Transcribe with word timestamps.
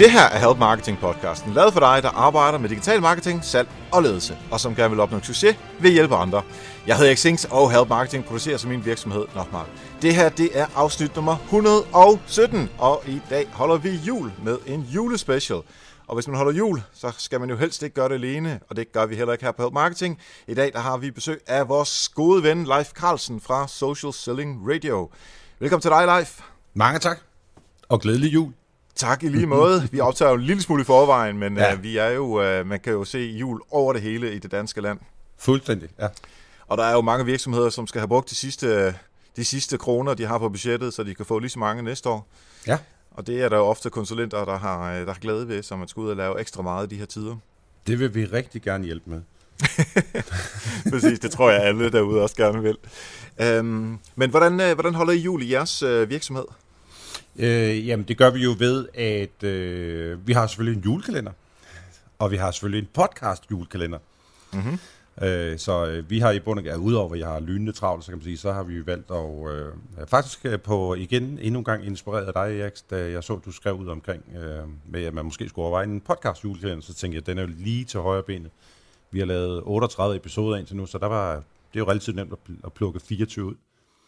Det 0.00 0.10
her 0.10 0.28
er 0.28 0.38
Help 0.38 0.58
Marketing 0.58 0.98
podcasten, 0.98 1.52
lavet 1.52 1.72
for 1.72 1.80
dig, 1.80 2.02
der 2.02 2.08
arbejder 2.08 2.58
med 2.58 2.68
digital 2.68 3.00
marketing, 3.00 3.44
salg 3.44 3.68
og 3.92 4.02
ledelse, 4.02 4.38
og 4.50 4.60
som 4.60 4.74
gerne 4.74 4.90
vil 4.90 5.00
opnå 5.00 5.20
succes 5.22 5.56
ved 5.80 5.90
at 5.90 5.94
hjælpe 5.94 6.16
andre. 6.16 6.42
Jeg 6.86 6.96
hedder 6.96 7.14
Xings, 7.14 7.44
og 7.44 7.72
Help 7.72 7.88
Marketing 7.88 8.24
producerer 8.24 8.56
som 8.56 8.70
min 8.70 8.84
virksomhed 8.84 9.26
Nokmark. 9.34 9.66
Det 10.02 10.14
her, 10.14 10.28
det 10.28 10.58
er 10.58 10.66
afsnit 10.74 11.16
nummer 11.16 11.36
117, 11.44 12.70
og 12.78 13.02
i 13.06 13.20
dag 13.30 13.48
holder 13.52 13.76
vi 13.76 13.90
jul 13.90 14.32
med 14.44 14.58
en 14.66 14.80
julespecial. 14.80 15.60
Og 16.06 16.14
hvis 16.14 16.28
man 16.28 16.36
holder 16.36 16.52
jul, 16.52 16.82
så 16.92 17.12
skal 17.18 17.40
man 17.40 17.50
jo 17.50 17.56
helst 17.56 17.82
ikke 17.82 17.94
gøre 17.94 18.08
det 18.08 18.14
alene, 18.14 18.60
og 18.70 18.76
det 18.76 18.92
gør 18.92 19.06
vi 19.06 19.16
heller 19.16 19.32
ikke 19.32 19.44
her 19.44 19.52
på 19.52 19.62
Help 19.62 19.74
Marketing. 19.74 20.18
I 20.48 20.54
dag 20.54 20.72
der 20.72 20.80
har 20.80 20.96
vi 20.96 21.10
besøg 21.10 21.40
af 21.46 21.68
vores 21.68 22.08
gode 22.08 22.42
ven 22.42 22.64
Leif 22.64 22.90
Carlsen 22.90 23.40
fra 23.40 23.68
Social 23.68 24.12
Selling 24.12 24.74
Radio. 24.74 25.10
Velkommen 25.58 25.82
til 25.82 25.90
dig, 25.90 26.06
Leif. 26.06 26.40
Mange 26.74 26.98
tak, 26.98 27.18
og 27.88 28.00
glædelig 28.00 28.34
jul. 28.34 28.59
Tak 29.00 29.22
i 29.22 29.28
lige 29.28 29.46
måde. 29.46 29.88
Vi 29.92 30.00
optager 30.00 30.30
jo 30.30 30.36
en 30.36 30.42
lille 30.42 30.62
smule 30.62 30.82
i 30.82 30.84
forvejen, 30.84 31.38
men 31.38 31.56
ja. 31.56 31.74
uh, 31.74 31.82
vi 31.82 31.96
er 31.96 32.08
jo, 32.08 32.60
uh, 32.60 32.66
man 32.66 32.80
kan 32.80 32.92
jo 32.92 33.04
se 33.04 33.18
jul 33.18 33.60
over 33.70 33.92
det 33.92 34.02
hele 34.02 34.34
i 34.34 34.38
det 34.38 34.50
danske 34.50 34.80
land. 34.80 34.98
Fuldstændig, 35.38 35.88
ja. 35.98 36.08
Og 36.66 36.78
der 36.78 36.84
er 36.84 36.92
jo 36.92 37.00
mange 37.00 37.24
virksomheder, 37.24 37.70
som 37.70 37.86
skal 37.86 38.00
have 38.00 38.08
brugt 38.08 38.30
de 38.30 38.34
sidste, 38.34 38.94
de 39.36 39.44
sidste 39.44 39.78
kroner, 39.78 40.14
de 40.14 40.26
har 40.26 40.38
på 40.38 40.48
budgettet, 40.48 40.94
så 40.94 41.04
de 41.04 41.14
kan 41.14 41.26
få 41.26 41.38
lige 41.38 41.50
så 41.50 41.58
mange 41.58 41.82
næste 41.82 42.08
år. 42.08 42.28
Ja. 42.66 42.78
Og 43.10 43.26
det 43.26 43.42
er 43.42 43.48
der 43.48 43.56
jo 43.56 43.62
ofte 43.62 43.90
konsulenter, 43.90 44.44
der 44.44 44.58
har, 44.58 44.92
der 44.92 45.12
har 45.12 45.20
glæde 45.20 45.48
ved, 45.48 45.62
så 45.62 45.76
man 45.76 45.88
skal 45.88 46.00
ud 46.00 46.10
og 46.10 46.16
lave 46.16 46.40
ekstra 46.40 46.62
meget 46.62 46.92
i 46.92 46.94
de 46.94 46.98
her 46.98 47.06
tider. 47.06 47.36
Det 47.86 47.98
vil 47.98 48.14
vi 48.14 48.24
rigtig 48.24 48.62
gerne 48.62 48.84
hjælpe 48.84 49.10
med. 49.10 49.20
Præcis, 50.92 51.18
det 51.18 51.30
tror 51.30 51.50
jeg 51.50 51.62
alle 51.62 51.92
derude 51.92 52.22
også 52.22 52.36
gerne 52.36 52.62
vil. 52.62 52.76
Øhm, 53.40 53.98
men 54.16 54.30
hvordan, 54.30 54.60
øh, 54.60 54.74
hvordan 54.74 54.94
holder 54.94 55.12
I 55.12 55.18
jul 55.18 55.42
i 55.42 55.52
jeres 55.52 55.82
øh, 55.82 56.10
virksomhed? 56.10 56.44
Øh, 57.36 57.88
jamen, 57.88 58.08
det 58.08 58.18
gør 58.18 58.30
vi 58.30 58.44
jo 58.44 58.54
ved, 58.58 58.88
at 58.94 59.44
øh, 59.44 60.26
vi 60.26 60.32
har 60.32 60.46
selvfølgelig 60.46 60.78
en 60.78 60.84
julekalender, 60.84 61.32
og 62.18 62.30
vi 62.30 62.36
har 62.36 62.50
selvfølgelig 62.50 62.82
en 62.82 62.88
podcast 62.94 63.50
julekalender. 63.50 63.98
Mm-hmm. 64.52 64.78
Øh, 65.22 65.58
så 65.58 65.86
øh, 65.86 66.10
vi 66.10 66.18
har 66.18 66.30
i 66.30 66.40
bund 66.40 66.68
og 66.68 66.80
udover 66.80 67.12
at 67.12 67.18
jeg 67.18 67.28
har 67.28 67.40
lynende 67.40 67.72
travlt, 67.72 68.04
så 68.04 68.10
kan 68.10 68.18
man 68.18 68.24
sige, 68.24 68.36
så 68.36 68.52
har 68.52 68.62
vi 68.62 68.86
valgt 68.86 69.10
at 69.10 69.50
øh, 69.50 69.72
faktisk 70.06 70.40
øh, 70.44 70.60
på 70.60 70.94
igen 70.94 71.38
endnu 71.42 71.58
en 71.58 71.64
gang 71.64 71.86
inspireret 71.86 72.26
af 72.26 72.32
dig, 72.32 72.60
Erik, 72.60 72.72
da 72.90 73.10
jeg 73.10 73.24
så, 73.24 73.32
at 73.32 73.44
du 73.44 73.52
skrev 73.52 73.74
ud 73.74 73.88
omkring, 73.88 74.24
øh, 74.36 74.68
med 74.88 75.04
at 75.04 75.14
man 75.14 75.24
måske 75.24 75.48
skulle 75.48 75.62
overveje 75.62 75.84
en 75.84 76.00
podcast 76.00 76.44
julekalender, 76.44 76.82
så 76.82 76.94
tænkte 76.94 77.14
jeg, 77.14 77.22
at 77.22 77.26
den 77.26 77.38
er 77.38 77.42
jo 77.42 77.48
lige 77.58 77.84
til 77.84 78.00
højre 78.00 78.22
benet. 78.22 78.50
Vi 79.10 79.18
har 79.18 79.26
lavet 79.26 79.62
38 79.64 80.16
episoder 80.16 80.56
indtil 80.56 80.76
nu, 80.76 80.86
så 80.86 80.98
der 80.98 81.06
var, 81.06 81.34
det 81.34 81.42
er 81.74 81.78
jo 81.80 81.88
relativt 81.88 82.16
nemt 82.16 82.32
at, 82.32 82.38
at 82.64 82.72
plukke 82.72 83.00
24 83.00 83.46
ud. 83.46 83.54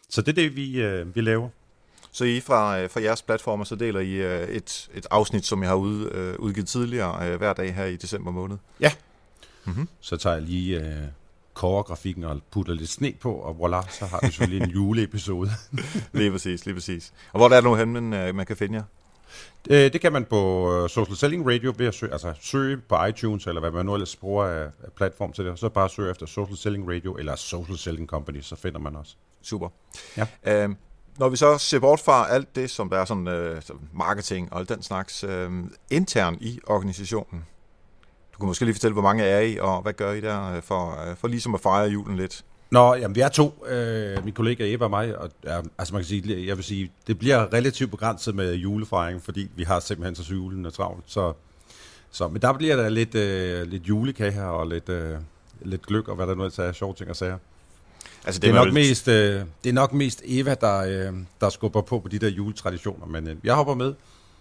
Så 0.09 0.21
det 0.21 0.27
er 0.27 0.33
det, 0.33 0.55
vi, 0.55 0.81
øh, 0.81 1.15
vi 1.15 1.21
laver. 1.21 1.49
Så 2.13 2.25
I 2.25 2.39
fra, 2.39 2.85
fra 2.85 3.01
jeres 3.01 3.21
platformer, 3.21 3.63
så 3.63 3.75
deler 3.75 3.99
I 3.99 4.11
øh, 4.11 4.47
et, 4.47 4.89
et 4.93 5.07
afsnit, 5.11 5.45
som 5.45 5.61
jeg 5.61 5.69
har 5.69 5.75
ud, 5.75 6.09
øh, 6.11 6.35
udgivet 6.39 6.67
tidligere 6.67 7.29
øh, 7.29 7.37
hver 7.37 7.53
dag 7.53 7.75
her 7.75 7.85
i 7.85 7.95
december 7.95 8.31
måned? 8.31 8.57
Ja. 8.79 8.91
Mm-hmm. 9.65 9.87
Så 9.99 10.17
tager 10.17 10.35
jeg 10.35 10.43
lige 10.43 10.79
øh, 10.79 11.03
koreografikken 11.53 12.23
og 12.23 12.41
putter 12.51 12.73
lidt 12.73 12.89
sne 12.89 13.13
på, 13.21 13.33
og 13.33 13.55
voilà, 13.59 13.99
så 13.99 14.05
har 14.05 14.19
vi 14.21 14.27
selvfølgelig 14.27 14.63
en 14.63 14.69
juleepisode. 14.79 15.51
lige 16.13 16.31
præcis, 16.31 16.65
lige 16.65 16.75
præcis. 16.75 17.13
Og 17.31 17.39
hvor 17.39 17.49
er 17.49 17.53
det 17.53 17.63
nu 17.63 17.75
hen, 17.75 17.93
man, 17.93 18.13
øh, 18.13 18.35
man 18.35 18.45
kan 18.45 18.57
finde 18.57 18.75
jer? 18.75 18.83
Det 19.67 20.01
kan 20.01 20.13
man 20.13 20.25
på 20.25 20.87
Social 20.87 21.17
Selling 21.17 21.47
Radio 21.47 21.73
ved 21.77 21.87
at 21.87 21.93
søge, 21.93 22.11
altså 22.11 22.33
søge 22.41 22.77
på 22.77 23.05
iTunes, 23.05 23.47
eller 23.47 23.61
hvad 23.61 23.71
man 23.71 23.85
nu 23.85 23.93
ellers 23.93 24.15
bruger 24.15 24.45
af, 24.45 24.63
af 24.63 24.91
platform 24.95 25.33
til 25.33 25.45
det. 25.45 25.59
Så 25.59 25.69
bare 25.69 25.89
søge 25.89 26.11
efter 26.11 26.25
Social 26.25 26.57
Selling 26.57 26.89
Radio, 26.95 27.15
eller 27.15 27.35
Social 27.35 27.77
Selling 27.77 28.07
Company, 28.07 28.41
så 28.41 28.55
finder 28.55 28.79
man 28.79 28.95
os. 28.95 29.17
Super. 29.41 29.69
Ja. 30.17 30.27
Øhm, 30.43 30.77
når 31.17 31.29
vi 31.29 31.35
så 31.35 31.57
ser 31.57 31.79
bort 31.79 31.99
fra 31.99 32.29
alt 32.29 32.55
det, 32.55 32.69
som 32.69 32.89
der 32.89 32.97
er 32.97 33.05
sådan 33.05 33.27
øh, 33.27 33.61
marketing 33.93 34.53
og 34.53 34.59
alt 34.59 34.69
den 34.69 34.83
slags, 34.83 35.23
øh, 35.23 35.51
intern 35.89 36.37
i 36.41 36.59
organisationen, 36.67 37.45
du 38.33 38.37
kan 38.37 38.47
måske 38.47 38.65
lige 38.65 38.75
fortælle, 38.75 38.93
hvor 38.93 39.01
mange 39.01 39.23
er 39.23 39.39
I, 39.39 39.57
og 39.57 39.81
hvad 39.81 39.93
gør 39.93 40.11
I 40.11 40.21
der 40.21 40.55
øh, 40.55 40.61
for, 40.61 41.09
øh, 41.09 41.15
for 41.15 41.27
ligesom 41.27 41.55
at 41.55 41.61
fejre 41.61 41.89
julen 41.89 42.17
lidt? 42.17 42.45
Nå, 42.71 42.95
jamen 42.95 43.15
vi 43.15 43.21
er 43.21 43.29
to, 43.29 43.65
øh, 43.67 44.25
min 44.25 44.33
kollega 44.33 44.73
Eva 44.73 44.83
og 44.83 44.89
mig, 44.89 45.17
og 45.17 45.29
ja, 45.43 45.61
altså 45.77 45.93
man 45.93 46.01
kan 46.01 46.07
sige, 46.07 46.47
jeg 46.47 46.55
vil 46.55 46.63
sige, 46.63 46.91
det 47.07 47.19
bliver 47.19 47.53
relativt 47.53 47.91
begrænset 47.91 48.35
med 48.35 48.53
julefejring, 48.53 49.21
fordi 49.21 49.51
vi 49.55 49.63
har 49.63 49.79
simpelthen 49.79 50.15
så 50.15 50.33
julen 50.33 50.65
er 50.65 50.69
travlt, 50.69 51.03
så, 51.07 51.33
så, 52.11 52.27
men 52.27 52.41
der 52.41 52.53
bliver 52.53 52.75
der 52.75 52.89
lidt, 52.89 53.15
øh, 53.15 53.67
lidt 53.67 53.83
julekage 53.83 54.31
her, 54.31 54.45
og 54.45 54.67
lidt, 54.67 54.89
øh, 54.89 55.17
lidt 55.61 55.85
gløk, 55.85 56.07
og 56.07 56.15
hvad 56.15 56.27
der 56.27 56.35
nu 56.35 56.43
er 56.43 56.71
sjove 56.71 56.93
ting 56.93 57.09
at 57.09 57.17
sige. 57.17 57.37
Altså, 58.25 58.39
det, 58.39 58.41
det, 58.41 58.59
er 58.59 58.65
nok 58.65 58.73
mest, 58.73 59.07
øh, 59.07 59.41
det 59.63 59.69
er 59.69 59.73
nok 59.73 59.93
mest 59.93 60.21
Eva, 60.25 60.55
der, 60.61 60.79
øh, 60.79 61.13
der 61.41 61.49
skubber 61.49 61.81
på 61.81 61.99
på 61.99 62.07
de 62.07 62.19
der 62.19 62.29
juletraditioner, 62.29 63.05
men 63.05 63.27
øh, 63.27 63.35
jeg 63.43 63.53
hopper 63.53 63.73
med. 63.73 63.93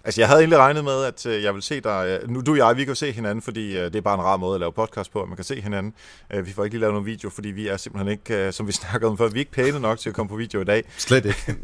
Altså, 0.05 0.21
jeg 0.21 0.29
havde 0.29 0.41
egentlig 0.41 0.59
regnet 0.59 0.85
med, 0.85 1.05
at 1.05 1.27
øh, 1.27 1.43
jeg 1.43 1.55
vil 1.55 1.63
se 1.63 1.81
dig... 1.81 2.21
Øh, 2.23 2.31
nu, 2.31 2.41
du 2.41 2.53
og 2.53 2.59
jeg, 2.59 2.77
vi 2.77 2.85
kan 2.85 2.95
se 2.95 3.13
hinanden, 3.13 3.43
fordi 3.43 3.79
øh, 3.79 3.85
det 3.85 3.97
er 3.97 4.01
bare 4.01 4.15
en 4.15 4.21
rar 4.21 4.37
måde 4.37 4.55
at 4.55 4.61
lave 4.61 4.73
podcast 4.73 5.13
på, 5.13 5.23
at 5.23 5.29
man 5.29 5.37
kan 5.37 5.45
se 5.45 5.61
hinanden. 5.61 5.95
Øh, 6.35 6.47
vi 6.47 6.53
får 6.53 6.65
ikke 6.65 6.75
lige 6.75 6.81
lavet 6.81 6.95
nogen 6.95 7.07
video, 7.07 7.31
fordi 7.31 7.49
vi 7.49 7.69
er 7.69 7.77
simpelthen 7.77 8.13
ikke, 8.13 8.47
øh, 8.47 8.53
som 8.53 8.67
vi 8.67 8.73
snakkede 8.83 9.11
om 9.11 9.19
før, 9.19 9.29
vi 9.29 9.39
er 9.39 9.39
ikke 9.39 9.53
pæne 9.53 9.81
nok 9.81 9.99
til 9.99 10.09
at 10.09 10.15
komme 10.15 10.29
på 10.29 10.37
video 10.37 10.61
i 10.61 10.65
dag. 10.65 10.85
Slet 10.99 11.25
ikke. 11.25 11.57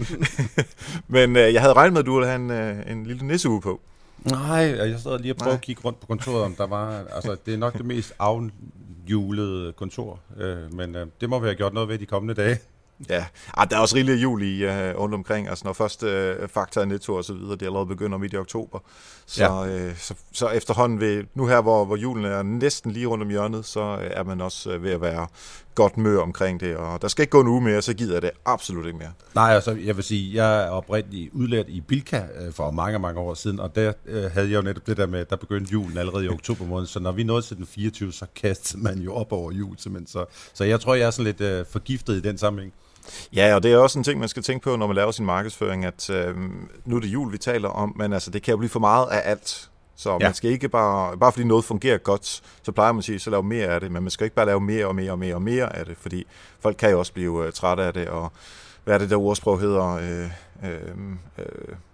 Men 1.08 1.36
øh, 1.36 1.54
jeg 1.54 1.60
havde 1.60 1.74
regnet 1.74 1.92
med, 1.92 2.00
at 2.00 2.06
du 2.06 2.14
ville 2.14 2.28
have 2.28 2.36
en, 2.36 2.50
øh, 2.50 2.92
en 2.92 3.06
lille 3.06 3.26
nisseuge 3.26 3.60
på. 3.60 3.80
Nej, 4.24 4.58
jeg 4.58 5.00
sad 5.02 5.18
lige 5.18 5.32
og 5.32 5.36
prøvede 5.36 5.54
at 5.54 5.60
kigge 5.60 5.82
rundt 5.84 6.00
på 6.00 6.06
kontoret, 6.06 6.44
om 6.44 6.54
der 6.54 6.66
var... 6.66 7.04
Altså, 7.14 7.36
det 7.46 7.54
er 7.54 7.58
nok 7.58 7.78
det 7.78 7.86
mest 7.86 8.12
julede 9.10 9.72
kontor, 9.72 10.20
øh, 10.36 10.74
men 10.74 10.96
øh, 10.96 11.06
det 11.20 11.30
må 11.30 11.38
vi 11.38 11.46
have 11.46 11.54
gjort 11.54 11.74
noget 11.74 11.88
ved 11.88 11.98
de 11.98 12.06
kommende 12.06 12.34
dage. 12.34 12.58
Ja, 13.08 13.24
ah, 13.54 13.70
der 13.70 13.76
er 13.76 13.80
også 13.80 13.96
rigeligt 13.96 14.22
jul 14.22 14.42
i 14.42 14.66
uh, 14.66 14.70
rundt 14.72 15.14
omkring. 15.14 15.48
Altså 15.48 15.64
når 15.64 15.72
først 15.72 16.02
uh, 16.02 16.48
Fakta, 16.48 16.84
Netto 16.84 17.14
og 17.14 17.24
så 17.24 17.32
videre, 17.32 17.56
det 17.56 17.66
allerede 17.66 17.86
begynder 17.86 18.18
midt 18.18 18.32
i 18.32 18.36
oktober. 18.36 18.78
Så, 19.26 19.44
ja. 19.44 19.88
uh, 19.88 19.96
så, 19.96 20.14
så 20.32 20.48
efterhånden, 20.48 21.00
ved, 21.00 21.24
nu 21.34 21.46
her 21.46 21.60
hvor, 21.60 21.84
hvor 21.84 21.96
julen 21.96 22.24
er 22.24 22.42
næsten 22.42 22.90
lige 22.90 23.06
rundt 23.06 23.24
om 23.24 23.30
hjørnet, 23.30 23.64
så 23.64 23.80
er 24.00 24.22
man 24.22 24.40
også 24.40 24.74
uh, 24.74 24.82
ved 24.82 24.90
at 24.90 25.00
være 25.00 25.26
godt 25.74 25.96
mø 25.96 26.18
omkring 26.18 26.60
det. 26.60 26.76
Og 26.76 27.02
der 27.02 27.08
skal 27.08 27.22
ikke 27.22 27.30
gå 27.30 27.40
en 27.40 27.48
uge 27.48 27.60
mere, 27.60 27.82
så 27.82 27.94
gider 27.94 28.12
jeg 28.12 28.22
det 28.22 28.30
absolut 28.44 28.86
ikke 28.86 28.98
mere. 28.98 29.12
Nej, 29.34 29.54
altså 29.54 29.70
jeg 29.84 29.96
vil 29.96 30.04
sige, 30.04 30.44
jeg 30.44 30.64
er 30.64 30.70
oprindeligt 30.70 31.32
udlært 31.32 31.68
i 31.68 31.80
Bilka 31.80 32.22
uh, 32.46 32.54
for 32.54 32.70
mange, 32.70 32.98
mange 32.98 33.20
år 33.20 33.34
siden, 33.34 33.60
og 33.60 33.74
der 33.74 33.92
uh, 34.06 34.14
havde 34.14 34.50
jeg 34.50 34.56
jo 34.56 34.62
netop 34.62 34.86
det 34.86 34.96
der 34.96 35.06
med, 35.06 35.24
der 35.24 35.36
begyndte 35.36 35.72
julen 35.72 35.98
allerede 35.98 36.24
i 36.24 36.28
oktober 36.38 36.64
måned, 36.64 36.86
så 36.86 37.00
når 37.00 37.12
vi 37.12 37.22
nåede 37.22 37.42
til 37.42 37.56
den 37.56 37.66
24, 37.66 38.12
så 38.12 38.26
kastede 38.36 38.82
man 38.82 38.98
jo 38.98 39.14
op 39.14 39.32
over 39.32 39.52
jul 39.52 39.78
simpelthen. 39.78 40.06
Så, 40.06 40.24
så 40.54 40.64
jeg 40.64 40.80
tror, 40.80 40.94
jeg 40.94 41.06
er 41.06 41.10
sådan 41.10 41.34
lidt 41.38 41.60
uh, 41.60 41.72
forgiftet 41.72 42.16
i 42.16 42.20
den 42.20 42.38
sammenhæng. 42.38 42.72
Ja, 43.32 43.54
og 43.54 43.62
det 43.62 43.72
er 43.72 43.78
også 43.78 43.98
en 43.98 44.04
ting, 44.04 44.20
man 44.20 44.28
skal 44.28 44.42
tænke 44.42 44.64
på, 44.64 44.76
når 44.76 44.86
man 44.86 44.96
laver 44.96 45.10
sin 45.10 45.26
markedsføring, 45.26 45.84
at 45.84 46.10
øh, 46.10 46.36
nu 46.84 46.96
er 46.96 47.00
det 47.00 47.08
jul, 47.08 47.32
vi 47.32 47.38
taler 47.38 47.68
om, 47.68 47.92
men 47.96 48.12
altså, 48.12 48.30
det 48.30 48.42
kan 48.42 48.52
jo 48.52 48.58
blive 48.58 48.70
for 48.70 48.80
meget 48.80 49.06
af 49.06 49.30
alt. 49.30 49.70
Så 49.96 50.10
ja. 50.10 50.18
man 50.18 50.34
skal 50.34 50.50
ikke 50.50 50.68
bare, 50.68 51.18
bare 51.18 51.32
fordi 51.32 51.46
noget 51.46 51.64
fungerer 51.64 51.98
godt, 51.98 52.42
så 52.62 52.72
plejer 52.72 52.92
man 52.92 52.98
at 52.98 53.04
sige, 53.04 53.18
så 53.18 53.30
lave 53.30 53.42
mere 53.42 53.66
af 53.66 53.80
det, 53.80 53.92
men 53.92 54.02
man 54.02 54.10
skal 54.10 54.24
ikke 54.24 54.36
bare 54.36 54.46
lave 54.46 54.60
mere 54.60 54.86
og 54.86 54.94
mere 54.94 55.12
og 55.12 55.18
mere 55.18 55.34
og 55.34 55.42
mere 55.42 55.76
af 55.76 55.84
det, 55.86 55.96
fordi 56.00 56.26
folk 56.60 56.76
kan 56.76 56.90
jo 56.90 56.98
også 56.98 57.12
blive 57.12 57.30
uh, 57.30 57.50
trætte 57.50 57.82
af 57.82 57.92
det, 57.92 58.08
og 58.08 58.32
hvad 58.84 58.94
er 58.94 58.98
det 58.98 59.10
der 59.10 59.16
ordsprog 59.16 59.60
hedder, 59.60 59.86
øh, 59.94 60.70
øh, 60.70 60.80
øh, 61.38 61.44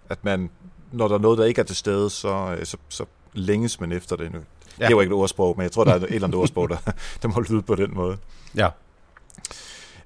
at 0.09 0.17
man, 0.21 0.49
når 0.91 1.07
der 1.07 1.15
er 1.15 1.19
noget, 1.19 1.37
der 1.37 1.45
ikke 1.45 1.61
er 1.61 1.65
til 1.65 1.75
stede, 1.75 2.09
så, 2.09 2.55
øh, 2.59 2.65
så, 2.65 2.77
så 2.89 3.05
længes 3.33 3.79
man 3.79 3.91
efter 3.91 4.15
det 4.15 4.33
nu. 4.33 4.39
Ja. 4.39 4.43
Det 4.83 4.85
er 4.85 4.89
jo 4.89 4.99
ikke 4.99 5.13
et 5.13 5.17
ordsprog, 5.17 5.53
men 5.57 5.63
jeg 5.63 5.71
tror, 5.71 5.83
der 5.83 5.91
er 5.91 5.95
et 5.95 6.03
eller 6.11 6.27
andet 6.27 6.39
ordsprog, 6.39 6.69
der, 6.69 6.77
der 7.21 7.27
må 7.27 7.43
lyde 7.49 7.61
på 7.61 7.75
den 7.75 7.93
måde. 7.93 8.17
Ja. 8.55 8.69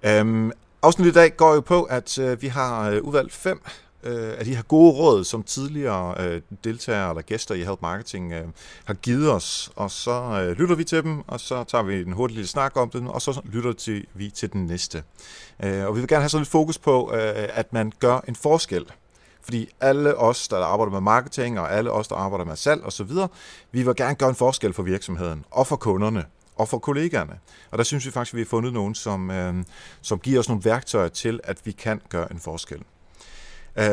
Øhm, 0.04 0.52
Afsnittet 0.82 1.12
i 1.12 1.20
dag 1.20 1.36
går 1.38 1.54
jo 1.54 1.62
på, 1.62 1.84
at 1.84 2.20
øh, 2.20 2.42
vi 2.42 2.48
har 2.48 2.90
øh, 2.90 3.02
udvalgt 3.02 3.34
fem 3.34 3.62
øh, 4.04 4.34
af 4.38 4.46
de 4.46 4.56
her 4.56 4.64
gode 4.64 4.92
råd, 4.92 5.24
som 5.24 5.44
tidligere 5.44 6.16
øh, 6.20 6.42
deltagere 6.64 7.10
eller 7.10 7.22
gæster 7.22 7.56
i 7.56 7.64
Help 7.64 7.82
Marketing 7.82 8.34
øh, 8.34 8.48
har 8.86 8.94
givet 8.94 9.32
os, 9.32 9.72
og 9.76 9.92
så 9.92 10.12
øh, 10.12 10.58
lytter 10.58 10.76
vi 10.76 10.84
til 10.84 11.04
dem, 11.04 11.24
og 11.28 11.40
så 11.40 11.64
tager 11.64 11.84
vi 11.84 12.02
en 12.02 12.12
hurtig 12.12 12.36
lille 12.36 12.48
snak 12.48 12.78
om 12.78 12.90
dem, 12.90 13.08
og 13.08 13.22
så 13.22 13.42
lytter 13.44 13.74
til, 13.74 14.06
vi 14.14 14.30
til 14.30 14.54
den 14.54 14.66
næste. 14.66 15.04
Øh, 15.64 15.86
og 15.86 15.96
vi 15.96 16.00
vil 16.00 16.08
gerne 16.08 16.22
have 16.22 16.30
sådan 16.30 16.42
lidt 16.42 16.52
fokus 16.52 16.78
på, 16.78 17.12
øh, 17.14 17.48
at 17.54 17.74
man 17.74 17.94
gør 18.00 18.20
en 18.28 18.36
forskel. 18.36 18.86
Fordi 19.42 19.70
alle 19.82 20.18
os, 20.18 20.48
der 20.48 20.58
arbejder 20.58 20.92
med 20.92 21.02
marketing, 21.02 21.60
og 21.60 21.74
alle 21.74 21.92
os, 21.92 22.08
der 22.08 22.16
arbejder 22.16 22.46
med 22.46 22.56
salg 22.56 22.84
osv., 22.86 23.12
vi 23.72 23.84
vil 23.84 23.96
gerne 23.96 24.16
gøre 24.16 24.30
en 24.30 24.36
forskel 24.36 24.74
for 24.74 24.84
virksomheden 24.84 25.46
og 25.52 25.68
for 25.68 25.76
kunderne 25.76 26.26
og 26.60 26.68
for 26.68 26.78
kollegaerne. 26.78 27.34
Og 27.72 27.78
der 27.78 27.84
synes 27.84 28.06
vi 28.06 28.12
faktisk, 28.12 28.34
at 28.34 28.38
vi 28.38 28.42
har 28.42 28.50
fundet 28.50 28.74
nogen, 28.74 28.96
som, 28.96 29.32
øh, 29.32 29.54
som 30.02 30.20
giver 30.20 30.40
os 30.40 30.50
nogle 30.50 30.66
værktøjer 30.66 31.08
til, 31.08 31.40
at 31.44 31.58
vi 31.66 31.72
kan 31.72 32.02
gøre 32.10 32.32
en 32.32 32.40
forskel. 32.40 32.80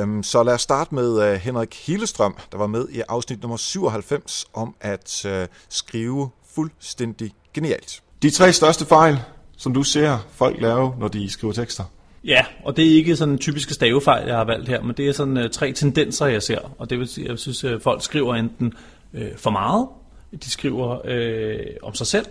Um, 0.02 0.22
så 0.22 0.42
lad 0.42 0.54
os 0.54 0.62
starte 0.62 0.94
med 0.94 1.32
uh, 1.32 1.34
Henrik 1.34 1.86
Hilestrøm, 1.86 2.36
der 2.52 2.58
var 2.58 2.66
med 2.66 2.88
i 2.88 3.02
afsnit 3.08 3.42
nummer 3.42 3.56
97 3.56 4.46
om 4.54 4.74
at 4.80 5.26
uh, 5.28 5.56
skrive 5.68 6.28
fuldstændig 6.54 7.32
genialt. 7.54 8.02
De 8.22 8.30
tre 8.30 8.52
største 8.52 8.86
fejl, 8.86 9.18
som 9.56 9.74
du 9.74 9.82
ser 9.82 10.18
folk 10.30 10.60
lave, 10.60 10.94
når 10.98 11.08
de 11.08 11.30
skriver 11.30 11.52
tekster? 11.52 11.84
Ja, 12.24 12.44
og 12.64 12.76
det 12.76 12.86
er 12.86 12.94
ikke 12.94 13.16
sådan 13.16 13.38
typiske 13.38 13.74
stavefejl, 13.74 14.26
jeg 14.26 14.36
har 14.36 14.44
valgt 14.44 14.68
her, 14.68 14.82
men 14.82 14.96
det 14.96 15.08
er 15.08 15.12
sådan 15.12 15.36
uh, 15.36 15.50
tre 15.52 15.72
tendenser, 15.72 16.26
jeg 16.26 16.42
ser. 16.42 16.74
Og 16.78 16.90
det 16.90 16.98
vil 16.98 17.08
sige, 17.08 17.28
jeg 17.28 17.38
synes, 17.38 17.64
uh, 17.64 17.80
folk 17.80 18.02
skriver 18.02 18.34
enten 18.34 18.72
uh, 19.12 19.20
for 19.36 19.50
meget, 19.50 19.88
de 20.44 20.50
skriver 20.50 20.88
uh, 20.88 21.88
om 21.88 21.94
sig 21.94 22.06
selv, 22.06 22.26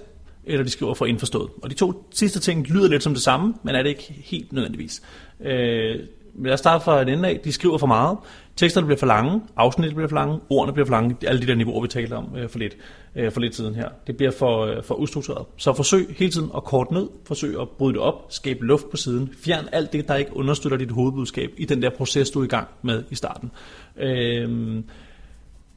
eller 0.48 0.64
de 0.64 0.70
skriver 0.70 0.94
for 0.94 1.06
indforstået. 1.06 1.50
Og 1.64 1.70
de 1.70 1.76
to 1.76 2.08
sidste 2.12 2.40
ting 2.40 2.68
lyder 2.68 2.90
lidt 2.90 3.04
som 3.04 3.14
det 3.14 3.24
samme, 3.24 3.54
men 3.64 3.76
er 3.76 3.82
det 3.82 3.90
ikke 3.90 4.16
helt 4.18 4.54
nødvendigvis. 4.54 5.02
Øh, 5.42 6.00
lad 6.44 6.54
os 6.54 6.60
starte 6.60 6.84
fra 6.84 7.02
en 7.02 7.10
ende 7.10 7.30
af, 7.30 7.40
de 7.44 7.52
skriver 7.52 7.78
for 7.78 7.88
meget, 7.88 8.18
teksterne 8.56 8.88
bliver 8.88 9.00
for 9.00 9.06
lange, 9.06 9.42
afsnittet 9.56 9.96
bliver 9.96 10.08
for 10.08 10.16
lange, 10.16 10.40
ordene 10.50 10.74
bliver 10.74 10.86
for 10.86 10.92
lange, 10.92 11.16
alle 11.28 11.42
de 11.42 11.48
der 11.48 11.56
niveauer, 11.56 11.82
vi 11.82 11.88
talte 11.88 12.14
om 12.14 12.36
øh, 12.38 12.50
for, 12.50 12.60
lidt, 12.60 12.78
øh, 13.16 13.32
for 13.32 13.40
lidt 13.40 13.56
siden 13.56 13.76
her. 13.76 13.90
Det 14.08 14.18
bliver 14.18 14.32
for, 14.32 14.66
øh, 14.66 14.84
for 14.84 14.96
ustruktureret. 14.96 15.46
Så 15.58 15.74
forsøg 15.74 16.16
hele 16.18 16.32
tiden 16.32 16.52
at 16.56 16.64
korte 16.64 16.94
ned, 16.94 17.08
forsøg 17.26 17.62
at 17.62 17.70
bryde 17.70 17.94
det 17.94 18.02
op, 18.02 18.26
skabe 18.30 18.66
luft 18.66 18.90
på 18.92 18.98
siden, 18.98 19.30
fjern 19.46 19.66
alt 19.72 19.94
det, 19.94 20.08
der 20.08 20.16
ikke 20.16 20.38
understøtter 20.38 20.78
dit 20.78 20.92
hovedbudskab 20.92 21.50
i 21.58 21.66
den 21.66 21.82
der 21.82 21.90
proces, 21.90 22.30
du 22.30 22.40
er 22.40 22.44
i 22.44 22.48
gang 22.48 22.68
med 22.82 23.04
i 23.12 23.16
starten. 23.16 23.52
Øh, 23.98 24.84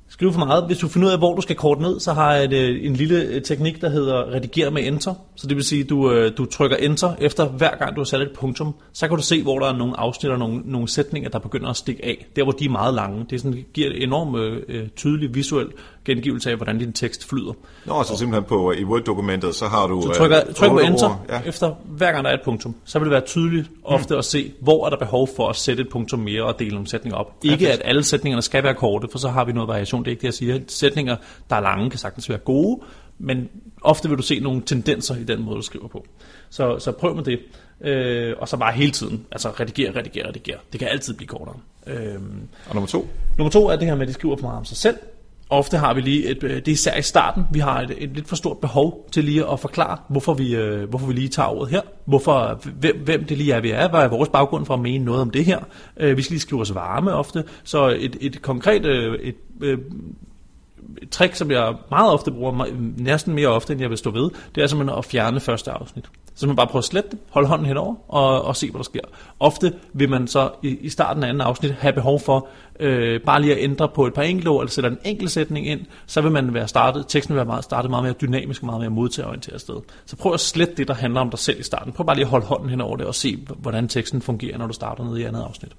skrive 0.08 0.32
for 0.32 0.38
meget. 0.38 0.66
Hvis 0.66 0.78
du 0.78 0.88
finder 0.88 1.08
ud 1.08 1.12
af, 1.12 1.18
hvor 1.18 1.34
du 1.34 1.40
skal 1.40 1.56
korte 1.56 1.82
ned, 1.82 2.00
så 2.00 2.12
har 2.12 2.34
jeg 2.34 2.44
et, 2.44 2.52
øh, 2.52 2.86
en 2.86 2.94
lille 2.94 3.22
øh, 3.22 3.42
teknik, 3.42 3.80
der 3.80 3.88
hedder 3.88 4.32
redigere 4.34 4.70
med 4.70 4.86
enter. 4.86 5.14
Så 5.36 5.46
det 5.46 5.56
vil 5.56 5.64
sige, 5.64 5.82
at 5.82 5.88
du, 5.88 6.12
øh, 6.12 6.32
du 6.38 6.44
trykker 6.44 6.76
enter 6.76 7.14
efter 7.20 7.48
hver 7.48 7.76
gang, 7.78 7.96
du 7.96 8.00
har 8.00 8.04
sat 8.04 8.20
et 8.20 8.30
punktum. 8.34 8.74
Så 8.92 9.08
kan 9.08 9.16
du 9.16 9.22
se, 9.22 9.42
hvor 9.42 9.58
der 9.58 9.66
er 9.66 9.76
nogle 9.76 10.00
afsnit 10.00 10.32
og 10.32 10.38
nogle, 10.38 10.62
nogle 10.64 10.88
sætninger, 10.88 11.30
der 11.30 11.38
begynder 11.38 11.68
at 11.68 11.76
stikke 11.76 12.04
af. 12.04 12.26
Der, 12.36 12.42
hvor 12.42 12.52
de 12.52 12.64
er 12.64 12.70
meget 12.70 12.94
lange. 12.94 13.26
Det, 13.30 13.32
er 13.32 13.38
sådan, 13.38 13.52
det 13.52 13.72
giver 13.72 13.90
et 13.90 14.02
enormt 14.02 14.38
øh, 14.68 14.88
tydeligt 14.96 15.34
visuelt 15.34 15.72
gengivelse 16.14 16.50
af, 16.50 16.56
hvordan 16.56 16.78
din 16.78 16.92
tekst 16.92 17.28
flyder. 17.28 17.52
Nå, 17.84 18.02
så 18.02 18.16
simpelthen 18.16 18.44
på 18.48 18.72
i 18.72 18.84
Word-dokumentet, 18.84 19.54
så 19.54 19.66
har 19.66 19.86
du... 19.86 20.02
Så 20.02 20.12
trykker, 20.12 20.40
øh, 20.48 20.54
trykker 20.54 20.76
på 20.76 20.80
Enter 20.80 21.24
ja. 21.28 21.40
efter 21.46 21.74
hver 21.84 22.12
gang 22.12 22.24
der 22.24 22.30
er 22.30 22.34
et 22.34 22.40
punktum. 22.44 22.74
Så 22.84 22.98
vil 22.98 23.06
det 23.06 23.12
være 23.12 23.20
tydeligt 23.20 23.70
ofte 23.84 24.14
mm. 24.14 24.18
at 24.18 24.24
se, 24.24 24.52
hvor 24.60 24.86
er 24.86 24.90
der 24.90 24.96
behov 24.96 25.28
for 25.36 25.48
at 25.48 25.56
sætte 25.56 25.82
et 25.82 25.88
punktum 25.88 26.20
mere 26.20 26.44
og 26.44 26.58
dele 26.58 26.70
nogle 26.70 26.88
sætninger 26.88 27.18
op. 27.18 27.34
Ikke 27.42 27.56
Perfekt. 27.56 27.82
at 27.82 27.88
alle 27.88 28.04
sætningerne 28.04 28.42
skal 28.42 28.64
være 28.64 28.74
korte, 28.74 29.08
for 29.10 29.18
så 29.18 29.28
har 29.28 29.44
vi 29.44 29.52
noget 29.52 29.68
variation. 29.68 30.00
Det 30.00 30.06
er 30.06 30.10
ikke 30.10 30.20
det, 30.20 30.26
jeg 30.26 30.34
siger. 30.34 30.60
Sætninger, 30.68 31.16
der 31.50 31.56
er 31.56 31.60
lange, 31.60 31.90
kan 31.90 31.98
sagtens 31.98 32.28
være 32.28 32.38
gode, 32.38 32.80
men 33.18 33.48
ofte 33.82 34.08
vil 34.08 34.18
du 34.18 34.22
se 34.22 34.40
nogle 34.40 34.62
tendenser 34.66 35.16
i 35.16 35.24
den 35.24 35.42
måde, 35.42 35.56
du 35.56 35.62
skriver 35.62 35.88
på. 35.88 36.06
Så, 36.50 36.78
så 36.78 36.92
prøv 36.92 37.14
med 37.14 37.24
det. 37.24 37.38
Øh, 37.80 38.34
og 38.38 38.48
så 38.48 38.56
bare 38.56 38.72
hele 38.72 38.90
tiden, 38.90 39.26
altså 39.32 39.50
redigere, 39.50 39.98
redigere, 39.98 40.28
redigere. 40.28 40.58
Det 40.72 40.80
kan 40.80 40.88
altid 40.88 41.14
blive 41.14 41.28
kortere. 41.28 41.56
Øh, 41.86 42.14
og 42.68 42.74
nummer 42.74 42.86
to? 42.86 43.08
Nummer 43.38 43.50
to 43.50 43.68
er 43.68 43.76
det 43.76 43.86
her 43.86 43.94
med, 43.94 44.02
at 44.02 44.08
de 44.08 44.12
skriver 44.12 44.36
for 44.36 44.42
meget 44.42 44.58
om 44.58 44.64
sig 44.64 44.76
selv 44.76 44.96
ofte 45.50 45.78
har 45.78 45.94
vi 45.94 46.00
lige, 46.00 46.26
et, 46.26 46.42
øh, 46.42 46.56
det 46.56 46.68
er 46.68 46.72
især 46.72 46.96
i 46.96 47.02
starten, 47.02 47.44
vi 47.52 47.58
har 47.58 47.80
et, 47.80 47.94
et 47.98 48.10
lidt 48.14 48.28
for 48.28 48.36
stort 48.36 48.58
behov 48.58 49.08
til 49.12 49.24
lige 49.24 49.50
at 49.52 49.60
forklare, 49.60 49.98
hvorfor 50.08 50.34
vi, 50.34 50.56
øh, 50.56 50.88
hvorfor 50.88 51.06
vi 51.06 51.12
lige 51.12 51.28
tager 51.28 51.48
ordet 51.48 51.70
her, 51.70 51.80
hvorfor, 52.04 52.60
hvem, 52.80 52.96
hvem 53.04 53.24
det 53.24 53.38
lige 53.38 53.52
er, 53.52 53.60
vi 53.60 53.70
er, 53.70 53.88
hvad 53.88 54.00
er 54.00 54.08
vores 54.08 54.28
baggrund 54.28 54.66
for 54.66 54.74
at 54.74 54.80
mene 54.80 55.04
noget 55.04 55.20
om 55.20 55.30
det 55.30 55.44
her. 55.44 55.58
Øh, 55.96 56.16
vi 56.16 56.22
skal 56.22 56.34
lige 56.34 56.40
skrive 56.40 56.60
os 56.60 56.74
varme 56.74 57.12
ofte, 57.12 57.44
så 57.64 57.96
et, 57.98 58.16
et 58.20 58.42
konkret 58.42 58.84
øh, 58.84 59.18
et, 59.22 59.36
øh, 59.60 59.78
et 61.02 61.10
trick, 61.10 61.34
som 61.34 61.50
jeg 61.50 61.74
meget 61.90 62.12
ofte 62.12 62.30
bruger, 62.30 62.66
næsten 62.96 63.34
mere 63.34 63.48
ofte, 63.48 63.72
end 63.72 63.82
jeg 63.82 63.90
vil 63.90 63.98
stå 63.98 64.10
ved, 64.10 64.30
det 64.54 64.62
er 64.62 64.66
simpelthen 64.66 64.98
at 64.98 65.04
fjerne 65.04 65.40
første 65.40 65.70
afsnit. 65.70 66.04
Så 66.38 66.46
man 66.46 66.56
bare 66.56 66.66
prøver 66.66 66.78
at 66.78 66.84
slette 66.84 67.10
det, 67.10 67.18
holde 67.30 67.48
hånden 67.48 67.66
henover 67.66 67.94
og, 68.08 68.42
og 68.42 68.56
se, 68.56 68.70
hvad 68.70 68.78
der 68.78 68.84
sker. 68.84 69.00
Ofte 69.40 69.72
vil 69.92 70.08
man 70.10 70.26
så 70.26 70.50
i, 70.62 70.68
i 70.68 70.88
starten 70.88 71.22
af 71.22 71.28
anden 71.28 71.40
afsnit 71.40 71.72
have 71.72 71.92
behov 71.92 72.20
for 72.20 72.48
øh, 72.80 73.20
bare 73.20 73.40
lige 73.40 73.52
at 73.56 73.64
ændre 73.64 73.88
på 73.88 74.06
et 74.06 74.14
par 74.14 74.22
enkelte 74.22 74.48
ord, 74.48 74.62
eller 74.62 74.70
sætte 74.70 74.88
en 74.88 74.98
enkelt 75.04 75.30
sætning 75.30 75.68
ind, 75.68 75.80
så 76.06 76.20
vil 76.20 76.30
man 76.30 76.54
være 76.54 76.68
startet, 76.68 77.04
teksten 77.08 77.34
vil 77.34 77.36
være 77.36 77.46
meget, 77.46 77.64
startet 77.64 77.90
meget 77.90 78.04
mere 78.04 78.12
dynamisk 78.12 78.62
meget 78.62 78.80
mere 78.80 78.90
modtagerorienteret 78.90 79.60
sted. 79.60 79.74
Så 80.06 80.16
prøv 80.16 80.34
at 80.34 80.40
slette 80.40 80.74
det, 80.74 80.88
der 80.88 80.94
handler 80.94 81.20
om 81.20 81.30
dig 81.30 81.38
selv 81.38 81.60
i 81.60 81.62
starten. 81.62 81.92
Prøv 81.92 82.06
bare 82.06 82.16
lige 82.16 82.24
at 82.24 82.30
holde 82.30 82.46
hånden 82.46 82.70
henover 82.70 82.96
det 82.96 83.06
og 83.06 83.14
se, 83.14 83.38
hvordan 83.58 83.88
teksten 83.88 84.22
fungerer, 84.22 84.58
når 84.58 84.66
du 84.66 84.72
starter 84.72 85.04
ned 85.04 85.18
i 85.18 85.22
andet 85.22 85.42
afsnit. 85.42 85.72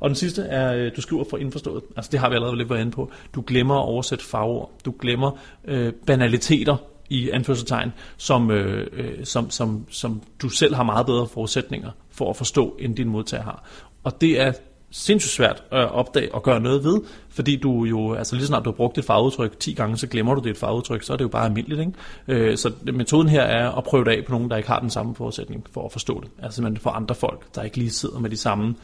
Og 0.00 0.08
den 0.08 0.16
sidste 0.16 0.42
er, 0.42 0.74
øh, 0.74 0.90
du 0.96 1.00
skriver 1.00 1.24
for 1.30 1.36
indforstået. 1.36 1.82
Altså 1.96 2.08
det 2.12 2.20
har 2.20 2.28
vi 2.28 2.34
allerede 2.34 2.56
lidt 2.56 2.70
været 2.70 2.80
inde 2.80 2.92
på. 2.92 3.10
Du 3.34 3.44
glemmer 3.46 3.74
at 3.74 3.84
oversætte 3.84 4.24
fagord. 4.24 4.70
Du 4.84 4.94
glemmer 5.00 5.30
øh, 5.64 5.92
banaliteter 6.06 6.76
i 7.10 7.30
anførselstegn, 7.30 7.92
som, 8.16 8.50
øh, 8.50 8.86
øh, 8.92 9.24
som, 9.24 9.50
som, 9.50 9.86
som 9.90 10.22
du 10.42 10.48
selv 10.48 10.74
har 10.74 10.82
meget 10.82 11.06
bedre 11.06 11.26
forudsætninger 11.26 11.90
for 12.10 12.30
at 12.30 12.36
forstå, 12.36 12.76
end 12.78 12.96
din 12.96 13.08
modtager 13.08 13.42
har. 13.42 13.64
Og 14.04 14.20
det 14.20 14.40
er 14.40 14.52
sindssygt 14.90 15.32
svært 15.32 15.62
at 15.70 15.90
opdage 15.90 16.34
og 16.34 16.42
gøre 16.42 16.60
noget 16.60 16.84
ved, 16.84 17.00
fordi 17.28 17.56
du 17.56 17.84
jo, 17.84 18.14
altså 18.14 18.36
lige 18.36 18.46
snart 18.46 18.64
du 18.64 18.70
har 18.70 18.76
brugt 18.76 18.98
et 18.98 19.04
fagudtryk 19.04 19.58
10 19.60 19.72
gange, 19.72 19.96
så 19.96 20.06
glemmer 20.06 20.34
du 20.34 20.40
det 20.40 20.50
et 20.50 20.56
fagudtryk, 20.56 21.02
så 21.02 21.12
er 21.12 21.16
det 21.16 21.24
jo 21.24 21.28
bare 21.28 21.44
almindeligt. 21.44 21.80
Ikke? 21.80 21.92
Øh, 22.28 22.58
så 22.58 22.72
metoden 22.92 23.28
her 23.28 23.42
er 23.42 23.70
at 23.70 23.84
prøve 23.84 24.04
det 24.04 24.10
af 24.10 24.24
på 24.24 24.32
nogen, 24.32 24.50
der 24.50 24.56
ikke 24.56 24.68
har 24.68 24.80
den 24.80 24.90
samme 24.90 25.14
forudsætning 25.14 25.66
for 25.72 25.84
at 25.84 25.92
forstå 25.92 26.20
det. 26.20 26.30
Altså 26.42 26.62
man 26.62 26.76
får 26.76 26.90
andre 26.90 27.14
folk, 27.14 27.54
der 27.54 27.62
ikke 27.62 27.76
lige 27.76 27.90
sidder 27.90 28.18
med 28.18 28.30
de 28.30 28.36
samme 28.36 28.74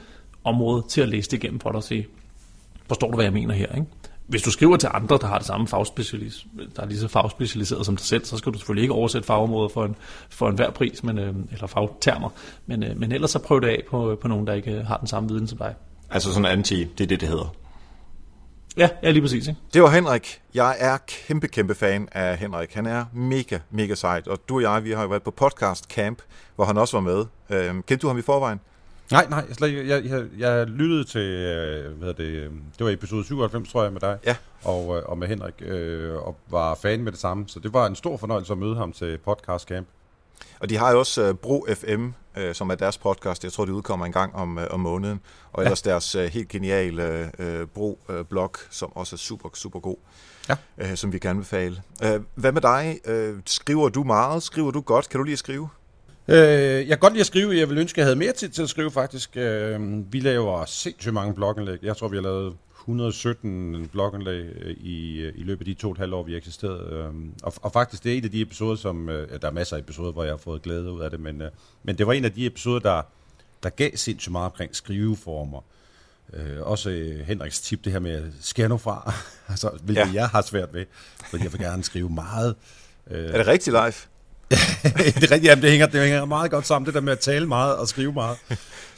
områder 0.44 0.82
til 0.82 1.00
at 1.00 1.08
læse 1.08 1.30
det 1.30 1.36
igennem 1.36 1.60
for 1.60 1.70
dig 1.70 1.76
og 1.76 1.84
sige, 1.84 2.06
forstår 2.88 3.10
du, 3.10 3.14
hvad 3.14 3.24
jeg 3.24 3.32
mener 3.32 3.54
her? 3.54 3.74
Ikke? 3.74 3.86
Hvis 4.26 4.42
du 4.42 4.50
skriver 4.50 4.76
til 4.76 4.88
andre, 4.92 5.18
der 5.20 5.26
har 5.26 5.38
det 5.38 5.46
samme 5.46 5.68
fagspecialis, 5.68 6.46
der 6.76 6.82
er 6.82 6.86
lige 6.86 6.98
så 6.98 7.08
fagspecialiseret 7.08 7.86
som 7.86 7.96
dig 7.96 8.06
selv, 8.06 8.24
så 8.24 8.36
skal 8.36 8.52
du 8.52 8.58
selvfølgelig 8.58 8.82
ikke 8.82 8.94
oversætte 8.94 9.26
fagområder 9.26 9.68
for 9.68 9.84
en, 9.84 9.96
for 10.30 10.48
en 10.48 10.54
hver 10.54 10.70
pris, 10.70 11.04
men, 11.04 11.18
øh, 11.18 11.34
eller 11.52 11.66
fagtermer. 11.66 12.28
Men, 12.66 12.82
øh, 12.82 13.00
men 13.00 13.12
ellers 13.12 13.30
så 13.30 13.38
prøv 13.38 13.60
det 13.60 13.68
af 13.68 13.82
på, 13.90 14.18
på 14.20 14.28
nogen, 14.28 14.46
der 14.46 14.52
ikke 14.52 14.82
har 14.82 14.96
den 14.96 15.06
samme 15.06 15.28
viden 15.28 15.48
som 15.48 15.58
dig. 15.58 15.74
Altså 16.10 16.32
sådan 16.32 16.44
anti, 16.44 16.84
det 16.84 17.00
er 17.04 17.06
det, 17.06 17.20
det 17.20 17.28
hedder. 17.28 17.54
Ja, 18.76 18.88
ja 19.02 19.10
lige 19.10 19.22
præcis. 19.22 19.48
Ikke? 19.48 19.60
Det 19.74 19.82
var 19.82 19.90
Henrik. 19.90 20.40
Jeg 20.54 20.76
er 20.78 20.98
kæmpe, 21.06 21.48
kæmpe 21.48 21.74
fan 21.74 22.08
af 22.12 22.36
Henrik. 22.36 22.74
Han 22.74 22.86
er 22.86 23.04
mega, 23.12 23.58
mega 23.70 23.94
sejt. 23.94 24.28
Og 24.28 24.38
du 24.48 24.56
og 24.56 24.62
jeg, 24.62 24.84
vi 24.84 24.90
har 24.92 25.02
jo 25.02 25.08
været 25.08 25.22
på 25.22 25.30
podcast 25.30 25.84
camp, 25.84 26.22
hvor 26.56 26.64
han 26.64 26.76
også 26.76 26.96
var 26.96 27.02
med. 27.02 27.24
Øhm, 27.50 27.82
kendte 27.82 28.02
du 28.02 28.08
ham 28.08 28.18
i 28.18 28.22
forvejen? 28.22 28.60
Nej, 29.10 29.26
nej, 29.30 29.44
jeg, 29.60 29.86
jeg, 29.86 30.04
jeg, 30.04 30.26
jeg 30.38 30.66
lyttede 30.66 31.04
til, 31.04 31.20
øh, 31.20 31.98
hvad 31.98 32.14
det, 32.14 32.24
øh, 32.24 32.50
det 32.78 32.86
var 32.86 32.90
episode 32.90 33.24
97, 33.24 33.72
tror 33.72 33.82
jeg, 33.82 33.92
med 33.92 34.00
dig, 34.00 34.18
ja. 34.24 34.36
og, 34.64 34.96
øh, 34.96 35.02
og 35.06 35.18
med 35.18 35.28
Henrik, 35.28 35.54
øh, 35.60 36.14
og 36.14 36.36
var 36.50 36.74
fan 36.74 37.02
med 37.02 37.12
det 37.12 37.20
samme, 37.20 37.44
så 37.48 37.60
det 37.60 37.72
var 37.72 37.86
en 37.86 37.96
stor 37.96 38.16
fornøjelse 38.16 38.52
at 38.52 38.58
møde 38.58 38.76
ham 38.76 38.92
til 38.92 39.18
podcast 39.18 39.68
camp. 39.68 39.86
Og 40.60 40.70
de 40.70 40.76
har 40.76 40.92
jo 40.92 40.98
også 40.98 41.30
uh, 41.30 41.36
Bro 41.36 41.66
FM, 41.74 42.08
uh, 42.36 42.52
som 42.52 42.70
er 42.70 42.74
deres 42.74 42.98
podcast. 42.98 43.44
Jeg 43.44 43.52
tror, 43.52 43.64
det 43.64 43.72
udkommer 43.72 44.06
en 44.06 44.12
gang 44.12 44.34
om, 44.34 44.56
uh, 44.56 44.64
om 44.70 44.80
måneden. 44.80 45.20
Og 45.52 45.62
ellers 45.62 45.86
ja. 45.86 45.90
deres 45.90 46.16
uh, 46.16 46.22
helt 46.22 46.48
geniale 46.48 47.30
uh, 47.38 47.68
Bro-blog, 47.68 48.50
uh, 48.54 48.66
som 48.70 48.96
også 48.96 49.16
er 49.16 49.18
super, 49.18 49.48
super 49.54 49.80
god. 49.80 49.96
Ja. 50.48 50.56
Uh, 50.82 50.94
som 50.94 51.12
vi 51.12 51.18
kan 51.18 51.30
anbefale. 51.30 51.82
Uh, 52.04 52.22
hvad 52.34 52.52
med 52.52 52.60
dig? 52.60 53.00
Uh, 53.08 53.40
skriver 53.46 53.88
du 53.88 54.02
meget? 54.02 54.42
Skriver 54.42 54.70
du 54.70 54.80
godt? 54.80 55.08
Kan 55.08 55.18
du 55.18 55.24
lige 55.24 55.36
skrive? 55.36 55.68
Øh, 56.28 56.38
jeg 56.38 56.88
kan 56.88 56.98
godt 56.98 57.12
lide 57.12 57.20
at 57.20 57.26
skrive. 57.26 57.58
Jeg 57.58 57.68
vil 57.68 57.78
ønske, 57.78 57.94
at 57.94 57.98
jeg 57.98 58.06
havde 58.06 58.18
mere 58.18 58.32
tid 58.32 58.48
til 58.48 58.62
at 58.62 58.68
skrive, 58.68 58.90
faktisk. 58.90 59.36
Øh, 59.36 60.12
vi 60.12 60.20
laver 60.20 60.64
sindssygt 60.64 61.14
mange 61.14 61.34
blogindlæg. 61.34 61.78
Jeg 61.82 61.96
tror, 61.96 62.08
vi 62.08 62.16
har 62.16 62.22
lavet 62.22 62.56
117 62.80 63.88
blogindlæg 63.92 64.44
øh, 64.60 64.76
i, 64.80 65.20
øh, 65.20 65.32
i 65.36 65.42
løbet 65.42 65.60
af 65.60 65.74
de 65.74 65.80
to 65.80 65.88
og 65.88 65.92
et 65.92 65.98
halvt 65.98 66.14
år, 66.14 66.22
vi 66.22 66.32
har 66.32 66.38
eksisteret. 66.38 66.92
Øh, 66.92 67.14
og, 67.42 67.52
og 67.62 67.72
faktisk, 67.72 68.04
det 68.04 68.12
er 68.12 68.16
en 68.16 68.24
af 68.24 68.30
de 68.30 68.42
episoder, 68.42 68.76
som... 68.76 69.08
Øh, 69.08 69.40
der 69.42 69.48
er 69.48 69.52
masser 69.52 69.76
af 69.76 69.80
episoder, 69.80 70.12
hvor 70.12 70.24
jeg 70.24 70.32
har 70.32 70.38
fået 70.38 70.62
glæde 70.62 70.92
ud 70.92 71.00
af 71.00 71.10
det, 71.10 71.20
men, 71.20 71.42
øh, 71.42 71.50
men 71.82 71.98
det 71.98 72.06
var 72.06 72.12
en 72.12 72.24
af 72.24 72.32
de 72.32 72.46
episoder, 72.46 72.78
der, 72.78 73.02
der 73.62 73.68
gav 73.68 73.90
sindssygt 73.94 74.32
meget 74.32 74.50
omkring 74.50 74.76
skriveformer. 74.76 75.60
Øh, 76.32 76.62
også 76.62 76.90
øh, 76.90 77.26
Henriks 77.26 77.60
tip, 77.60 77.84
det 77.84 77.92
her 77.92 78.00
med 78.00 78.32
skære 78.40 78.68
nu 78.68 78.76
fra, 78.76 79.12
altså, 79.48 79.70
hvilket 79.82 80.06
ja. 80.06 80.12
jeg 80.14 80.28
har 80.28 80.42
svært 80.42 80.74
ved, 80.74 80.84
fordi 81.30 81.44
jeg 81.44 81.52
vil 81.52 81.60
gerne 81.60 81.84
skrive 81.84 82.08
meget. 82.08 82.54
Øh, 83.10 83.24
er 83.24 83.36
det 83.36 83.46
rigtigt 83.46 83.76
live? 83.76 84.15
Det 84.50 85.24
er 85.24 85.30
rigtigt, 85.30 85.44
jamen, 85.44 85.62
det, 85.62 85.70
hænger, 85.70 85.86
det 85.86 86.00
hænger 86.00 86.24
meget 86.24 86.50
godt 86.50 86.66
sammen, 86.66 86.86
det 86.86 86.94
der 86.94 87.00
med 87.00 87.12
at 87.12 87.18
tale 87.18 87.46
meget 87.46 87.76
og 87.76 87.88
skrive 87.88 88.12
meget. 88.12 88.36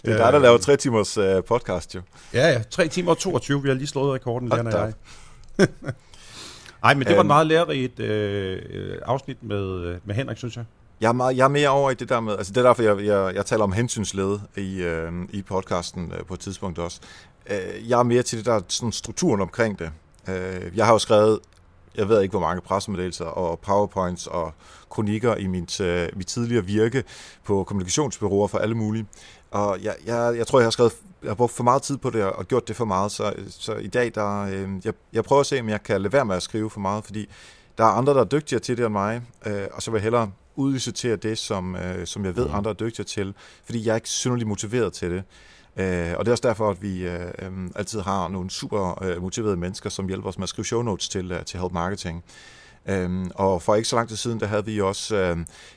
det 0.05 0.13
er 0.13 0.17
dig, 0.17 0.33
der 0.33 0.39
laver 0.39 0.59
tre 0.59 0.77
timers 0.77 1.19
uh, 1.19 1.45
podcast, 1.49 1.95
jo. 1.95 2.01
Ja, 2.35 2.49
ja, 2.49 2.63
tre 2.71 2.89
timer 2.89 3.11
og 3.11 3.19
22, 3.19 3.63
vi 3.63 3.69
har 3.69 3.75
lige 3.75 3.87
slået 3.87 4.15
rekorden, 4.15 4.53
Jan 4.53 4.67
og 4.67 4.73
jeg. 4.73 4.93
Nej, 6.83 6.95
men 6.99 7.07
det 7.07 7.17
var 7.17 7.21
et 7.21 7.27
meget 7.27 7.47
lærerigt 7.47 8.01
øh, 8.01 8.63
afsnit 9.03 9.43
med, 9.43 9.97
med 10.05 10.15
Henrik, 10.15 10.39
synes 10.39 10.57
jeg. 10.57 10.65
Jeg 11.01 11.09
er, 11.09 11.13
meget, 11.13 11.37
jeg 11.37 11.45
er 11.45 11.49
mere 11.49 11.69
over 11.69 11.91
i 11.91 11.95
det 11.95 12.09
der 12.09 12.21
med, 12.21 12.33
altså 12.37 12.53
det 12.53 12.61
er 12.61 12.67
derfor, 12.67 12.83
jeg, 12.83 13.07
jeg, 13.07 13.35
jeg 13.35 13.47
taler 13.47 13.65
om 13.65 13.73
hensynsled 13.73 14.39
i, 14.57 14.83
øh, 14.83 15.13
i 15.31 15.43
podcasten 15.43 16.13
øh, 16.19 16.25
på 16.25 16.35
et 16.35 16.41
tidspunkt 16.41 16.79
også. 16.79 17.01
Øh, 17.51 17.89
jeg 17.89 17.99
er 17.99 18.03
mere 18.03 18.23
til 18.23 18.39
det 18.39 18.47
der 18.47 18.61
sådan 18.69 18.93
strukturen 18.93 19.41
omkring 19.41 19.79
det. 19.79 19.91
Øh, 20.29 20.77
jeg 20.77 20.87
har 20.87 20.93
jo 20.93 20.99
skrevet 20.99 21.39
jeg 21.99 22.09
ved 22.09 22.23
ikke, 22.23 22.31
hvor 22.33 22.41
mange 22.41 22.61
pressemeddelelser 22.61 23.25
og 23.25 23.59
powerpoints 23.59 24.27
og 24.27 24.53
kronikker 24.91 25.37
i 25.37 25.47
mit, 25.47 25.81
uh, 25.81 25.87
mit 26.17 26.27
tidligere 26.27 26.65
virke 26.65 27.05
på 27.45 27.65
kommunikationsbyråer 27.65 28.47
for 28.47 28.59
alle 28.59 28.75
mulige. 28.75 29.07
Og 29.51 29.79
jeg, 29.83 29.95
jeg, 30.07 30.35
jeg 30.37 30.47
tror, 30.47 30.59
jeg 30.59 30.67
har 30.67 30.71
skrevet, 30.71 30.93
jeg 31.23 31.31
har 31.31 31.35
brugt 31.35 31.53
for 31.53 31.65
meget 31.65 31.83
tid 31.83 31.97
på 31.97 32.11
det 32.11 32.25
og 32.25 32.49
gjort 32.49 32.69
det 32.69 32.77
for 32.77 32.85
meget, 32.85 33.13
så, 33.13 33.35
så 33.49 33.75
i 33.75 33.87
dag, 33.87 34.13
der, 34.15 34.41
øh, 34.41 34.69
jeg, 34.85 34.93
jeg 35.13 35.25
prøver 35.25 35.41
at 35.41 35.47
se, 35.47 35.61
om 35.61 35.69
jeg 35.69 35.83
kan 35.83 36.03
lade 36.03 36.13
være 36.13 36.25
med 36.25 36.37
at 36.37 36.43
skrive 36.43 36.71
for 36.71 36.81
meget, 36.81 37.05
fordi 37.05 37.29
der 37.79 37.85
er 37.85 37.89
andre, 37.89 38.15
der 38.15 38.21
er 38.21 38.25
dygtigere 38.25 38.61
til 38.61 38.77
det 38.77 38.85
end 38.85 38.93
mig, 38.93 39.23
øh, 39.47 39.67
og 39.73 39.83
så 39.83 39.91
vil 39.91 39.99
jeg 39.99 40.03
hellere 40.03 40.31
udlicitere 40.57 41.17
det, 41.17 41.39
som, 41.39 41.77
øh, 41.77 42.07
som 42.07 42.25
jeg 42.25 42.37
ved, 42.37 42.49
mm. 42.49 42.55
andre 42.55 42.71
er 42.71 42.75
dygtigere 42.75 43.07
til, 43.07 43.35
fordi 43.65 43.87
jeg 43.87 43.91
er 43.91 43.97
ikke 43.97 44.09
synderligt 44.09 44.49
motiveret 44.49 44.93
til 44.93 45.11
det. 45.11 45.23
Øh, 45.79 46.15
og 46.19 46.25
det 46.25 46.29
er 46.29 46.33
også 46.33 46.49
derfor, 46.49 46.71
at 46.71 46.83
vi 46.83 47.07
øh, 47.07 47.27
øh, 47.39 47.71
altid 47.77 48.01
har 48.01 48.29
nogle 48.29 48.51
super 48.51 49.03
øh, 49.05 49.23
motiverede 49.23 49.57
mennesker, 49.57 49.91
som 49.91 50.09
hjælper 50.09 50.29
os 50.29 50.39
med 50.39 50.43
at 50.43 50.49
skrive 50.49 50.67
show 50.67 50.83
notes 50.83 51.09
til, 51.09 51.33
øh, 51.33 51.45
til 51.45 51.61
Help 51.61 51.73
Marketing. 51.73 52.25
Øhm, 52.87 53.31
og 53.35 53.63
for 53.63 53.75
ikke 53.75 53.89
så 53.89 53.97
lang 53.97 54.09
tid 54.09 54.17
siden, 54.17 54.41
der 54.41 54.47
havde 54.47 54.65
vi 54.65 54.81
også 54.81 55.37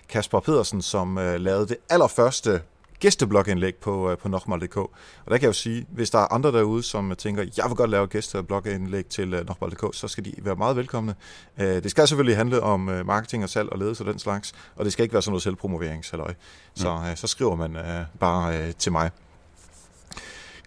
Kasper 0.10 0.40
Pedersen, 0.40 0.82
som 0.82 1.18
øh, 1.18 1.40
lavede 1.40 1.68
det 1.68 1.78
allerførste 1.90 2.62
gæsteblogindlæg 3.02 3.76
på, 3.76 4.12
øh, 4.12 4.18
på 4.18 4.28
Nokmal.dk. 4.28 4.78
Og 4.78 4.92
der 5.28 5.38
kan 5.38 5.42
jeg 5.42 5.48
jo 5.48 5.54
sige, 5.54 5.86
hvis 5.90 6.10
der 6.10 6.20
er 6.20 6.34
andre 6.34 6.52
derude, 6.52 6.84
som 6.84 7.16
tænker, 7.18 7.44
jeg 7.58 7.66
vil 7.68 7.76
godt 7.76 7.90
lave 7.90 8.08
gæsteblogindlæg 8.08 9.06
til 9.06 9.34
øh, 9.34 9.48
Nokmal.dk, 9.48 9.96
så 9.96 10.08
skal 10.08 10.26
de 10.26 10.34
være 10.38 10.56
meget 10.56 10.76
velkomne. 10.76 11.16
Øh, 11.60 11.84
det 11.84 11.92
skal 11.92 12.08
selvfølgelig 12.08 12.38
handle 12.38 12.62
om 12.62 12.90
øh, 12.90 13.06
marketing 13.06 13.44
og 13.44 13.50
salg 13.50 13.70
og 13.70 13.78
ledelse 13.80 14.04
og 14.04 14.08
den 14.08 14.20
slags, 14.20 14.54
og 14.76 14.86
det 14.86 14.94
skal 14.94 15.04
ikke 15.04 15.14
være 15.14 15.22
sådan 15.22 15.32
noget 15.32 15.44
selvpromoveringshalløj. 15.44 16.34
Så, 16.76 16.90
øh, 16.90 17.16
så 17.16 17.28
skriver 17.28 17.56
man 17.56 17.76
øh, 17.76 18.06
bare 18.20 18.58
øh, 18.58 18.74
til 18.74 18.92
mig. 18.92 19.12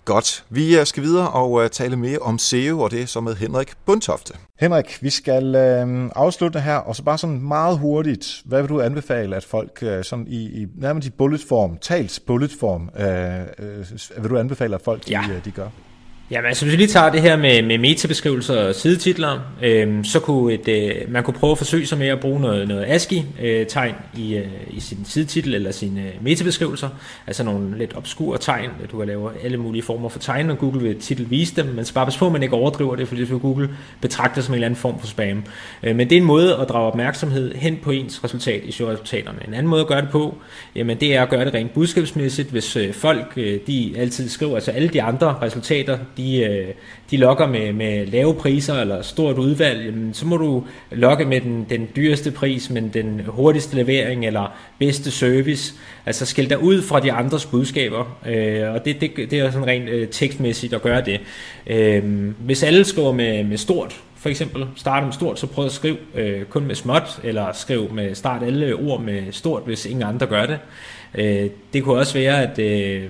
Godt. 0.05 0.45
Vi 0.51 0.79
øh, 0.79 0.87
skal 0.87 1.03
videre 1.03 1.31
og 1.31 1.51
uh, 1.51 1.67
tale 1.67 1.97
mere 1.97 2.19
om 2.19 2.39
SEO, 2.39 2.81
og 2.81 2.91
det 2.91 3.03
er 3.03 3.07
så 3.07 3.21
med 3.21 3.35
Henrik 3.35 3.73
Bundtofte. 3.87 4.35
Henrik, 4.61 5.03
vi 5.03 5.11
skal 5.11 5.55
øh, 5.55 6.11
afslutte 6.17 6.61
her, 6.61 6.77
og 6.77 6.97
så 6.97 7.03
bare 7.03 7.19
sådan 7.19 7.41
meget 7.41 7.79
hurtigt, 7.79 8.43
hvad 8.45 8.63
vil 8.63 8.69
du 8.69 8.81
anbefale, 8.81 9.37
at 9.37 9.45
folk 9.45 9.79
øh, 9.83 10.05
sådan 10.05 10.27
i, 10.29 10.63
i 10.63 10.67
nærmest 10.75 11.09
i 11.09 11.11
bulletform, 11.11 11.79
tals 11.81 12.21
bulletform, 12.21 12.91
øh, 12.99 13.69
øh, 13.69 14.23
vil 14.23 14.31
du 14.31 14.39
anbefale, 14.39 14.75
at 14.75 14.83
folk 14.83 15.11
ja. 15.11 15.25
de, 15.29 15.35
øh, 15.35 15.45
de 15.45 15.51
gør? 15.51 15.69
Jamen 16.31 16.49
altså, 16.49 16.65
hvis 16.65 16.73
vi 16.73 16.77
lige 16.77 16.89
tager 16.89 17.11
det 17.11 17.23
her 17.23 17.37
med, 17.37 17.63
med 17.63 17.79
metabeskrivelser 17.79 18.69
og 18.69 18.75
sidetitler, 18.75 19.41
øh, 19.63 20.05
så 20.05 20.21
kunne 20.21 20.55
et, 20.55 20.69
øh, 20.69 21.13
man 21.13 21.23
kunne 21.23 21.35
prøve 21.35 21.51
at 21.51 21.59
forsøge 21.59 21.87
sig 21.87 21.99
med 21.99 22.07
at 22.07 22.21
bruge 22.21 22.41
noget, 22.41 22.69
noget 22.69 22.85
ASCII-tegn 22.85 23.95
øh, 24.15 24.21
i, 24.21 24.37
øh, 24.37 24.47
i 24.71 24.81
sin 24.81 25.05
sidetitel 25.05 25.55
eller 25.55 25.71
sine 25.71 26.01
øh, 26.01 26.13
metabeskrivelser, 26.21 26.89
altså 27.27 27.45
nogle 27.45 27.79
lidt 27.79 27.97
obskure 27.97 28.39
tegn, 28.39 28.71
du 28.93 28.99
kan 28.99 29.07
lave 29.07 29.31
alle 29.45 29.57
mulige 29.57 29.83
former 29.83 30.09
for 30.09 30.19
tegn, 30.19 30.51
og 30.51 30.59
Google 30.59 30.81
vil 30.81 31.01
titel 31.01 31.31
vise 31.31 31.57
dem, 31.57 31.67
men 31.67 31.87
bare 31.95 32.07
pas 32.07 32.17
på, 32.17 32.27
at 32.27 32.33
man 32.33 32.43
ikke 32.43 32.55
overdriver 32.55 32.97
det, 32.97 33.09
fordi 33.09 33.25
det 33.25 33.41
Google 33.41 33.71
betragter 34.01 34.43
som 34.43 34.55
en 34.55 34.55
eller 34.55 34.67
anden 34.67 34.81
form 34.81 35.01
for 35.01 35.07
spam. 35.07 35.45
Øh, 35.83 35.97
men 35.97 36.11
det 36.11 36.17
er 36.17 36.21
en 36.21 36.27
måde 36.27 36.57
at 36.57 36.69
drage 36.69 36.87
opmærksomhed 36.87 37.55
hen 37.55 37.79
på 37.83 37.91
ens 37.91 38.25
resultat 38.25 38.63
i 38.65 38.85
resultaterne. 38.85 39.39
En 39.49 39.55
anden 39.55 39.69
måde 39.71 39.81
at 39.81 39.87
gøre 39.87 40.01
det 40.01 40.11
på, 40.11 40.39
jamen 40.75 41.01
det 41.01 41.15
er 41.15 41.23
at 41.23 41.29
gøre 41.29 41.45
det 41.45 41.55
rent 41.55 41.75
budskabsmæssigt, 41.75 42.51
hvis 42.51 42.77
øh, 42.77 42.95
folk 42.95 43.33
øh, 43.37 43.61
de 43.67 43.95
altid 43.97 44.29
skriver, 44.29 44.55
altså 44.55 44.71
alle 44.71 44.89
de 44.89 45.03
andre 45.03 45.39
resultater, 45.43 45.99
de, 46.17 46.45
øh, 46.45 46.67
de 47.11 47.17
lokker 47.17 47.47
med, 47.47 47.73
med 47.73 48.07
lave 48.07 48.35
priser 48.35 48.75
eller 48.75 49.03
stort 49.03 49.39
udvalg, 49.39 49.85
jamen, 49.87 50.15
så 50.15 50.27
må 50.27 50.37
du 50.37 50.65
lokke 50.91 51.25
med 51.25 51.41
den, 51.41 51.67
den 51.71 51.89
dyreste 51.97 52.31
pris, 52.31 52.71
men 52.71 52.89
den 52.89 53.21
hurtigste 53.27 53.77
levering 53.77 54.27
eller 54.27 54.57
bedste 54.79 55.11
service. 55.11 55.75
Altså 56.07 56.27
skæld 56.27 56.49
dig 56.49 56.63
ud 56.63 56.83
fra 56.83 57.01
de 57.01 57.13
andres 57.13 57.47
budskaber, 57.47 58.19
øh, 58.27 58.75
og 58.75 58.85
det, 58.85 59.01
det, 59.01 59.11
det 59.17 59.33
er 59.33 59.51
sådan 59.51 59.67
rent 59.67 59.89
øh, 59.89 60.09
tekstmæssigt 60.09 60.75
at 60.75 60.83
gøre 60.83 61.05
det. 61.05 61.21
Øh, 61.67 62.31
hvis 62.39 62.63
alle 62.63 62.85
skriver 62.85 63.13
med, 63.13 63.45
med 63.45 63.57
stort, 63.57 64.01
for 64.17 64.29
eksempel 64.29 64.67
starte 64.77 65.07
med 65.07 65.13
stort, 65.13 65.39
så 65.39 65.47
prøv 65.47 65.65
at 65.65 65.73
skrive 65.73 65.97
øh, 66.15 66.45
kun 66.45 66.67
med 66.67 66.75
småt, 66.75 67.21
eller 67.25 67.53
skriv 67.53 67.93
med 67.93 68.15
start 68.15 68.43
alle 68.43 68.75
ord 68.75 69.01
med 69.01 69.23
stort, 69.31 69.63
hvis 69.67 69.87
ingen 69.87 70.03
andre 70.03 70.27
gør 70.27 70.47
det. 70.47 70.59
Øh, 71.15 71.51
det 71.73 71.83
kunne 71.83 71.99
også 71.99 72.15
være, 72.15 72.43
at 72.43 72.59
øh, 72.59 73.05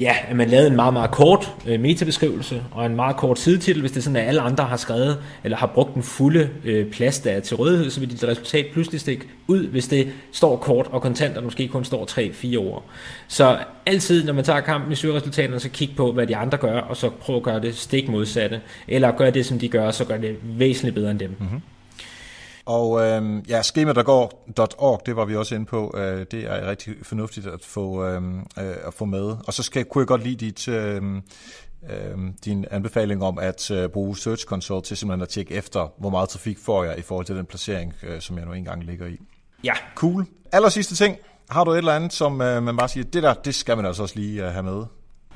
ja, 0.00 0.16
at 0.28 0.36
man 0.36 0.48
lavede 0.48 0.66
en 0.68 0.76
meget, 0.76 0.92
meget 0.92 1.10
kort 1.10 1.54
øh, 1.66 1.80
metabeskrivelse 1.80 2.62
og 2.70 2.86
en 2.86 2.96
meget 2.96 3.16
kort 3.16 3.38
sidetitel. 3.38 3.80
Hvis 3.80 3.92
det 3.92 3.98
er 3.98 4.02
sådan, 4.02 4.16
at 4.16 4.28
alle 4.28 4.40
andre 4.40 4.64
har 4.64 4.76
skrevet 4.76 5.18
eller 5.44 5.56
har 5.56 5.66
brugt 5.66 5.94
den 5.94 6.02
fulde 6.02 6.48
øh, 6.64 6.90
plads, 6.90 7.18
der 7.18 7.30
er 7.30 7.40
til 7.40 7.56
rådighed, 7.56 7.90
så 7.90 8.00
vil 8.00 8.10
dit 8.10 8.24
resultat 8.24 8.66
pludselig 8.72 9.00
stikke 9.00 9.26
ud, 9.46 9.66
hvis 9.66 9.88
det 9.88 10.08
står 10.32 10.56
kort 10.56 10.86
og 10.90 11.02
kontant, 11.02 11.36
og 11.36 11.44
måske 11.44 11.68
kun 11.68 11.84
står 11.84 12.06
3-4 12.10 12.56
ord. 12.58 12.84
Så 13.28 13.58
altid, 13.86 14.24
når 14.24 14.32
man 14.32 14.44
tager 14.44 14.60
kampen 14.60 14.92
i 14.92 14.94
søgeresultaterne, 14.94 15.60
så 15.60 15.68
kig 15.68 15.90
på, 15.96 16.12
hvad 16.12 16.26
de 16.26 16.36
andre 16.36 16.58
gør, 16.58 16.80
og 16.80 16.96
så 16.96 17.10
prøv 17.10 17.36
at 17.36 17.42
gøre 17.42 17.60
det 17.60 17.76
stik 17.76 18.08
modsatte. 18.08 18.60
Eller 18.88 19.12
gør 19.12 19.30
det, 19.30 19.46
som 19.46 19.58
de 19.58 19.68
gør, 19.68 19.90
så 19.90 20.04
gør 20.04 20.16
det 20.16 20.36
væsentligt 20.42 20.94
bedre 20.94 21.10
end 21.10 21.18
dem. 21.18 21.36
Mm-hmm. 21.38 21.60
Og 22.66 23.00
øh, 23.00 23.42
ja, 23.48 23.62
skema.org, 23.62 25.02
det 25.06 25.16
var 25.16 25.24
vi 25.24 25.36
også 25.36 25.54
inde 25.54 25.66
på. 25.66 25.94
Øh, 25.96 26.26
det 26.30 26.44
er 26.44 26.70
rigtig 26.70 26.94
fornuftigt 27.02 27.46
at 27.46 27.64
få, 27.64 28.04
øh, 28.04 28.22
øh, 28.34 28.74
at 28.86 28.94
få 28.94 29.04
med. 29.04 29.36
Og 29.46 29.54
så 29.54 29.62
skal, 29.62 29.84
kunne 29.84 30.02
jeg 30.02 30.08
godt 30.08 30.24
lide 30.24 30.46
dit, 30.46 30.68
øh, 30.68 31.02
øh, 31.90 32.18
din 32.44 32.64
anbefaling 32.70 33.24
om 33.24 33.38
at 33.38 33.70
øh, 33.70 33.88
bruge 33.88 34.16
Search 34.16 34.44
Console 34.44 34.82
til 34.82 34.96
simpelthen 34.96 35.22
at 35.22 35.28
tjekke 35.28 35.54
efter, 35.54 35.92
hvor 35.98 36.10
meget 36.10 36.28
trafik 36.28 36.58
får 36.58 36.84
jeg 36.84 36.98
i 36.98 37.02
forhold 37.02 37.26
til 37.26 37.36
den 37.36 37.46
placering, 37.46 37.94
øh, 38.02 38.20
som 38.20 38.38
jeg 38.38 38.46
nu 38.46 38.52
engang 38.52 38.84
ligger 38.84 39.06
i. 39.06 39.16
Ja. 39.64 39.74
Cool. 39.94 40.26
Aller 40.52 40.68
sidste 40.68 40.94
ting. 40.94 41.16
Har 41.50 41.64
du 41.64 41.70
et 41.70 41.78
eller 41.78 41.92
andet, 41.92 42.12
som 42.12 42.40
øh, 42.40 42.62
man 42.62 42.76
bare 42.76 42.88
siger, 42.88 43.04
det 43.04 43.22
der, 43.22 43.34
det 43.34 43.54
skal 43.54 43.76
man 43.76 43.86
altså 43.86 44.02
også 44.02 44.16
lige 44.16 44.46
øh, 44.46 44.52
have 44.52 44.62
med? 44.62 44.84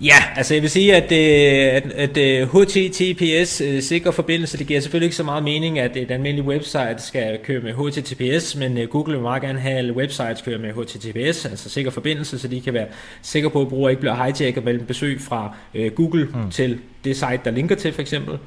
Ja, 0.03 0.15
altså 0.37 0.55
jeg 0.55 0.63
vil 0.63 0.71
sige, 0.71 0.97
at, 0.97 1.13
øh, 1.13 1.93
at, 1.93 2.17
at, 2.17 2.49
HTTPS 2.49 3.61
øh, 3.61 3.83
sikker 3.83 4.11
forbindelse, 4.11 4.59
det 4.59 4.67
giver 4.67 4.81
selvfølgelig 4.81 5.07
ikke 5.07 5.17
så 5.17 5.23
meget 5.23 5.45
mening, 5.45 5.79
at 5.79 5.97
et 5.97 6.11
almindeligt 6.11 6.47
website 6.47 6.95
skal 6.99 7.39
køre 7.45 7.61
med 7.61 7.73
HTTPS, 7.73 8.57
men 8.57 8.79
øh, 8.79 8.89
Google 8.89 9.13
vil 9.13 9.23
meget 9.23 9.43
gerne 9.43 9.61
have, 9.61 9.79
at 9.79 9.97
websites 9.97 10.43
kører 10.43 10.59
med 10.59 10.73
HTTPS, 10.73 11.47
altså 11.47 11.71
sikker 11.71 11.91
forbindelse, 11.91 12.39
så 12.39 12.49
de 12.49 12.61
kan 12.61 12.75
være 12.75 12.87
sikre 13.23 13.51
på, 13.51 13.61
at 13.61 13.69
brugere 13.69 13.93
ikke 13.93 14.01
bliver 14.01 14.25
hijacket 14.25 14.65
mellem 14.65 14.87
besøg 14.87 15.21
fra 15.21 15.57
Google 15.95 16.25
hmm. 16.25 16.51
til 16.51 16.79
det 17.05 17.17
site, 17.17 17.41
der 17.45 17.51
linker 17.51 17.75
til 17.75 17.93
for 17.93 18.01
eksempel. 18.01 18.39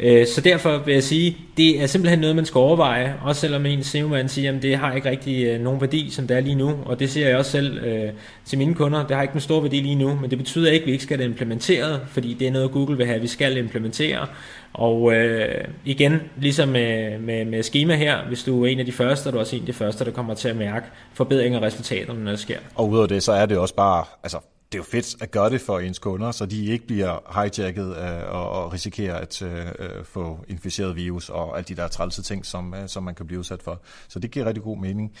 Øh, 0.00 0.26
så 0.26 0.40
derfor 0.40 0.78
vil 0.78 0.94
jeg 0.94 1.02
sige, 1.02 1.36
det 1.56 1.82
er 1.82 1.86
simpelthen 1.86 2.18
noget, 2.18 2.36
man 2.36 2.44
skal 2.44 2.58
overveje, 2.58 3.14
også 3.22 3.40
selvom 3.40 3.66
en 3.66 3.84
SEO-mand 3.84 4.28
siger, 4.28 4.56
at 4.56 4.62
det 4.62 4.76
har 4.76 4.92
ikke 4.92 5.10
rigtig 5.10 5.44
øh, 5.44 5.60
nogen 5.60 5.80
værdi, 5.80 6.10
som 6.10 6.26
det 6.26 6.36
er 6.36 6.40
lige 6.40 6.54
nu, 6.54 6.74
og 6.84 7.00
det 7.00 7.10
siger 7.10 7.28
jeg 7.28 7.38
også 7.38 7.50
selv 7.50 7.78
øh, 7.78 8.10
til 8.44 8.58
mine 8.58 8.74
kunder, 8.74 9.06
det 9.06 9.16
har 9.16 9.22
ikke 9.22 9.34
en 9.34 9.40
stor 9.40 9.60
værdi 9.60 9.80
lige 9.80 9.94
nu, 9.94 10.14
men 10.14 10.30
det 10.30 10.38
betyder 10.38 10.70
ikke, 10.70 10.82
at 10.82 10.86
vi 10.86 10.92
ikke 10.92 11.04
skal 11.04 11.16
have 11.16 11.24
det 11.24 11.30
implementeret, 11.30 12.00
fordi 12.10 12.34
det 12.34 12.46
er 12.46 12.52
noget, 12.52 12.70
Google 12.70 12.96
vil 12.96 13.06
have, 13.06 13.16
at 13.16 13.22
vi 13.22 13.26
skal 13.26 13.56
implementere, 13.56 14.26
og 14.72 15.14
øh, 15.14 15.64
igen, 15.84 16.20
ligesom 16.36 16.68
med, 16.68 17.18
med, 17.18 17.44
med 17.44 17.62
schema 17.62 17.94
her, 17.94 18.26
hvis 18.28 18.42
du 18.42 18.64
er 18.64 18.68
en 18.68 18.80
af 18.80 18.86
de 18.86 18.92
første, 18.92 19.26
og 19.26 19.32
du 19.32 19.36
er 19.38 19.40
også 19.40 19.56
en 19.56 19.62
af 19.62 19.66
de 19.66 19.72
første, 19.72 20.04
der 20.04 20.10
kommer 20.10 20.34
til 20.34 20.48
at 20.48 20.56
mærke 20.56 20.86
forbedringer 21.14 21.60
af 21.60 21.62
resultaterne, 21.62 22.24
når 22.24 22.30
det 22.30 22.40
sker. 22.40 22.58
Og 22.74 22.88
udover 22.88 23.06
det, 23.06 23.22
så 23.22 23.32
er 23.32 23.46
det 23.46 23.58
også 23.58 23.74
bare, 23.74 24.04
altså 24.22 24.38
det 24.72 24.74
er 24.74 24.78
jo 24.78 24.84
fedt 24.90 25.22
at 25.22 25.30
gøre 25.30 25.50
det 25.50 25.60
for 25.60 25.78
ens 25.78 25.98
kunder, 25.98 26.30
så 26.30 26.46
de 26.46 26.66
ikke 26.66 26.86
bliver 26.86 27.42
hijacket 27.42 27.96
øh, 27.96 28.34
og, 28.34 28.50
og 28.50 28.72
risikerer 28.72 29.14
at 29.14 29.42
øh, 29.42 29.66
øh, 29.78 30.04
få 30.04 30.38
inficeret 30.48 30.96
virus 30.96 31.28
og 31.28 31.56
alle 31.56 31.66
de 31.68 31.74
der 31.74 31.88
trælse 31.88 32.22
ting, 32.22 32.46
som, 32.46 32.74
øh, 32.74 32.88
som 32.88 33.02
man 33.02 33.14
kan 33.14 33.26
blive 33.26 33.38
udsat 33.38 33.62
for. 33.62 33.80
Så 34.08 34.18
det 34.18 34.30
giver 34.30 34.46
rigtig 34.46 34.62
god 34.62 34.78
mening. 34.78 35.12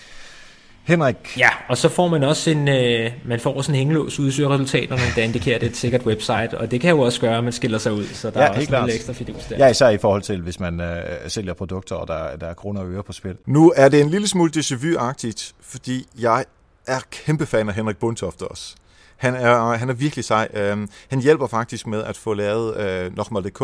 Henrik? 0.82 1.16
Ja, 1.38 1.48
og 1.68 1.78
så 1.78 1.88
får 1.88 2.08
man 2.08 2.22
også 2.22 2.50
en, 2.50 2.68
øh, 2.68 3.12
man 3.24 3.40
får 3.40 3.56
også 3.56 3.72
en 3.72 3.76
hængelås 3.76 4.18
ud 4.18 4.28
i 4.28 4.30
søgeresultaterne, 4.30 5.02
der 5.16 5.22
indikerer, 5.22 5.54
at 5.54 5.60
det 5.60 5.66
er 5.66 5.70
et 5.70 5.76
sikkert 5.76 6.06
website, 6.06 6.58
og 6.58 6.70
det 6.70 6.80
kan 6.80 6.90
jo 6.90 7.00
også 7.00 7.20
gøre, 7.20 7.38
at 7.38 7.44
man 7.44 7.52
skiller 7.52 7.78
sig 7.78 7.92
ud, 7.92 8.04
så 8.04 8.30
der 8.30 8.40
ja, 8.40 8.46
er 8.46 8.50
også 8.50 8.76
en 8.76 8.90
ekstra 8.90 9.12
fidus 9.12 9.44
der. 9.44 9.56
Ja, 9.56 9.68
især 9.68 9.88
i 9.88 9.98
forhold 9.98 10.22
til, 10.22 10.40
hvis 10.40 10.60
man 10.60 10.80
øh, 10.80 11.02
sælger 11.28 11.54
produkter, 11.54 11.94
og 11.94 12.08
der, 12.08 12.36
der 12.36 12.46
er 12.46 12.54
kroner 12.54 12.80
og 12.80 12.90
øre 12.90 13.02
på 13.02 13.12
spil. 13.12 13.36
Nu 13.46 13.72
er 13.76 13.88
det 13.88 14.00
en 14.00 14.10
lille 14.10 14.28
smule 14.28 14.52
déjà 14.56 14.74
vu-agtigt, 14.74 15.54
fordi 15.60 16.06
jeg 16.20 16.44
er 16.86 17.00
kæmpe 17.10 17.46
fan 17.46 17.68
af 17.68 17.74
Henrik 17.74 17.96
Bundtoft 17.96 18.42
også. 18.42 18.74
Han 19.18 19.34
er, 19.34 19.72
han 19.76 19.88
er 19.88 19.94
virkelig 19.94 20.24
sej. 20.24 20.48
Øh, 20.54 20.88
han 21.08 21.20
hjælper 21.20 21.46
faktisk 21.46 21.86
med 21.86 22.02
at 22.02 22.16
få 22.16 22.34
lavet 22.34 22.76
øh, 22.76 23.16
Nokmal.dk. 23.16 23.62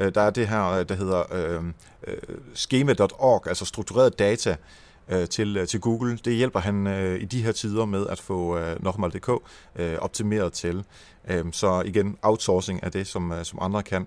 Øh, 0.00 0.14
der 0.14 0.20
er 0.20 0.30
det 0.30 0.48
her, 0.48 0.70
øh, 0.70 0.88
der 0.88 0.94
hedder 0.94 1.22
øhm, 1.32 1.74
øh, 2.06 2.14
øh, 2.28 2.36
schema.org, 2.54 3.48
altså 3.48 3.64
struktureret 3.64 4.18
data 4.18 4.56
øh, 5.08 5.28
til, 5.28 5.56
øh, 5.56 5.66
til 5.66 5.80
Google. 5.80 6.18
Det 6.24 6.34
hjælper 6.34 6.60
han 6.60 6.86
øh, 6.86 7.20
i 7.20 7.24
de 7.24 7.42
her 7.42 7.52
tider 7.52 7.84
med 7.84 8.06
at 8.06 8.20
få 8.20 8.58
øh, 8.58 8.84
Nokmal.dk 8.84 9.30
øh, 9.76 9.98
optimeret 9.98 10.52
til. 10.52 10.84
Øh, 11.28 11.44
så 11.52 11.82
igen, 11.84 12.16
outsourcing 12.22 12.80
er 12.82 12.88
det, 12.88 13.06
som, 13.06 13.32
øh, 13.32 13.44
som 13.44 13.58
andre 13.62 13.82
kan. 13.82 14.06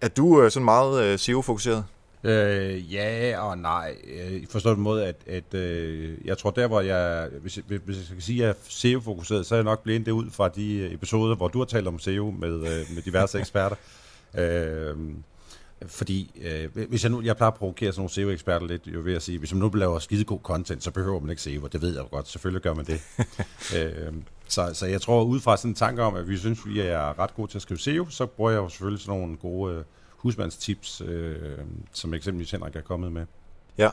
Er 0.00 0.08
du 0.08 0.42
øh, 0.42 0.50
sådan 0.50 0.64
meget 0.64 1.04
øh, 1.04 1.18
SEO-fokuseret? 1.18 1.84
Øh, 2.24 2.94
ja 2.94 3.38
og 3.40 3.58
nej. 3.58 3.96
Øh, 4.04 4.46
forstået 4.50 4.72
på 4.72 4.76
den 4.76 4.82
måde, 4.82 5.06
at, 5.06 5.16
at 5.26 5.54
øh, 5.54 6.18
jeg 6.24 6.38
tror 6.38 6.50
der, 6.50 6.66
hvor 6.66 6.80
jeg, 6.80 7.28
hvis, 7.42 7.54
hvis 7.66 7.96
jeg 7.96 8.04
skal 8.04 8.22
sige, 8.22 8.42
at 8.42 8.46
jeg 8.46 8.50
er 8.50 8.54
SEO-fokuseret, 8.68 9.46
så 9.46 9.54
er 9.54 9.56
jeg 9.56 9.64
nok 9.64 9.82
blevet 9.82 10.06
det 10.06 10.12
ud 10.12 10.30
fra 10.30 10.48
de 10.48 10.92
episoder, 10.92 11.36
hvor 11.36 11.48
du 11.48 11.58
har 11.58 11.64
talt 11.64 11.88
om 11.88 11.98
SEO 11.98 12.30
med, 12.30 12.54
øh, 12.54 12.94
med 12.94 13.02
diverse 13.02 13.38
eksperter. 13.38 13.76
Øh, 14.38 14.96
fordi, 15.86 16.30
øh, 16.42 16.88
hvis 16.88 17.02
jeg 17.02 17.10
nu, 17.10 17.22
jeg 17.22 17.36
plejer 17.36 17.50
at 17.50 17.58
provokere 17.58 17.92
sådan 17.92 18.00
nogle 18.00 18.10
SEO-eksperter 18.10 18.66
lidt, 18.66 18.86
jo 18.86 19.00
ved 19.00 19.14
at 19.14 19.22
sige, 19.22 19.38
hvis 19.38 19.52
man 19.52 19.60
nu 19.60 19.68
laver 19.68 19.98
skide 19.98 20.24
god 20.24 20.38
content, 20.42 20.84
så 20.84 20.90
behøver 20.90 21.20
man 21.20 21.30
ikke 21.30 21.42
SEO, 21.42 21.66
det 21.66 21.82
ved 21.82 21.94
jeg 21.94 22.02
jo 22.02 22.08
godt, 22.10 22.28
selvfølgelig 22.28 22.62
gør 22.62 22.74
man 22.74 22.84
det. 22.84 23.00
øh, 23.76 24.12
så, 24.48 24.70
så 24.72 24.86
jeg 24.86 25.00
tror, 25.00 25.24
ud 25.24 25.40
fra 25.40 25.56
sådan 25.56 25.70
en 25.70 25.74
tanke 25.74 26.02
om, 26.02 26.14
at 26.14 26.28
vi 26.28 26.36
synes, 26.36 26.66
vi 26.66 26.80
er 26.80 27.18
ret 27.18 27.34
gode 27.34 27.50
til 27.50 27.58
at 27.58 27.62
skrive 27.62 27.78
SEO, 27.78 28.06
så 28.08 28.26
bruger 28.26 28.50
jeg 28.50 28.58
jo 28.58 28.68
selvfølgelig 28.68 29.00
sådan 29.04 29.20
nogle 29.20 29.36
gode 29.36 29.84
husmandstips, 30.24 31.02
øh, 31.06 31.36
som 31.92 32.14
eksempelvis 32.14 32.50
Henrik 32.50 32.76
er 32.76 32.80
kommet 32.80 33.12
med. 33.12 33.26
Ja, 33.78 33.90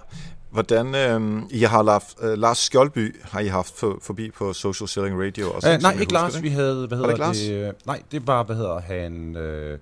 hvordan, 0.51 0.95
øh, 0.95 1.43
I 1.49 1.63
har 1.63 1.83
haft, 1.83 2.17
øh, 2.21 2.37
Lars 2.37 2.57
Skjoldby 2.57 3.15
har 3.23 3.39
I 3.39 3.47
haft 3.47 3.77
for, 3.77 3.97
forbi 4.01 4.31
på 4.31 4.53
Social 4.53 4.87
Selling 4.87 5.21
Radio? 5.25 5.51
Også, 5.51 5.73
øh, 5.73 5.81
nej, 5.81 5.97
ikke 5.99 6.13
Lars, 6.13 6.33
det? 6.33 6.43
vi 6.43 6.49
havde, 6.49 6.87
hvad 6.87 6.97
hedder 6.97 7.15
det, 7.15 7.35
det, 7.35 7.67
øh, 7.67 7.73
nej, 7.85 8.01
det 8.11 8.27
var, 8.27 8.43
hvad 8.43 8.55
hedder 8.55 8.79
han, 8.79 9.35
øh, 9.35 9.79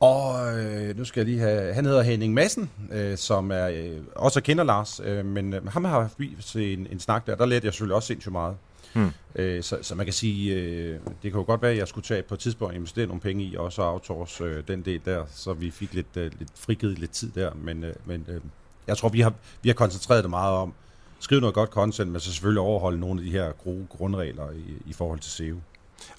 og 0.00 0.58
øh, 0.58 0.98
nu 0.98 1.04
skal 1.04 1.20
jeg 1.20 1.26
lige 1.26 1.40
have, 1.40 1.74
han 1.74 1.86
hedder 1.86 2.02
Henning 2.02 2.34
Madsen, 2.34 2.70
øh, 2.92 3.16
som 3.16 3.50
er 3.50 3.68
øh, 3.68 3.98
også 4.16 4.40
kender 4.40 4.64
Lars, 4.64 5.00
øh, 5.04 5.24
men 5.24 5.54
øh, 5.54 5.66
ham 5.66 5.84
har 5.84 6.00
haft 6.00 6.18
en, 6.54 6.86
en 6.90 7.00
snak 7.00 7.26
der, 7.26 7.34
der 7.36 7.46
lærte 7.46 7.64
jeg 7.64 7.72
selvfølgelig 7.72 7.96
også 7.96 8.06
sindssygt 8.06 8.32
meget. 8.32 8.56
Hmm. 8.92 9.10
Øh, 9.34 9.62
så, 9.62 9.78
så 9.82 9.94
man 9.94 10.06
kan 10.06 10.12
sige, 10.12 10.54
øh, 10.54 10.92
det 11.22 11.32
kan 11.32 11.40
jo 11.40 11.42
godt 11.42 11.62
være, 11.62 11.70
at 11.70 11.76
jeg 11.76 11.88
skulle 11.88 12.04
tage 12.04 12.22
på 12.22 12.34
et 12.34 12.40
tidspunkt 12.40 12.74
investere 12.74 13.06
nogle 13.06 13.20
penge 13.20 13.44
i, 13.44 13.56
og 13.56 13.72
så 13.72 13.82
outsource 13.82 14.44
øh, 14.44 14.62
den 14.68 14.82
del 14.82 15.00
der, 15.04 15.24
så 15.30 15.52
vi 15.52 15.70
fik 15.70 15.94
lidt, 15.94 16.16
øh, 16.16 16.32
lidt 16.38 16.50
frigivet 16.54 16.98
lidt 16.98 17.10
tid 17.10 17.30
der. 17.30 17.50
Men, 17.54 17.84
øh, 17.84 17.94
men 18.04 18.26
øh, 18.28 18.40
jeg 18.86 18.96
tror, 18.96 19.08
vi 19.08 19.20
har, 19.20 19.32
vi 19.62 19.68
har 19.68 19.74
koncentreret 19.74 20.24
det 20.24 20.30
meget 20.30 20.54
om, 20.54 20.72
skrive 21.20 21.40
noget 21.40 21.54
godt 21.54 21.70
content, 21.70 22.10
men 22.10 22.20
så 22.20 22.32
selvfølgelig 22.32 22.60
overholde 22.60 23.00
nogle 23.00 23.20
af 23.20 23.24
de 23.24 23.30
her 23.30 23.52
gode 23.52 23.86
grundregler 23.88 24.50
i, 24.50 24.90
i 24.90 24.92
forhold 24.92 25.18
til 25.18 25.30
SEO. 25.30 25.56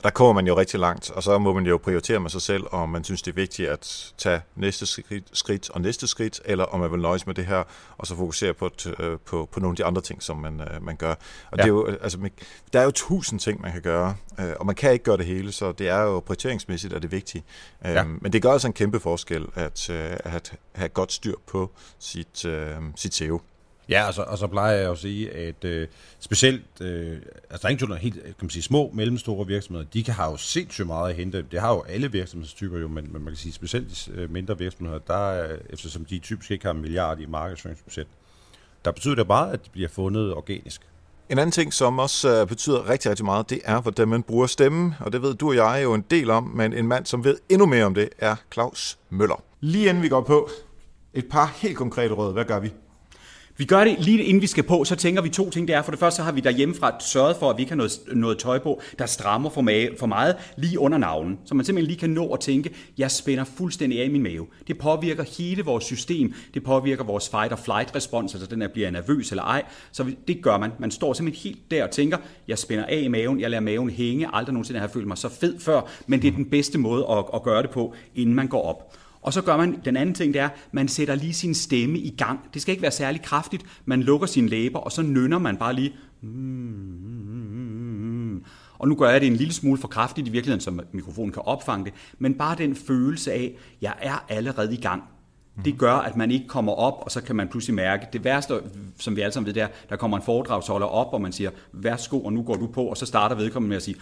Der 0.04 0.10
kommer 0.10 0.34
man 0.34 0.48
jo 0.48 0.58
rigtig 0.58 0.80
langt, 0.80 1.12
og 1.12 1.24
så 1.24 1.38
må 1.38 1.54
man 1.54 1.66
jo 1.66 1.78
prioritere 1.78 2.20
med 2.20 2.30
sig 2.30 2.42
selv, 2.42 2.64
om 2.72 2.90
man 2.90 3.04
synes, 3.04 3.22
det 3.22 3.32
er 3.32 3.36
vigtigt 3.36 3.70
at 3.70 4.14
tage 4.18 4.42
næste 4.56 4.86
skridt, 4.86 5.24
skridt 5.34 5.70
og 5.70 5.82
næste 5.82 6.08
skridt, 6.08 6.42
eller 6.46 6.64
om 6.64 6.80
man 6.80 6.92
vil 6.92 7.00
nøjes 7.00 7.28
med 7.28 7.36
det 7.36 7.46
her, 7.46 7.64
og 7.98 8.08
så 8.08 8.16
fokusere 8.16 8.54
på, 8.54 8.70
øh, 9.00 9.20
på, 9.26 9.50
på 9.52 9.60
nogle 9.60 9.74
af 9.74 9.76
de 9.76 9.86
andre 9.86 10.02
ting, 10.02 10.24
som 10.24 10.38
man, 10.38 10.62
øh, 10.62 10.84
man 10.86 10.96
gør. 10.96 11.12
Og 11.52 11.58
ja. 11.58 11.58
det 11.58 11.64
er 11.64 11.68
jo, 11.68 11.86
altså, 12.02 12.30
der 12.74 12.80
er 12.80 12.84
jo 12.84 12.92
tusind 12.92 13.40
ting, 13.40 13.62
man 13.62 13.72
kan 13.72 13.82
gøre, 13.82 14.16
øh, 14.40 14.54
og 14.60 14.66
man 14.66 14.76
kan 14.76 14.94
ikke 14.94 15.06
gøre 15.06 15.18
det 15.18 15.26
hele, 15.26 15.52
så 15.52 15.72
det 15.72 15.90
er 15.90 16.02
jo 16.02 16.20
prioriteringsmæssigt 16.20 16.94
er 16.94 17.00
det 17.00 17.12
vigtigt. 17.12 17.46
Ja. 17.84 18.04
Men 18.04 18.34
det 18.34 18.42
gør 18.42 18.52
altså 18.52 18.68
en 18.68 18.74
kæmpe 18.74 19.00
forskel 19.00 19.48
at, 19.56 19.90
at 19.90 20.54
have 20.76 20.90
godt 20.90 21.12
styr 21.12 21.36
på 21.48 21.72
sit, 22.00 22.46
sit 22.96 23.14
SEO. 23.14 23.42
Ja, 23.90 24.08
og 24.08 24.14
så, 24.14 24.22
og 24.22 24.38
så 24.38 24.48
plejer 24.48 24.78
jeg 24.78 24.92
at 24.92 24.98
sige, 24.98 25.32
at 25.32 25.64
øh, 25.64 25.88
specielt, 26.20 26.66
øh, 26.82 27.18
altså 27.50 27.68
der 27.68 27.68
er 27.68 27.70
ingen 27.70 27.98
helt, 27.98 28.24
kan 28.24 28.36
man 28.42 28.50
sige, 28.50 28.64
små, 28.64 28.92
mellemstore 28.94 29.48
virksomheder, 29.48 29.86
de 29.94 30.04
kan 30.04 30.14
have 30.14 30.32
jo 30.32 30.38
sindssygt 30.38 30.88
meget 30.88 31.10
at 31.10 31.16
hente. 31.16 31.46
Det 31.52 31.62
har 31.62 31.74
jo 31.74 31.82
alle 31.82 32.12
virksomhedstyper 32.12 32.80
jo, 32.80 32.88
men, 32.88 33.14
men 33.14 33.24
man 33.24 33.34
kan 33.34 33.38
sige, 33.38 33.54
specielt 33.54 34.10
de 34.16 34.22
øh, 34.22 34.32
mindre 34.32 34.58
virksomheder, 34.58 35.00
der, 35.00 35.48
eftersom 35.70 36.06
de 36.06 36.20
typisk 36.20 36.52
ikke 36.52 36.66
har 36.66 36.74
en 36.74 36.82
milliard 36.82 37.20
i 37.20 37.26
markedsføringsbudget, 37.26 38.08
der 38.86 38.92
betyder 38.92 39.16
det 39.16 39.28
meget, 39.28 39.54
at 39.54 39.66
de 39.66 39.70
bliver 39.70 39.90
fundet 39.90 40.34
organisk. 40.34 40.82
En 41.30 41.38
anden 41.38 41.52
ting, 41.52 41.74
som 41.74 42.00
også 42.00 42.42
uh, 42.42 42.48
betyder 42.48 42.90
rigtig, 42.90 43.10
rigtig 43.10 43.26
meget, 43.26 43.50
det 43.50 43.62
er, 43.66 43.82
hvordan 43.82 44.08
man 44.08 44.24
bruger 44.24 44.48
stemmen, 44.48 44.96
og 45.00 45.14
det 45.14 45.22
ved 45.22 45.34
du 45.34 45.50
og 45.50 45.56
jeg 45.56 45.80
jo 45.84 45.94
en 45.94 46.06
del 46.12 46.30
om, 46.30 46.44
men 46.44 46.74
en 46.74 46.88
mand, 46.88 47.06
som 47.06 47.24
ved 47.24 47.38
endnu 47.50 47.66
mere 47.66 47.86
om 47.86 47.94
det, 47.94 48.10
er 48.18 48.36
Claus 48.54 48.98
Møller. 49.10 49.44
Lige 49.60 49.90
inden 49.90 50.04
vi 50.04 50.10
går 50.10 50.22
på, 50.22 50.50
et 51.14 51.30
par 51.30 51.54
helt 51.56 51.78
konkrete 51.78 52.14
råd. 52.14 52.34
Hvad 52.34 52.46
gør 52.46 52.60
vi? 52.60 52.72
Vi 53.62 53.66
gør 53.66 53.84
det 53.84 54.00
lige 54.00 54.24
inden 54.24 54.42
vi 54.42 54.48
skal 54.48 54.64
på, 54.64 54.84
så 54.84 54.96
tænker 54.96 55.22
vi 55.22 55.30
to 55.30 55.50
ting. 55.50 55.68
Det 55.68 55.76
er, 55.76 55.82
for 55.82 55.92
det 55.92 56.00
første 56.00 56.16
så 56.16 56.24
har 56.24 56.32
vi 56.32 56.42
derhjemmefra 56.42 57.00
sørget 57.00 57.36
for, 57.36 57.50
at 57.50 57.58
vi 57.58 57.64
kan 57.64 57.70
har 57.70 57.76
noget, 57.76 58.00
noget 58.14 58.38
tøj 58.38 58.60
på, 58.60 58.82
der 59.00 59.06
strammer 59.06 59.50
for, 59.50 59.62
mave, 59.62 59.90
for 60.00 60.06
meget 60.08 60.36
lige 60.58 60.80
under 60.80 60.98
navlen. 60.98 61.40
Så 61.46 61.56
man 61.56 61.66
simpelthen 61.66 61.88
lige 61.88 62.00
kan 62.00 62.10
nå 62.10 62.28
at 62.28 62.40
tænke, 62.40 62.70
jeg 62.98 63.12
spænder 63.12 63.44
fuldstændig 63.44 64.02
af 64.02 64.10
min 64.10 64.24
mave. 64.24 64.48
Det 64.68 64.78
påvirker 64.78 65.24
hele 65.38 65.64
vores 65.64 65.84
system. 65.84 66.34
Det 66.54 66.64
påvirker 66.64 67.04
vores 67.04 67.30
fight 67.30 67.54
or 67.54 67.56
flight 67.56 67.96
respons, 67.96 68.34
altså 68.34 68.48
den 68.48 68.62
der 68.62 68.68
bliver 68.68 68.92
nervøs 68.92 69.32
eller 69.32 69.44
ej. 69.44 69.64
Så 69.92 70.12
det 70.28 70.44
gør 70.44 70.58
man. 70.58 70.72
Man 70.80 70.92
står 70.92 71.14
simpelthen 71.14 71.52
helt 71.52 71.72
der 71.72 71.84
og 71.84 71.92
tænker, 71.92 72.18
jeg 72.48 72.58
spænder 72.58 72.86
af 72.86 73.02
i 73.04 73.08
maven, 73.08 73.40
jeg 73.40 73.50
lader 73.50 73.62
maven 73.62 73.90
hænge. 73.90 74.30
Aldrig 74.34 74.54
nogensinde 74.54 74.80
har 74.80 74.88
jeg 74.88 74.94
følt 74.94 75.08
mig 75.08 75.18
så 75.18 75.30
fed 75.30 75.60
før, 75.60 75.82
men 76.08 76.22
det 76.22 76.28
er 76.28 76.32
den 76.32 76.46
bedste 76.46 76.78
måde 76.78 77.06
at, 77.12 77.26
at 77.34 77.44
gøre 77.44 77.62
det 77.62 77.70
på, 77.70 77.94
inden 78.16 78.36
man 78.36 78.48
går 78.48 78.62
op. 78.62 78.96
Og 79.22 79.34
så 79.34 79.42
gør 79.42 79.58
man, 79.58 79.82
den 79.86 79.98
anden 79.98 80.16
ting, 80.16 80.34
det 80.34 80.42
er, 80.42 80.50
man 80.72 80.88
sætter 80.88 81.16
lige 81.16 81.34
sin 81.34 81.54
stemme 81.54 82.00
i 82.00 82.16
gang. 82.18 82.40
Det 82.54 82.62
skal 82.62 82.72
ikke 82.72 82.82
være 82.82 82.92
særlig 82.92 83.22
kraftigt. 83.22 83.66
Man 83.86 84.04
lukker 84.04 84.28
sine 84.28 84.48
læber, 84.48 84.80
og 84.80 84.92
så 84.92 85.02
nynner 85.02 85.40
man 85.40 85.58
bare 85.58 85.74
lige. 85.74 85.94
Og 88.80 88.88
nu 88.88 88.96
gør 88.96 89.10
jeg 89.10 89.22
det 89.22 89.28
en 89.28 89.36
lille 89.36 89.54
smule 89.54 89.82
for 89.82 89.88
kraftigt 89.88 90.28
i 90.28 90.32
virkeligheden, 90.32 90.62
så 90.62 90.84
mikrofonen 90.92 91.32
kan 91.32 91.42
opfange 91.46 91.86
det. 91.86 91.94
Men 92.20 92.34
bare 92.34 92.56
den 92.58 92.76
følelse 92.76 93.32
af, 93.32 93.58
jeg 93.82 93.94
er 94.02 94.26
allerede 94.30 94.74
i 94.74 94.82
gang. 94.82 95.04
Det 95.66 95.78
gør, 95.78 95.94
at 95.94 96.18
man 96.18 96.32
ikke 96.32 96.48
kommer 96.48 96.74
op, 96.74 97.02
og 97.02 97.12
så 97.12 97.22
kan 97.22 97.36
man 97.36 97.48
pludselig 97.48 97.76
mærke, 97.76 98.08
det 98.14 98.24
værste, 98.24 98.54
som 99.00 99.16
vi 99.16 99.22
alle 99.22 99.34
sammen 99.34 99.48
ved, 99.48 99.54
der, 99.54 99.68
der 99.90 99.96
kommer 99.96 100.18
en 100.18 100.24
foredragsholder 100.24 100.88
op, 100.88 101.14
og 101.14 101.22
man 101.22 101.32
siger, 101.32 101.50
værsgo, 101.72 102.20
og 102.20 102.34
nu 102.34 102.44
går 102.44 102.56
du 102.56 102.68
på, 102.68 102.84
og 102.84 102.98
så 102.98 103.06
starter 103.06 103.36
vedkommende 103.36 103.70
med 103.70 103.78
at 103.78 103.84
sige, 103.84 103.96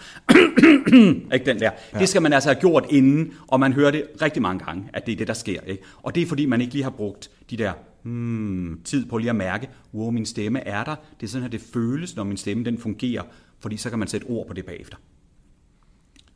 ikke 1.34 1.46
den 1.46 1.60
der. 1.60 1.72
Ja. 1.94 2.00
Det 2.00 2.10
skal 2.10 2.22
man 2.22 2.34
altså 2.34 2.50
have 2.50 2.60
gjort 2.60 2.86
inden, 2.90 3.34
og 3.48 3.60
man 3.60 3.74
hører 3.74 3.92
det 3.92 4.08
rigtig 4.22 4.42
mange 4.42 4.66
gange, 4.66 4.90
at 4.94 5.06
det 5.06 5.12
er 5.12 5.16
det, 5.16 5.28
der 5.28 5.34
sker. 5.34 5.62
Ikke? 5.62 5.84
Og 6.04 6.16
det 6.16 6.24
er, 6.24 6.28
fordi 6.28 6.46
man 6.46 6.62
ikke 6.62 6.74
lige 6.74 6.84
har 6.84 6.90
brugt 6.90 7.32
de 7.50 7.58
der 7.58 7.74
hmm, 8.04 8.82
tid 8.84 9.06
på 9.06 9.18
lige 9.18 9.30
at 9.30 9.36
mærke, 9.36 9.70
wow, 9.94 10.12
min 10.12 10.26
stemme 10.26 10.68
er 10.68 10.84
der. 10.84 10.96
Det 11.20 11.26
er 11.26 11.30
sådan, 11.30 11.46
at 11.46 11.52
det 11.52 11.62
føles, 11.74 12.16
når 12.16 12.24
min 12.24 12.38
stemme 12.38 12.66
den 12.66 12.78
fungerer, 12.78 13.24
fordi 13.60 13.78
så 13.78 13.90
kan 13.90 14.00
man 14.00 14.08
sætte 14.08 14.26
ord 14.26 14.48
på 14.48 14.54
det 14.54 14.66
bagefter. 14.66 14.98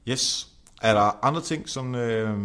Yes. 0.09 0.47
Er 0.81 0.93
der 0.93 1.25
andre 1.25 1.41
ting, 1.41 1.69
som 1.69 1.95
øh, 1.95 2.37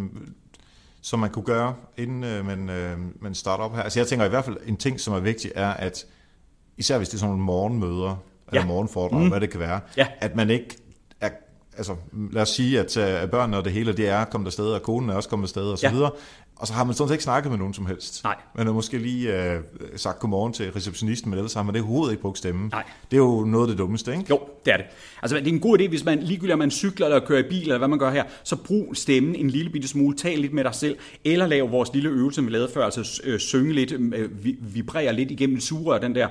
som 1.03 1.19
man 1.19 1.31
kunne 1.31 1.45
gøre, 1.45 1.75
inden 1.97 2.25
øh, 2.25 2.47
man, 2.47 2.71
øh, 2.71 2.99
man 3.21 3.35
starter 3.35 3.65
op 3.65 3.75
her? 3.75 3.83
Altså 3.83 4.01
jeg 4.01 4.07
tænker 4.07 4.27
i 4.27 4.29
hvert 4.29 4.45
fald, 4.45 4.57
en 4.67 4.77
ting, 4.77 5.01
som 5.01 5.15
er 5.15 5.21
vigtig, 5.21 5.53
er, 5.55 5.71
at 5.71 6.07
især 6.77 6.97
hvis 6.97 7.09
det 7.09 7.15
er 7.15 7.19
sådan 7.19 7.31
nogle 7.31 7.45
morgenmøder, 7.45 8.09
ja. 8.09 8.57
eller 8.57 8.67
morgenforedrag, 8.67 9.21
mm. 9.21 9.29
hvad 9.29 9.41
det 9.41 9.51
kan 9.51 9.61
være, 9.61 9.81
ja. 9.97 10.07
at 10.21 10.37
man 10.37 10.51
ikke 10.51 10.77
er, 11.21 11.31
altså 11.77 11.97
lad 12.13 12.43
os 12.43 12.49
sige, 12.49 12.81
at 12.81 12.97
uh, 12.97 13.31
børnene 13.31 13.57
og 13.57 13.65
det 13.65 13.73
hele, 13.73 13.93
det 13.93 14.09
er 14.09 14.25
kommet 14.25 14.47
afsted, 14.47 14.67
og 14.67 14.83
konen 14.83 15.11
er 15.11 15.15
også 15.15 15.29
kommet 15.29 15.45
afsted, 15.47 15.71
og 15.71 15.79
så 15.79 15.87
ja. 15.87 15.93
videre, 15.93 16.11
og 16.59 16.67
så 16.67 16.73
har 16.73 16.85
man 16.85 16.95
sådan 16.95 17.09
set 17.09 17.15
ikke 17.15 17.25
snakket 17.25 17.51
med 17.51 17.59
nogen 17.59 17.75
som 17.75 17.87
helst. 17.87 18.25
Nej. 18.25 18.37
Man 18.55 18.67
har 18.67 18.73
måske 18.73 18.99
lige 18.99 19.43
øh, 19.43 19.61
sagt 19.97 20.19
godmorgen 20.19 20.53
til 20.53 20.73
receptionisten, 20.73 21.31
men 21.31 21.39
ellers 21.39 21.55
har 21.55 21.63
man 21.63 21.75
det 21.75 21.83
overhovedet 21.83 22.13
ikke 22.13 22.23
brugt 22.23 22.39
stemmen. 22.39 22.69
Nej. 22.73 22.85
Det 23.11 23.17
er 23.17 23.21
jo 23.21 23.45
noget 23.45 23.65
af 23.65 23.69
det 23.69 23.79
dummeste, 23.79 24.13
ikke? 24.13 24.25
Jo, 24.31 24.41
det 24.65 24.73
er 24.73 24.77
det. 24.77 24.87
Altså, 25.23 25.37
det 25.37 25.49
er 25.49 25.53
en 25.53 25.61
god 25.61 25.79
idé, 25.79 25.89
hvis 25.89 26.05
man 26.05 26.19
ligegyldigt 26.19 26.53
om 26.53 26.59
man 26.59 26.71
cykler 26.71 27.07
eller 27.07 27.27
kører 27.27 27.45
i 27.45 27.49
bil, 27.49 27.63
eller 27.63 27.79
hvad 27.79 27.89
man 27.89 27.99
gør 27.99 28.11
her, 28.11 28.25
så 28.45 28.57
brug 28.57 28.97
stemmen 28.97 29.35
en 29.35 29.51
lille 29.51 29.71
bitte 29.71 29.89
smule, 29.89 30.17
tal 30.17 30.39
lidt 30.39 30.53
med 30.53 30.65
dig 30.65 30.75
selv, 30.75 30.97
eller 31.25 31.47
lav 31.47 31.71
vores 31.71 31.91
lille 31.95 32.09
øvelse, 32.09 32.45
vi 32.45 32.51
lavede 32.51 32.71
før, 32.75 32.85
altså 32.85 33.23
øh, 33.25 33.39
synge 33.39 33.73
lidt, 33.73 33.93
øh, 33.93 34.31
vibrere 34.75 35.13
lidt 35.13 35.31
igennem 35.31 35.61
sugerør, 35.61 35.99
den 35.99 36.15
der 36.15 36.29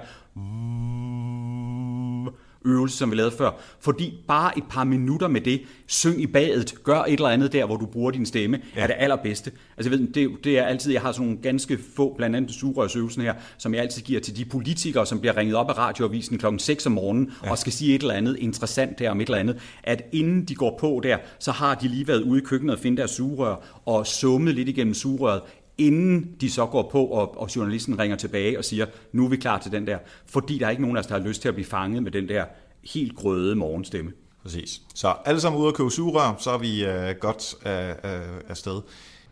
øvelse, 2.68 2.98
som 2.98 3.12
vi 3.12 3.16
lavede 3.16 3.36
før. 3.38 3.52
Fordi 3.80 4.14
bare 4.28 4.58
et 4.58 4.64
par 4.70 4.84
minutter 4.84 5.28
med 5.28 5.42
det, 5.42 5.62
syng 5.88 6.22
i 6.22 6.28
badet, 6.28 6.76
gør 6.84 7.00
et 7.00 7.14
eller 7.14 7.30
andet 7.30 7.54
der, 7.54 7.66
hvor 7.66 7.78
du 7.78 7.86
bruger 7.86 8.12
din 8.12 8.26
stemme, 8.26 8.60
ja. 8.76 8.82
er 8.82 8.88
det 8.88 8.96
allerbedste. 9.00 9.52
Altså 9.78 9.92
jeg 9.92 10.00
ved, 10.00 10.08
det, 10.08 10.30
det 10.44 10.60
er 10.60 10.64
altid, 10.64 10.92
jeg 10.92 11.02
har 11.02 11.12
sådan 11.12 11.26
nogle 11.28 11.42
ganske 11.42 11.80
få, 11.96 12.14
blandt 12.18 12.36
andet 12.36 12.52
sugerørsøvelsen 12.52 13.22
her, 13.22 13.34
som 13.58 13.74
jeg 13.74 13.82
altid 13.82 14.02
giver 14.02 14.20
til 14.20 14.38
de 14.38 14.46
politikere, 14.46 15.06
som 15.06 15.20
bliver 15.20 15.38
ringet 15.38 15.56
op 15.56 15.70
af 15.70 15.78
radioavisen 15.78 16.38
klokken 16.38 16.60
6 16.60 16.86
om 16.86 16.92
morgenen, 16.92 17.32
ja. 17.44 17.52
og 17.52 17.58
skal 17.58 17.74
sige 17.74 17.96
et 17.96 18.02
eller 18.02 18.14
andet 18.14 18.38
interessant 18.40 19.00
der 19.00 19.12
om 19.12 19.22
et 19.22 19.26
eller 19.28 19.40
andet, 19.40 19.58
at 19.84 20.02
inden 20.12 20.46
de 20.46 20.56
går 20.56 20.78
på 20.80 21.02
der, 21.04 21.18
så 21.40 21.52
har 21.52 21.76
de 21.76 21.88
lige 21.88 22.08
været 22.08 22.22
ude 22.22 22.42
i 22.42 22.44
køkkenet 22.44 22.76
og 22.76 22.82
finde 22.82 22.98
deres 22.98 23.12
sugerør, 23.12 23.82
og 23.86 24.08
summet 24.08 24.56
lidt 24.56 24.70
igennem 24.70 24.94
sugerøret, 24.94 25.42
inden 25.78 26.36
de 26.42 26.52
så 26.52 26.66
går 26.66 26.90
på, 26.92 27.06
og, 27.06 27.42
og 27.42 27.56
journalisten 27.56 28.00
ringer 28.00 28.18
tilbage 28.18 28.58
og 28.58 28.66
siger, 28.66 28.86
nu 29.12 29.26
er 29.26 29.30
vi 29.30 29.38
klar 29.38 29.60
til 29.60 29.72
den 29.72 29.88
der. 29.88 29.98
Fordi 30.26 30.58
der 30.58 30.66
er 30.66 30.70
ikke 30.70 30.82
nogen 30.82 30.98
af 30.98 31.02
os, 31.02 31.08
der 31.08 31.20
har 31.20 31.28
lyst 31.28 31.42
til 31.42 31.48
at 31.48 31.54
blive 31.54 31.68
fanget 31.68 32.04
med 32.04 32.12
den 32.12 32.30
der 32.30 32.46
helt 32.84 33.16
grøde 33.16 33.56
morgenstemme. 33.56 34.12
Præcis. 34.44 34.82
Så 34.96 35.14
alle 35.26 35.42
sammen 35.42 35.62
ude 35.62 35.68
at 35.68 35.74
købe 35.74 35.92
sugerør, 35.92 36.36
så 36.40 36.52
er 36.52 36.58
vi 36.58 36.86
uh, 36.86 37.20
godt 37.20 37.56
af, 37.66 37.96
af, 38.04 38.22
af 38.50 38.58
sted. 38.58 38.82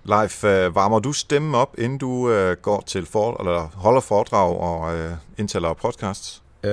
Leif, 0.04 0.44
uh, 0.44 0.50
varmer 0.50 1.00
du 1.00 1.14
stemmen 1.14 1.56
op, 1.56 1.76
inden 1.78 1.98
du 1.98 2.10
uh, 2.10 2.52
går 2.62 2.84
til 2.88 3.06
for, 3.06 3.40
eller 3.40 3.70
holder 3.74 4.02
foredrag 4.02 4.58
og 4.60 4.96
uh, 4.96 5.12
indtaler 5.38 5.74
podcasts? 5.74 6.44
Uh, 6.64 6.70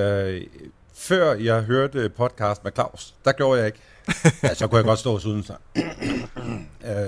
før 0.95 1.35
jeg 1.35 1.63
hørte 1.63 2.09
podcast 2.09 2.65
med 2.65 2.73
Claus, 2.73 3.15
der 3.25 3.33
gjorde 3.33 3.59
jeg 3.59 3.67
ikke. 3.67 3.79
ja, 4.43 4.55
så 4.55 4.67
kunne 4.67 4.77
jeg 4.77 4.85
godt 4.85 4.99
stå 4.99 5.19
uden 5.27 5.43
sig. 5.43 5.57
uh, 5.77 5.83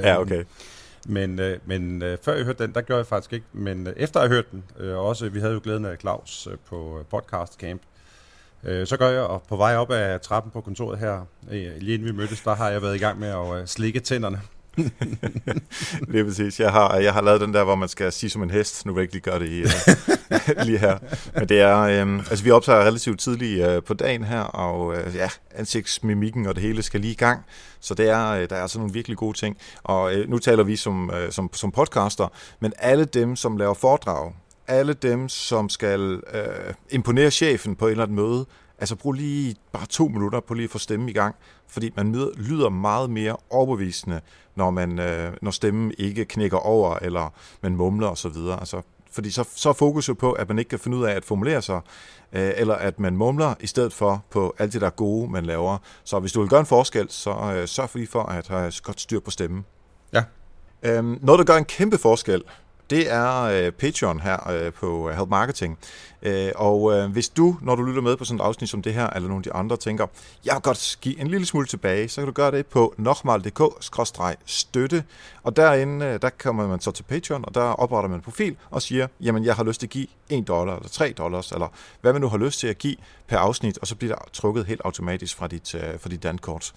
ja, 0.03 0.21
okay. 0.21 0.45
Men, 1.07 1.39
øh, 1.39 1.59
men 1.67 2.03
øh, 2.03 2.19
før 2.23 2.35
jeg 2.35 2.45
hørte 2.45 2.63
den, 2.63 2.75
der 2.75 2.81
gjorde 2.81 2.99
jeg 2.99 3.07
faktisk 3.07 3.33
ikke. 3.33 3.47
Men 3.53 3.87
øh, 3.87 3.93
efter 3.97 4.21
jeg 4.21 4.29
hørte 4.29 4.49
den, 4.53 4.65
øh, 4.79 4.99
også 4.99 5.29
vi 5.29 5.41
havde 5.41 5.53
jo 5.53 5.61
glæden 5.63 5.85
af 5.85 5.97
Claus 6.01 6.49
øh, 6.51 6.57
på 6.69 6.99
øh, 6.99 7.05
podcast 7.05 7.61
camp, 7.61 7.83
øh, 8.65 8.87
så 8.87 8.97
gør 8.97 9.11
jeg, 9.11 9.23
og 9.23 9.43
på 9.49 9.57
vej 9.57 9.77
op 9.77 9.91
ad 9.91 10.19
trappen 10.19 10.53
på 10.53 10.61
kontoret 10.61 10.99
her, 10.99 11.27
øh, 11.51 11.73
lige 11.79 11.95
inden 11.95 12.09
vi 12.09 12.13
mødtes, 12.13 12.41
der 12.41 12.55
har 12.55 12.71
jeg 12.71 12.83
været 12.83 12.95
i 12.95 12.99
gang 12.99 13.19
med 13.19 13.29
at 13.29 13.61
øh, 13.61 13.67
slikke 13.67 14.01
tænderne. 14.01 14.41
det 16.13 16.21
er 16.21 16.25
præcis. 16.25 16.61
Jeg 16.61 16.73
har, 16.73 16.97
jeg 16.97 17.13
har 17.13 17.23
lavet 17.23 17.41
den 17.41 17.55
der, 17.55 17.65
hvor 17.65 17.75
man 17.75 17.89
skal 17.89 18.13
sige 18.13 18.31
som 18.31 18.43
en 18.43 18.51
hest. 18.51 18.87
Nu 18.87 18.93
vil 18.93 19.01
jeg 19.01 19.03
ikke 19.03 19.15
lige 19.15 19.23
gøre 19.23 19.39
det 19.39 19.49
i, 19.49 19.61
øh, 19.61 20.14
lige 20.67 20.79
her. 20.79 20.99
Men 21.35 21.49
det 21.49 21.61
er, 21.61 21.79
øh, 21.79 22.19
altså 22.19 22.45
vi 22.45 22.51
optager 22.51 22.81
relativt 22.81 23.21
tidligt 23.21 23.69
øh, 23.69 23.83
på 23.83 23.95
dagen 23.95 24.25
her, 24.25 24.41
og 24.41 24.97
øh, 24.97 25.15
ja, 25.15 25.29
ansigtsmimikken 25.55 26.47
og 26.47 26.55
det 26.55 26.63
hele 26.63 26.83
skal 26.83 27.01
lige 27.01 27.13
i 27.13 27.17
gang. 27.17 27.45
Så 27.81 27.95
det 27.95 28.09
er, 28.09 28.31
øh, 28.31 28.51
der 28.51 28.57
er 28.57 28.63
altså 28.63 28.79
nogle 28.79 28.93
virkelig 28.93 29.17
gode 29.17 29.39
ting. 29.39 29.57
Og 29.83 30.15
øh, 30.15 30.31
nu 30.31 30.39
taler 30.39 30.63
vi 30.63 30.77
som, 30.77 31.11
øh, 31.11 31.33
som, 31.33 31.51
som 31.53 31.71
podcaster, 31.71 32.29
men 32.61 32.73
alle 32.79 33.05
dem, 33.05 33.37
som 33.37 33.57
laver 33.57 33.75
foredrag, 33.75 34.33
alle 34.69 34.93
dem, 34.93 35.29
som 35.29 35.69
skal 35.69 36.23
øh, 36.35 36.75
imponere 36.91 37.31
chefen 37.31 37.77
på 37.77 37.87
et 37.87 37.91
eller 37.91 38.05
andet 38.05 38.17
møde, 38.17 38.47
Altså 38.79 38.97
brug 38.97 39.13
lige 39.13 39.57
bare 39.73 39.87
to 39.87 40.09
minutter 40.09 40.41
på 40.41 40.55
lige 40.55 40.65
at 40.65 40.71
få 40.71 40.79
stemmen 40.79 41.09
i 41.09 41.13
gang, 41.13 41.35
fordi 41.69 41.91
man 41.97 42.13
lyder 42.37 42.69
meget 42.69 43.11
mere 43.11 43.37
overbevisende, 43.51 44.21
når, 44.55 44.71
man, 44.71 44.99
øh, 44.99 45.33
når 45.43 45.51
stemmen 45.51 45.93
ikke 45.99 46.25
knækker 46.25 46.59
over, 46.59 46.99
eller 47.03 47.33
man 47.61 47.77
mumler 47.77 48.09
osv. 48.09 48.37
Altså, 48.59 48.83
fordi 49.15 49.31
så, 49.31 49.45
så 49.55 49.69
er 49.69 49.73
fokus 49.73 50.09
jo 50.09 50.15
på, 50.15 50.33
at 50.33 50.49
man 50.49 50.59
ikke 50.59 50.69
kan 50.69 50.79
finde 50.79 50.97
ud 50.97 51.05
af 51.05 51.13
at 51.13 51.25
formulere 51.25 51.63
sig, 51.63 51.81
øh, 52.33 52.53
eller 52.57 52.75
at 52.75 53.01
man 53.01 53.17
mumler 53.17 53.55
i 53.61 53.67
stedet 53.67 53.93
for 53.93 54.25
på 54.31 54.55
alt 54.59 54.73
det, 54.73 54.81
der 54.81 54.91
gode, 54.91 55.31
man 55.31 55.45
laver. 55.45 55.79
Så 56.05 56.19
hvis 56.19 56.33
du 56.33 56.41
vil 56.41 56.49
gøre 56.49 56.61
en 56.61 56.67
forskel, 56.67 57.07
så 57.11 57.31
øh, 57.31 57.69
sørg 57.69 57.91
for 57.91 57.99
lige 57.99 58.09
for 58.09 58.23
at 58.23 58.49
have 58.49 58.73
godt 58.83 59.01
styr 59.01 59.21
på 59.21 59.31
stemmen. 59.31 59.65
Ja. 60.13 60.23
Øhm, 60.83 61.19
noget, 61.23 61.39
der 61.39 61.45
gør 61.45 61.57
en 61.57 61.65
kæmpe 61.65 61.99
forskel, 61.99 62.43
det 62.91 63.13
er 63.13 63.43
øh, 63.43 63.73
Patreon 63.73 64.21
her 64.21 64.51
øh, 64.51 64.73
på 64.73 65.11
Help 65.11 65.29
Marketing. 65.29 65.79
Øh, 66.23 66.51
og 66.55 66.93
øh, 66.93 67.11
hvis 67.11 67.29
du, 67.29 67.57
når 67.63 67.75
du 67.75 67.83
lytter 67.83 68.03
med 68.03 68.17
på 68.17 68.25
sådan 68.25 68.41
et 68.41 68.45
afsnit 68.45 68.71
som 68.71 68.83
det 68.83 68.95
her, 68.95 69.11
eller 69.11 69.29
nogle 69.29 69.41
af 69.41 69.43
de 69.43 69.53
andre, 69.53 69.77
tænker, 69.77 70.07
jeg 70.45 70.55
vil 70.55 70.63
godt 70.63 70.99
give 71.01 71.21
en 71.21 71.27
lille 71.27 71.47
smule 71.47 71.67
tilbage, 71.67 72.09
så 72.09 72.21
kan 72.21 72.27
du 72.27 72.33
gøre 72.33 72.51
det 72.51 72.67
på 72.67 72.95
nokmal.dk-støtte. 72.99 75.05
Og 75.45 75.57
derinde, 75.57 76.07
øh, 76.07 76.23
der 76.23 76.31
kommer 76.31 76.69
man 76.69 76.81
så 76.81 76.91
til 76.91 77.03
Patreon, 77.03 77.45
og 77.45 77.55
der 77.55 77.61
opretter 77.61 78.09
man 78.09 78.19
en 78.19 78.23
profil 78.23 78.57
og 78.71 78.83
siger, 78.83 79.07
jamen 79.21 79.45
jeg 79.45 79.55
har 79.55 79.65
lyst 79.65 79.81
til 79.81 79.87
at 79.87 79.91
give 79.91 80.07
1 80.29 80.49
dollar, 80.49 80.77
eller 80.77 80.89
3 80.89 81.15
dollars, 81.19 81.53
eller 81.53 81.69
hvad 82.01 82.13
man 82.13 82.23
nu 82.23 82.29
har 82.29 82.39
lyst 82.39 82.61
til 82.61 82.67
at 82.67 82.79
give 82.79 82.97
per 83.27 83.39
afsnit, 83.39 83.79
og 83.79 83.87
så 83.87 83.97
bliver 83.97 84.15
der 84.15 84.23
trukket 84.33 84.67
helt 84.67 84.81
automatisk 84.85 85.37
fra 85.37 85.47
dit, 85.47 85.75
øh, 85.75 86.01
fra 86.01 86.09
dit 86.09 86.23
dankort. 86.23 86.73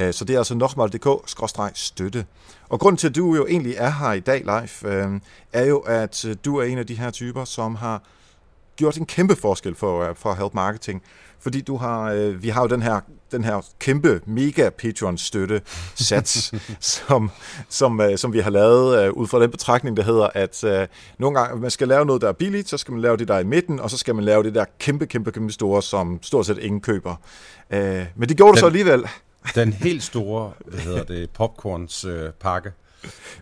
Øh, 0.00 0.12
så 0.12 0.24
det 0.24 0.34
er 0.34 0.38
altså 0.38 0.54
nokmal.dk-støtte. 0.54 2.26
Og 2.68 2.80
grunden 2.80 2.96
til, 2.96 3.08
at 3.08 3.14
du 3.14 3.34
jo 3.34 3.46
egentlig 3.46 3.74
er 3.76 3.90
her 3.90 4.12
i 4.12 4.20
dag 4.20 4.40
live, 4.40 5.20
er 5.52 5.64
jo, 5.64 5.78
at 5.78 6.26
du 6.44 6.56
er 6.56 6.64
en 6.64 6.78
af 6.78 6.86
de 6.86 6.94
her 6.94 7.10
typer, 7.10 7.44
som 7.44 7.74
har 7.74 8.02
gjort 8.82 8.96
en 8.96 9.06
kæmpe 9.06 9.36
forskel 9.36 9.74
for, 9.74 10.02
øh, 10.02 10.16
for 10.16 10.34
Help 10.34 10.54
Marketing. 10.54 11.02
Fordi 11.40 11.60
du 11.60 11.76
har, 11.76 12.12
øh, 12.12 12.42
vi 12.42 12.48
har 12.48 12.62
jo 12.62 12.68
den 12.68 12.82
her, 12.82 13.00
den 13.32 13.44
her 13.44 13.66
kæmpe 13.78 14.20
mega 14.26 14.70
Patreon 14.70 15.18
støtte 15.18 15.60
sats, 15.94 16.52
som, 16.94 17.30
som, 17.68 18.00
øh, 18.00 18.18
som 18.18 18.32
vi 18.32 18.38
har 18.40 18.50
lavet 18.50 19.04
øh, 19.04 19.12
ud 19.12 19.26
fra 19.26 19.42
den 19.42 19.50
betragtning, 19.50 19.96
der 19.96 20.02
hedder, 20.02 20.28
at 20.34 20.64
øh, 20.64 20.86
nogle 21.18 21.40
gange 21.40 21.60
man 21.60 21.70
skal 21.70 21.88
lave 21.88 22.06
noget, 22.06 22.22
der 22.22 22.28
er 22.28 22.32
billigt, 22.32 22.68
så 22.68 22.78
skal 22.78 22.92
man 22.92 23.00
lave 23.00 23.16
det, 23.16 23.28
der 23.28 23.34
er 23.34 23.40
i 23.40 23.44
midten, 23.44 23.80
og 23.80 23.90
så 23.90 23.98
skal 23.98 24.14
man 24.14 24.24
lave 24.24 24.42
det 24.42 24.54
der 24.54 24.64
kæmpe, 24.78 25.06
kæmpe, 25.06 25.32
kæmpe 25.32 25.52
store, 25.52 25.82
som 25.82 26.18
stort 26.22 26.46
set 26.46 26.58
ingen 26.58 26.80
køber. 26.80 27.16
Øh, 27.70 28.06
men 28.16 28.28
det 28.28 28.36
gjorde 28.36 28.48
den, 28.48 28.54
du 28.54 28.60
så 28.60 28.66
alligevel. 28.66 29.08
Den 29.54 29.72
helt 29.86 30.02
store, 30.02 30.52
hvad 30.66 30.80
hedder 30.80 31.04
det, 31.04 31.30
popcorns 31.30 32.04
øh, 32.04 32.30
pakke. 32.40 32.72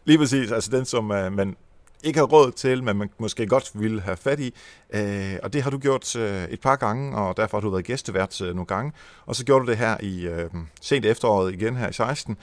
Lige 0.04 0.18
præcis, 0.18 0.52
altså 0.52 0.70
den, 0.70 0.84
som 0.84 1.10
øh, 1.10 1.32
man 1.32 1.56
ikke 2.02 2.18
har 2.18 2.26
råd 2.26 2.52
til, 2.52 2.84
men 2.84 2.96
man 2.96 3.10
måske 3.18 3.46
godt 3.46 3.70
ville 3.74 4.00
have 4.00 4.16
fat 4.16 4.40
i. 4.40 4.54
Øh, 4.90 5.36
og 5.42 5.52
det 5.52 5.62
har 5.62 5.70
du 5.70 5.78
gjort 5.78 6.16
øh, 6.16 6.44
et 6.44 6.60
par 6.60 6.76
gange, 6.76 7.16
og 7.16 7.36
derfor 7.36 7.56
har 7.56 7.60
du 7.62 7.70
været 7.70 7.84
gæstevært 7.84 8.40
øh, 8.40 8.48
nogle 8.48 8.66
gange. 8.66 8.92
Og 9.26 9.36
så 9.36 9.44
gjorde 9.44 9.64
du 9.64 9.70
det 9.70 9.78
her 9.78 9.96
i 10.00 10.26
øh, 10.26 10.50
sent 10.80 11.04
efteråret 11.04 11.52
igen 11.52 11.76
her 11.76 11.88
i 11.88 11.92
16. 11.92 12.36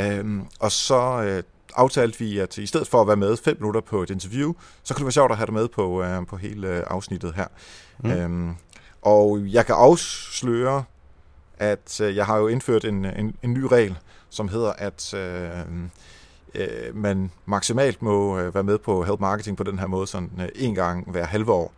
Øh, 0.00 0.40
og 0.60 0.72
så 0.72 1.22
øh, 1.22 1.42
aftalte 1.74 2.18
vi, 2.18 2.38
at 2.38 2.58
i 2.58 2.66
stedet 2.66 2.88
for 2.88 3.00
at 3.00 3.06
være 3.06 3.16
med 3.16 3.36
5 3.36 3.56
minutter 3.60 3.80
på 3.80 4.02
et 4.02 4.10
interview, 4.10 4.54
så 4.82 4.94
kunne 4.94 5.00
det 5.00 5.06
være 5.06 5.12
sjovt 5.12 5.30
at 5.30 5.36
have 5.36 5.46
dig 5.46 5.54
med 5.54 5.68
på, 5.68 6.02
øh, 6.02 6.26
på 6.26 6.36
hele 6.36 6.92
afsnittet 6.92 7.34
her. 7.34 7.46
Mm. 7.98 8.10
Øh, 8.10 8.54
og 9.02 9.40
jeg 9.52 9.66
kan 9.66 9.74
afsløre, 9.74 10.84
at 11.58 12.00
øh, 12.00 12.16
jeg 12.16 12.26
har 12.26 12.38
jo 12.38 12.48
indført 12.48 12.84
en, 12.84 13.04
en, 13.04 13.36
en 13.42 13.52
ny 13.52 13.62
regel, 13.62 13.98
som 14.30 14.48
hedder, 14.48 14.72
at... 14.72 15.14
Øh, 15.14 15.50
øh, 16.54 16.96
man 16.96 17.30
maksimalt 17.46 18.02
må 18.02 18.38
øh, 18.38 18.54
være 18.54 18.64
med 18.64 18.78
på 18.78 19.04
Help 19.04 19.20
Marketing 19.20 19.56
på 19.56 19.62
den 19.62 19.78
her 19.78 19.86
måde, 19.86 20.06
sådan 20.06 20.30
øh, 20.40 20.48
en 20.54 20.74
gang 20.74 21.10
hver 21.10 21.24
halve 21.24 21.52
år. 21.52 21.72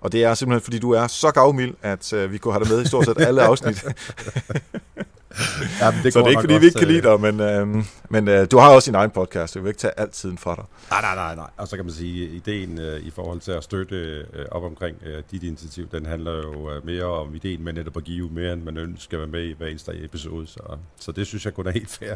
Og 0.00 0.12
det 0.12 0.24
er 0.24 0.34
simpelthen, 0.34 0.64
fordi 0.64 0.78
du 0.78 0.90
er 0.90 1.06
så 1.06 1.30
gavmild, 1.30 1.74
at 1.82 2.12
øh, 2.12 2.32
vi 2.32 2.38
kunne 2.38 2.54
have 2.54 2.64
dig 2.64 2.72
med 2.72 2.82
i 2.82 2.86
stort 2.86 3.04
set 3.04 3.20
alle 3.20 3.42
afsnit. 3.50 3.84
ja, 5.80 5.94
det 6.02 6.12
så 6.12 6.18
det 6.18 6.26
er 6.26 6.28
ikke, 6.28 6.40
fordi 6.40 6.58
vi 6.58 6.64
ikke 6.66 6.78
kan 6.78 6.88
lide 6.88 7.02
dig, 7.02 7.20
men, 7.20 7.40
øh, 7.40 7.84
men 8.08 8.28
øh, 8.28 8.46
du 8.50 8.58
har 8.58 8.70
også 8.70 8.90
din 8.90 8.94
egen 8.94 9.10
podcast, 9.10 9.52
så 9.52 9.58
vi 9.58 9.62
vil 9.62 9.70
ikke 9.70 9.78
tage 9.78 10.00
alt 10.00 10.12
tiden 10.12 10.38
fra 10.38 10.54
dig. 10.54 10.64
Nej, 10.90 11.00
nej, 11.00 11.14
nej, 11.14 11.34
nej. 11.34 11.50
Og 11.56 11.68
så 11.68 11.76
kan 11.76 11.84
man 11.84 11.94
sige, 11.94 12.26
at 12.26 12.32
ideen 12.32 12.78
øh, 12.78 13.00
i 13.00 13.10
forhold 13.10 13.40
til 13.40 13.52
at 13.52 13.64
støtte 13.64 13.96
øh, 13.96 14.46
op 14.50 14.62
omkring 14.62 14.96
øh, 15.06 15.22
dit 15.30 15.42
initiativ, 15.42 15.88
den 15.92 16.06
handler 16.06 16.32
jo 16.32 16.70
øh, 16.70 16.86
mere 16.86 17.04
om 17.04 17.34
ideen 17.34 17.64
med 17.64 17.72
netop 17.72 17.96
at 17.96 18.04
give 18.04 18.30
mere, 18.30 18.52
end 18.52 18.62
man 18.62 18.76
ønsker 18.76 19.16
at 19.16 19.20
være 19.20 19.30
med 19.30 19.44
i 19.44 19.54
hver 19.58 19.66
eneste 19.66 20.04
episode. 20.04 20.46
Så, 20.46 20.60
så 21.00 21.12
det 21.12 21.26
synes 21.26 21.44
jeg 21.44 21.54
kun 21.54 21.66
er 21.66 21.70
helt 21.70 21.90
fair. 21.90 22.14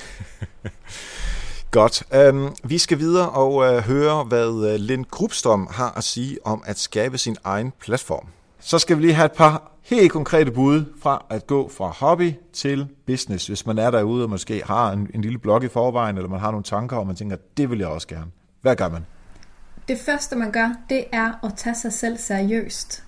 Godt. 1.70 2.02
Um, 2.30 2.54
vi 2.64 2.78
skal 2.78 2.98
videre 2.98 3.30
og 3.30 3.54
uh, 3.54 3.78
høre, 3.78 4.24
hvad 4.24 4.48
uh, 4.48 4.74
Lind 4.74 5.04
Grubstom 5.04 5.68
har 5.70 5.92
at 5.96 6.04
sige 6.04 6.38
om 6.44 6.62
at 6.66 6.78
skabe 6.78 7.18
sin 7.18 7.36
egen 7.44 7.72
platform. 7.80 8.26
Så 8.60 8.78
skal 8.78 8.96
vi 8.96 9.02
lige 9.02 9.14
have 9.14 9.26
et 9.26 9.32
par 9.32 9.72
helt 9.82 10.12
konkrete 10.12 10.50
bud 10.50 10.84
fra 11.02 11.26
at 11.30 11.46
gå 11.46 11.70
fra 11.76 11.88
hobby 11.88 12.32
til 12.52 12.88
business, 13.06 13.46
hvis 13.46 13.66
man 13.66 13.78
er 13.78 13.90
derude 13.90 14.22
og 14.22 14.30
måske 14.30 14.62
har 14.64 14.92
en, 14.92 15.10
en 15.14 15.22
lille 15.22 15.38
blog 15.38 15.64
i 15.64 15.68
forvejen, 15.68 16.16
eller 16.16 16.28
man 16.28 16.40
har 16.40 16.50
nogle 16.50 16.64
tanker, 16.64 16.96
og 16.96 17.06
man 17.06 17.16
tænker, 17.16 17.36
det 17.56 17.70
vil 17.70 17.78
jeg 17.78 17.88
også 17.88 18.08
gerne. 18.08 18.30
Hvad 18.62 18.76
gør 18.76 18.88
man? 18.88 19.06
Det 19.88 19.98
første, 19.98 20.36
man 20.36 20.50
gør, 20.50 20.74
det 20.90 21.04
er 21.12 21.44
at 21.44 21.52
tage 21.56 21.74
sig 21.74 21.92
selv 21.92 22.18
seriøst. 22.18 23.04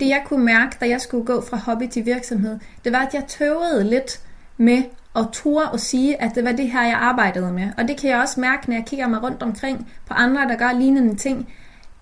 Det 0.00 0.08
jeg 0.08 0.22
kunne 0.26 0.44
mærke, 0.44 0.76
da 0.80 0.88
jeg 0.88 1.00
skulle 1.00 1.26
gå 1.26 1.40
fra 1.40 1.56
hobby 1.56 1.88
til 1.88 2.06
virksomhed, 2.06 2.58
det 2.84 2.92
var, 2.92 2.98
at 2.98 3.14
jeg 3.14 3.24
tøvede 3.28 3.84
lidt 3.84 4.20
med 4.56 4.82
og 5.14 5.32
ture 5.32 5.64
og 5.64 5.80
sige, 5.80 6.22
at 6.22 6.34
det 6.34 6.44
var 6.44 6.52
det 6.52 6.70
her, 6.70 6.82
jeg 6.82 6.98
arbejdede 7.00 7.52
med. 7.52 7.68
Og 7.78 7.88
det 7.88 7.96
kan 8.00 8.10
jeg 8.10 8.20
også 8.20 8.40
mærke, 8.40 8.68
når 8.68 8.76
jeg 8.76 8.84
kigger 8.86 9.08
mig 9.08 9.22
rundt 9.22 9.42
omkring 9.42 9.92
på 10.06 10.14
andre, 10.14 10.48
der 10.48 10.56
gør 10.56 10.72
lignende 10.72 11.14
ting. 11.14 11.54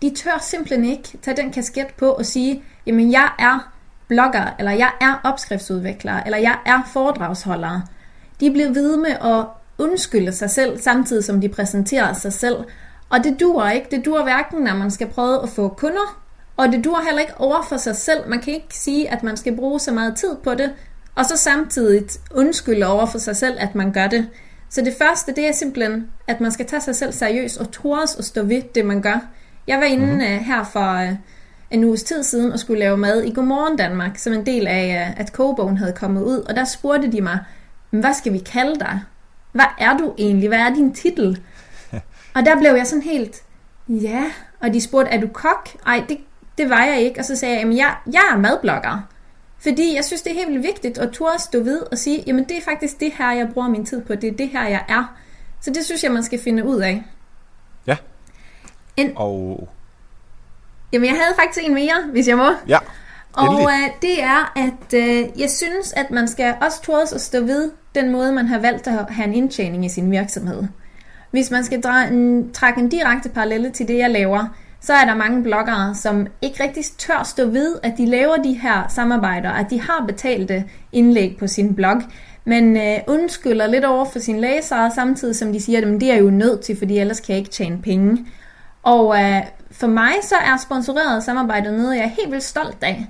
De 0.02 0.14
tør 0.14 0.38
simpelthen 0.42 0.84
ikke 0.84 1.18
tage 1.22 1.36
den 1.36 1.52
kasket 1.52 1.86
på 1.98 2.10
og 2.10 2.26
sige, 2.26 2.62
jamen 2.86 3.12
jeg 3.12 3.30
er 3.38 3.72
blogger, 4.08 4.54
eller 4.58 4.72
jeg 4.72 4.90
er 5.00 5.20
opskriftsudvikler, 5.24 6.22
eller 6.22 6.38
jeg 6.38 6.58
er 6.66 6.82
foredragsholder. 6.92 7.80
De 8.40 8.50
bliver 8.50 8.72
ved 8.72 8.96
med 8.96 9.10
at 9.10 9.46
undskylde 9.78 10.32
sig 10.32 10.50
selv, 10.50 10.78
samtidig 10.78 11.24
som 11.24 11.40
de 11.40 11.48
præsenterer 11.48 12.12
sig 12.12 12.32
selv. 12.32 12.56
Og 13.10 13.24
det 13.24 13.40
dur 13.40 13.66
ikke. 13.66 13.86
Det 13.90 14.04
dur 14.04 14.22
hverken, 14.22 14.64
når 14.64 14.74
man 14.74 14.90
skal 14.90 15.06
prøve 15.06 15.42
at 15.42 15.48
få 15.48 15.68
kunder, 15.68 16.22
og 16.56 16.68
det 16.68 16.84
dur 16.84 17.00
heller 17.06 17.20
ikke 17.20 17.40
over 17.40 17.62
for 17.68 17.76
sig 17.76 17.96
selv. 17.96 18.28
Man 18.28 18.40
kan 18.40 18.54
ikke 18.54 18.74
sige, 18.78 19.10
at 19.10 19.22
man 19.22 19.36
skal 19.36 19.56
bruge 19.56 19.80
så 19.80 19.92
meget 19.92 20.16
tid 20.16 20.36
på 20.44 20.54
det, 20.54 20.72
og 21.16 21.24
så 21.24 21.36
samtidig 21.36 22.04
undskylde 22.34 22.86
over 22.86 23.06
for 23.06 23.18
sig 23.18 23.36
selv, 23.36 23.56
at 23.58 23.74
man 23.74 23.92
gør 23.92 24.06
det. 24.06 24.28
Så 24.70 24.80
det 24.80 24.94
første, 24.98 25.34
det 25.34 25.48
er 25.48 25.52
simpelthen, 25.52 26.06
at 26.26 26.40
man 26.40 26.52
skal 26.52 26.66
tage 26.66 26.80
sig 26.80 26.96
selv 26.96 27.12
seriøst 27.12 27.58
og 27.58 27.70
tores 27.70 28.14
og 28.14 28.24
stå 28.24 28.42
ved 28.42 28.62
det, 28.74 28.84
man 28.84 29.02
gør. 29.02 29.26
Jeg 29.66 29.78
var 29.78 29.84
inde 29.84 30.06
mm-hmm. 30.06 30.20
her 30.20 30.64
for 30.64 31.02
uh, 31.02 31.16
en 31.70 31.84
uges 31.84 32.02
tid 32.02 32.22
siden 32.22 32.52
og 32.52 32.58
skulle 32.58 32.78
lave 32.78 32.96
mad 32.96 33.22
i 33.22 33.30
Godmorgen 33.30 33.76
Danmark, 33.76 34.18
som 34.18 34.32
en 34.32 34.46
del 34.46 34.66
af, 34.66 35.10
uh, 35.10 35.20
at 35.20 35.32
kogebogen 35.32 35.78
havde 35.78 35.92
kommet 35.92 36.22
ud. 36.22 36.38
Og 36.38 36.56
der 36.56 36.64
spurgte 36.64 37.12
de 37.12 37.20
mig, 37.20 37.38
hvad 37.90 38.14
skal 38.14 38.32
vi 38.32 38.38
kalde 38.38 38.80
dig? 38.80 39.00
Hvad 39.52 39.64
er 39.78 39.96
du 39.96 40.14
egentlig? 40.18 40.48
Hvad 40.48 40.58
er 40.58 40.74
din 40.74 40.94
titel? 40.94 41.42
og 42.36 42.44
der 42.46 42.58
blev 42.58 42.74
jeg 42.74 42.86
sådan 42.86 43.02
helt, 43.02 43.42
ja. 43.88 44.24
Og 44.60 44.74
de 44.74 44.80
spurgte, 44.80 45.10
er 45.10 45.20
du 45.20 45.28
kok? 45.28 45.68
Ej, 45.86 46.04
det, 46.08 46.18
det 46.58 46.70
var 46.70 46.84
jeg 46.84 47.00
ikke. 47.00 47.20
Og 47.20 47.24
så 47.24 47.36
sagde 47.36 47.54
jeg, 47.54 47.60
jamen 47.60 47.76
jeg, 47.76 47.94
jeg 48.12 48.22
er 48.32 48.38
madblogger. 48.38 49.08
Fordi 49.66 49.94
jeg 49.96 50.04
synes, 50.04 50.22
det 50.22 50.30
er 50.30 50.34
helt 50.34 50.48
vildt 50.48 50.62
vigtigt 50.62 50.98
at 50.98 51.10
turde 51.12 51.42
stå 51.42 51.60
ved 51.60 51.80
og 51.92 51.98
sige, 51.98 52.24
jamen 52.26 52.44
det 52.44 52.56
er 52.56 52.62
faktisk 52.62 53.00
det 53.00 53.12
her, 53.18 53.32
jeg 53.32 53.48
bruger 53.54 53.68
min 53.68 53.86
tid 53.86 54.02
på. 54.02 54.14
Det 54.14 54.32
er 54.32 54.36
det 54.36 54.48
her, 54.48 54.68
jeg 54.68 54.84
er. 54.88 55.16
Så 55.60 55.70
det 55.70 55.84
synes 55.84 56.04
jeg, 56.04 56.12
man 56.12 56.22
skal 56.22 56.40
finde 56.40 56.64
ud 56.64 56.80
af. 56.80 57.02
Ja. 57.86 57.96
En, 58.96 59.12
og... 59.16 59.68
Jamen 60.92 61.08
jeg 61.08 61.14
havde 61.14 61.34
faktisk 61.36 61.66
en 61.66 61.74
mere, 61.74 62.02
hvis 62.12 62.28
jeg 62.28 62.36
må. 62.36 62.48
Ja. 62.68 62.78
Og 63.32 63.54
uh, 63.54 63.70
det 64.02 64.22
er, 64.22 64.52
at 64.56 64.92
uh, 64.92 65.40
jeg 65.40 65.50
synes, 65.50 65.92
at 65.92 66.10
man 66.10 66.28
skal 66.28 66.54
også 66.60 66.82
turde 66.82 67.14
at 67.14 67.20
stå 67.20 67.40
ved 67.40 67.70
den 67.94 68.12
måde, 68.12 68.32
man 68.32 68.46
har 68.46 68.58
valgt 68.58 68.86
at 68.86 69.10
have 69.10 69.28
en 69.28 69.34
indtjening 69.34 69.84
i 69.84 69.88
sin 69.88 70.10
virksomhed. 70.10 70.64
Hvis 71.30 71.50
man 71.50 71.64
skal 71.64 71.82
dra- 71.86 72.12
en, 72.12 72.52
trække 72.52 72.80
en 72.80 72.88
direkte 72.88 73.28
parallelle 73.28 73.70
til 73.70 73.88
det, 73.88 73.98
jeg 73.98 74.10
laver, 74.10 74.56
så 74.80 74.92
er 74.92 75.04
der 75.04 75.14
mange 75.14 75.42
bloggere, 75.42 75.94
som 75.94 76.26
ikke 76.42 76.62
rigtig 76.62 76.84
tør 76.98 77.22
stå 77.24 77.46
ved, 77.46 77.74
at 77.82 77.92
de 77.98 78.06
laver 78.06 78.36
de 78.36 78.52
her 78.52 78.88
samarbejder, 78.88 79.50
at 79.50 79.70
de 79.70 79.80
har 79.80 80.04
betalte 80.06 80.64
indlæg 80.92 81.36
på 81.38 81.46
sin 81.46 81.74
blog, 81.74 82.02
men 82.44 82.76
øh, 82.76 82.98
undskylder 83.06 83.66
lidt 83.66 83.84
over 83.84 84.04
for 84.04 84.18
sine 84.18 84.40
læsere, 84.40 84.90
samtidig 84.94 85.36
som 85.36 85.52
de 85.52 85.60
siger, 85.60 85.78
at 85.78 86.00
det 86.00 86.10
er 86.10 86.16
jo 86.16 86.30
nødt 86.30 86.60
til, 86.60 86.78
fordi 86.78 86.98
ellers 86.98 87.20
kan 87.20 87.32
jeg 87.32 87.38
ikke 87.38 87.50
tjene 87.50 87.82
penge. 87.82 88.26
Og 88.82 89.22
øh, 89.22 89.42
for 89.70 89.86
mig 89.86 90.12
så 90.22 90.34
er 90.34 90.56
sponsoreret 90.56 91.22
samarbejde 91.22 91.76
noget, 91.76 91.96
jeg 91.96 92.04
er 92.04 92.08
helt 92.08 92.30
vildt 92.30 92.44
stolt 92.44 92.82
af. 92.82 93.06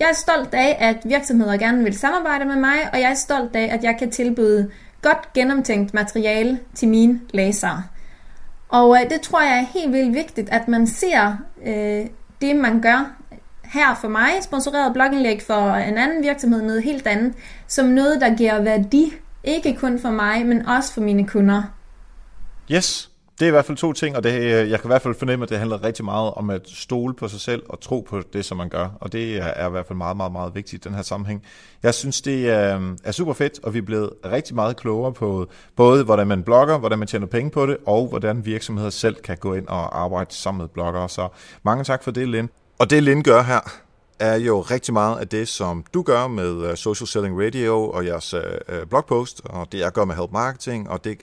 Jeg 0.00 0.08
er 0.10 0.14
stolt 0.14 0.54
af, 0.54 0.76
at 0.80 0.96
virksomheder 1.04 1.56
gerne 1.56 1.84
vil 1.84 1.98
samarbejde 1.98 2.44
med 2.44 2.56
mig, 2.56 2.76
og 2.92 3.00
jeg 3.00 3.10
er 3.10 3.14
stolt 3.14 3.56
af, 3.56 3.68
at 3.72 3.84
jeg 3.84 3.96
kan 3.98 4.10
tilbyde 4.10 4.70
godt 5.02 5.32
gennemtænkt 5.32 5.94
materiale 5.94 6.58
til 6.74 6.88
mine 6.88 7.20
læsere. 7.34 7.82
Og 8.68 8.96
øh, 9.00 9.10
det 9.10 9.20
tror 9.20 9.40
jeg 9.40 9.58
er 9.58 9.80
helt 9.80 9.92
vildt 9.92 10.14
vigtigt, 10.14 10.48
at 10.48 10.68
man 10.68 10.86
ser 10.86 11.36
øh, 11.66 12.06
det, 12.40 12.56
man 12.56 12.80
gør 12.80 13.12
her 13.64 13.94
for 13.94 14.08
mig, 14.08 14.30
sponsoreret 14.42 14.92
blogindlæg 14.92 15.42
for 15.42 15.74
en 15.74 15.98
anden 15.98 16.22
virksomhed, 16.22 16.62
noget 16.62 16.82
helt 16.82 17.06
andet, 17.06 17.34
som 17.66 17.86
noget, 17.86 18.20
der 18.20 18.36
giver 18.36 18.62
værdi, 18.62 19.12
ikke 19.44 19.76
kun 19.76 19.98
for 19.98 20.10
mig, 20.10 20.46
men 20.46 20.66
også 20.66 20.92
for 20.92 21.00
mine 21.00 21.26
kunder. 21.26 21.62
Yes, 22.72 23.10
det 23.40 23.46
er 23.46 23.48
i 23.48 23.50
hvert 23.50 23.64
fald 23.64 23.76
to 23.76 23.92
ting, 23.92 24.16
og 24.16 24.22
det, 24.22 24.32
øh, 24.32 24.70
jeg 24.70 24.80
kan 24.80 24.88
i 24.88 24.92
hvert 24.92 25.02
fald 25.02 25.14
fornemme, 25.14 25.42
at 25.42 25.48
det 25.48 25.58
handler 25.58 25.84
rigtig 25.84 26.04
meget 26.04 26.34
om 26.34 26.50
at 26.50 26.62
stole 26.64 27.14
på 27.14 27.28
sig 27.28 27.40
selv 27.40 27.62
og 27.68 27.80
tro 27.80 28.00
på 28.00 28.22
det, 28.32 28.44
som 28.44 28.56
man 28.56 28.68
gør. 28.68 28.88
Og 29.00 29.12
det 29.12 29.36
er 29.36 29.66
i 29.66 29.70
hvert 29.70 29.86
fald 29.86 29.96
meget, 29.96 30.16
meget, 30.16 30.32
meget 30.32 30.54
vigtigt 30.54 30.84
i 30.84 30.88
den 30.88 30.96
her 30.96 31.02
sammenhæng. 31.02 31.42
Jeg 31.82 31.94
synes, 31.94 32.20
det 32.20 32.48
er, 32.48 32.94
er 33.04 33.12
super 33.12 33.32
fedt, 33.32 33.60
og 33.62 33.74
vi 33.74 33.78
er 33.78 33.82
blevet 33.82 34.10
rigtig 34.24 34.54
meget 34.54 34.76
klogere 34.76 35.12
på 35.12 35.46
både, 35.76 36.04
hvordan 36.04 36.26
man 36.26 36.42
blogger, 36.42 36.78
hvordan 36.78 36.98
man 36.98 37.08
tjener 37.08 37.26
penge 37.26 37.50
på 37.50 37.66
det, 37.66 37.76
og 37.86 38.08
hvordan 38.08 38.46
virksomheder 38.46 38.90
selv 38.90 39.16
kan 39.16 39.36
gå 39.36 39.54
ind 39.54 39.66
og 39.66 40.02
arbejde 40.02 40.34
sammen 40.34 40.60
med 40.60 40.68
bloggere. 40.68 41.08
Så 41.08 41.28
mange 41.62 41.84
tak 41.84 42.04
for 42.04 42.10
det, 42.10 42.28
Lind. 42.28 42.48
Og 42.78 42.90
det, 42.90 43.02
Lind 43.02 43.24
gør 43.24 43.42
her, 43.42 43.60
er 44.20 44.36
jo 44.36 44.60
rigtig 44.60 44.94
meget 44.94 45.18
af 45.18 45.28
det, 45.28 45.48
som 45.48 45.84
du 45.94 46.02
gør 46.02 46.28
med 46.28 46.70
øh, 46.70 46.76
Social 46.76 47.06
Selling 47.06 47.46
Radio 47.46 47.90
og 47.90 48.06
jeres 48.06 48.34
blogpost, 48.90 49.40
og 49.44 49.72
det 49.72 49.78
jeg 49.78 49.92
gør 49.92 50.04
med 50.04 50.14
Help 50.14 50.32
Marketing, 50.32 50.90
og 50.90 51.04
det 51.04 51.18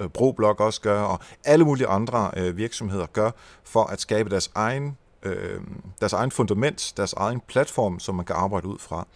Øh, 0.00 0.08
ProBlog 0.08 0.60
også 0.60 0.80
gør, 0.80 1.02
og 1.02 1.20
alle 1.44 1.64
mulige 1.64 1.86
andre 1.86 2.30
øh, 2.36 2.56
virksomheder 2.56 3.06
gør, 3.06 3.30
for 3.64 3.84
at 3.84 4.00
skabe 4.00 4.30
deres 4.30 4.50
egen, 4.54 4.96
øh, 5.22 5.60
deres 6.00 6.12
egen 6.12 6.30
fundament, 6.30 6.92
deres 6.96 7.12
egen 7.12 7.40
platform, 7.40 8.00
som 8.00 8.14
man 8.14 8.24
kan 8.24 8.36
arbejde 8.36 8.68
ud 8.68 8.78
fra. 8.78 9.06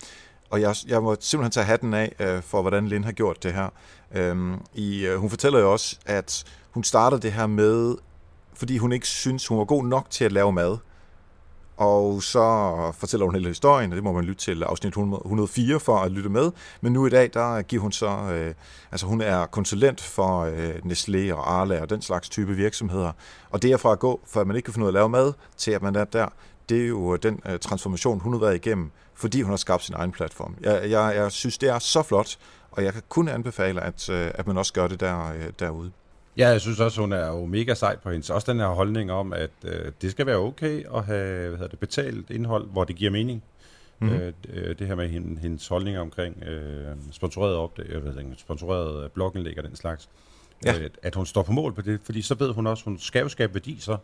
Og 0.50 0.60
jeg, 0.60 0.76
jeg 0.86 1.02
må 1.02 1.16
simpelthen 1.20 1.52
tage 1.52 1.66
hatten 1.66 1.94
af 1.94 2.12
øh, 2.18 2.42
for, 2.42 2.60
hvordan 2.60 2.88
Lynn 2.88 3.04
har 3.04 3.12
gjort 3.12 3.42
det 3.42 3.52
her. 3.52 3.68
Øhm, 4.14 4.60
i, 4.74 5.06
øh, 5.06 5.18
hun 5.18 5.30
fortæller 5.30 5.58
jo 5.58 5.72
også, 5.72 5.98
at 6.06 6.44
hun 6.70 6.84
startede 6.84 7.22
det 7.22 7.32
her 7.32 7.46
med, 7.46 7.96
fordi 8.54 8.78
hun 8.78 8.92
ikke 8.92 9.06
synes, 9.06 9.46
hun 9.46 9.58
var 9.58 9.64
god 9.64 9.84
nok 9.84 10.10
til 10.10 10.24
at 10.24 10.32
lave 10.32 10.52
mad. 10.52 10.78
Og 11.76 12.22
så 12.22 12.92
fortæller 12.98 13.26
hun 13.26 13.34
hele 13.34 13.48
historien, 13.48 13.92
og 13.92 13.96
det 13.96 14.04
må 14.04 14.12
man 14.12 14.24
lytte 14.24 14.40
til 14.40 14.62
afsnit 14.62 14.88
104 14.96 15.80
for 15.80 15.96
at 15.96 16.12
lytte 16.12 16.28
med. 16.28 16.50
Men 16.80 16.92
nu 16.92 17.06
i 17.06 17.10
dag, 17.10 17.30
der 17.34 17.62
giver 17.62 17.82
hun 17.82 17.92
så, 17.92 18.08
øh, 18.08 18.54
altså 18.92 19.06
hun 19.06 19.20
er 19.20 19.46
konsulent 19.46 20.00
for 20.00 20.40
øh, 20.40 20.74
Nestlé 20.74 21.32
og 21.34 21.52
Arla 21.52 21.80
og 21.80 21.90
den 21.90 22.02
slags 22.02 22.28
type 22.28 22.54
virksomheder. 22.54 23.12
Og 23.50 23.62
det 23.62 23.72
er 23.72 23.76
fra 23.76 23.92
at 23.92 23.98
gå, 23.98 24.20
for 24.26 24.40
at 24.40 24.46
man 24.46 24.56
ikke 24.56 24.66
kan 24.66 24.74
finde 24.74 24.84
ud 24.84 24.88
af 24.88 24.90
at 24.90 24.94
lave 24.94 25.08
mad, 25.08 25.32
til 25.56 25.70
at 25.70 25.82
man 25.82 25.96
er 25.96 26.04
der, 26.04 26.28
det 26.68 26.82
er 26.82 26.86
jo 26.86 27.14
øh, 27.14 27.18
den 27.22 27.40
øh, 27.48 27.58
transformation, 27.58 28.20
hun 28.20 28.32
har 28.32 28.40
været 28.40 28.54
igennem, 28.54 28.90
fordi 29.14 29.42
hun 29.42 29.50
har 29.50 29.56
skabt 29.56 29.82
sin 29.82 29.94
egen 29.94 30.12
platform. 30.12 30.56
Jeg, 30.60 30.90
jeg, 30.90 31.12
jeg 31.16 31.32
synes, 31.32 31.58
det 31.58 31.68
er 31.68 31.78
så 31.78 32.02
flot, 32.02 32.36
og 32.70 32.84
jeg 32.84 32.92
kan 32.92 33.02
kun 33.08 33.28
anbefale, 33.28 33.80
at, 33.80 34.08
øh, 34.10 34.30
at 34.34 34.46
man 34.46 34.58
også 34.58 34.72
gør 34.72 34.88
det 34.88 35.00
der, 35.00 35.32
øh, 35.32 35.52
derude. 35.58 35.92
Ja, 36.36 36.48
jeg 36.48 36.60
synes 36.60 36.80
også, 36.80 37.00
hun 37.00 37.12
er 37.12 37.26
jo 37.26 37.46
mega 37.46 37.74
sej 37.74 37.96
på 37.96 38.10
hendes. 38.10 38.30
Også 38.30 38.52
den 38.52 38.60
her 38.60 38.66
holdning 38.66 39.12
om, 39.12 39.32
at 39.32 39.50
øh, 39.64 39.92
det 40.02 40.10
skal 40.10 40.26
være 40.26 40.36
okay 40.36 40.84
at 40.94 41.04
have 41.04 41.48
hvad 41.48 41.58
hedder 41.58 41.68
det, 41.68 41.78
betalt 41.78 42.30
indhold, 42.30 42.66
hvor 42.66 42.84
det 42.84 42.96
giver 42.96 43.10
mening. 43.10 43.42
Mm-hmm. 43.98 44.32
Øh, 44.48 44.78
det 44.78 44.86
her 44.86 44.94
med 44.94 45.08
hendes, 45.08 45.42
hendes 45.42 45.68
holdninger 45.68 46.00
omkring 46.00 46.42
øh, 46.42 46.96
sponsoreret 47.12 47.56
opdag, 47.56 47.86
jeg 47.92 48.04
ved 48.04 48.18
ikke, 48.18 48.34
sponsoreret 48.36 49.12
blogindlæg 49.12 49.58
og 49.58 49.64
den 49.64 49.76
slags. 49.76 50.08
Ja. 50.64 50.78
Øh, 50.78 50.90
at 51.02 51.14
hun 51.14 51.26
står 51.26 51.42
på 51.42 51.52
mål 51.52 51.72
på 51.72 51.82
det, 51.82 52.00
fordi 52.04 52.22
så 52.22 52.34
ved 52.34 52.52
hun 52.52 52.66
også, 52.66 52.84
hun 52.84 52.98
skal 52.98 53.22
jo 53.22 53.28
skabe 53.28 53.54
værdi 53.54 53.76
så, 53.80 53.96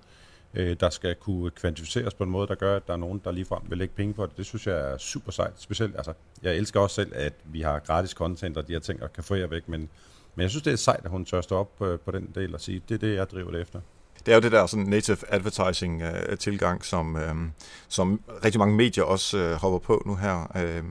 øh, 0.55 0.77
der 0.81 0.91
skal 0.91 1.15
kunne 1.15 1.51
kvantificeres 1.51 2.15
på 2.15 2.25
en 2.25 2.31
måde, 2.31 2.47
der 2.47 2.55
gør, 2.55 2.77
at 2.77 2.87
der 2.87 2.93
er 2.93 2.97
nogen, 2.97 3.21
der 3.25 3.33
ligefrem 3.33 3.63
vil 3.69 3.79
lægge 3.79 3.95
penge 3.97 4.15
på 4.15 4.27
det. 4.27 4.37
Det 4.37 4.47
synes 4.47 4.67
jeg 4.67 4.93
er 4.93 4.99
super 4.99 5.33
sejt. 5.33 5.53
Specielt, 5.57 5.97
altså, 5.97 6.13
jeg 6.43 6.57
elsker 6.57 6.81
også 6.81 6.95
selv, 6.95 7.13
at 7.15 7.33
vi 7.45 7.61
har 7.61 7.79
gratis 7.79 8.11
content 8.11 8.57
og 8.57 8.69
de 8.69 8.73
her 8.73 8.81
ting, 8.81 9.03
og 9.03 9.13
kan 9.13 9.25
få 9.25 9.35
jer 9.35 9.47
væk, 9.47 9.69
men 9.69 9.89
men 10.35 10.43
jeg 10.43 10.51
synes, 10.51 10.63
det 10.63 10.73
er 10.73 10.77
sejt, 10.77 11.01
at 11.05 11.11
hun 11.11 11.25
tør 11.25 11.41
stå 11.41 11.57
op 11.57 11.77
på, 11.79 11.97
på 12.05 12.11
den 12.11 12.29
del 12.35 12.55
og 12.55 12.61
sige, 12.61 12.83
det 12.89 12.95
er 12.95 12.99
det, 12.99 13.15
jeg 13.15 13.31
driver 13.31 13.51
det 13.51 13.61
efter. 13.61 13.81
Det 14.27 14.33
er 14.33 14.37
jo 14.37 14.41
det 14.41 14.53
der 14.53 14.67
sådan 14.67 14.87
native 14.87 15.17
advertising 15.29 16.03
uh, 16.03 16.37
tilgang, 16.39 16.85
som, 16.85 17.17
øh, 17.17 17.35
som 17.89 18.21
rigtig 18.45 18.59
mange 18.59 18.77
medier 18.77 19.05
også 19.05 19.39
øh, 19.39 19.53
hopper 19.53 19.79
på 19.79 20.03
nu 20.07 20.17
her. 20.17 20.57
Øh, 20.57 20.85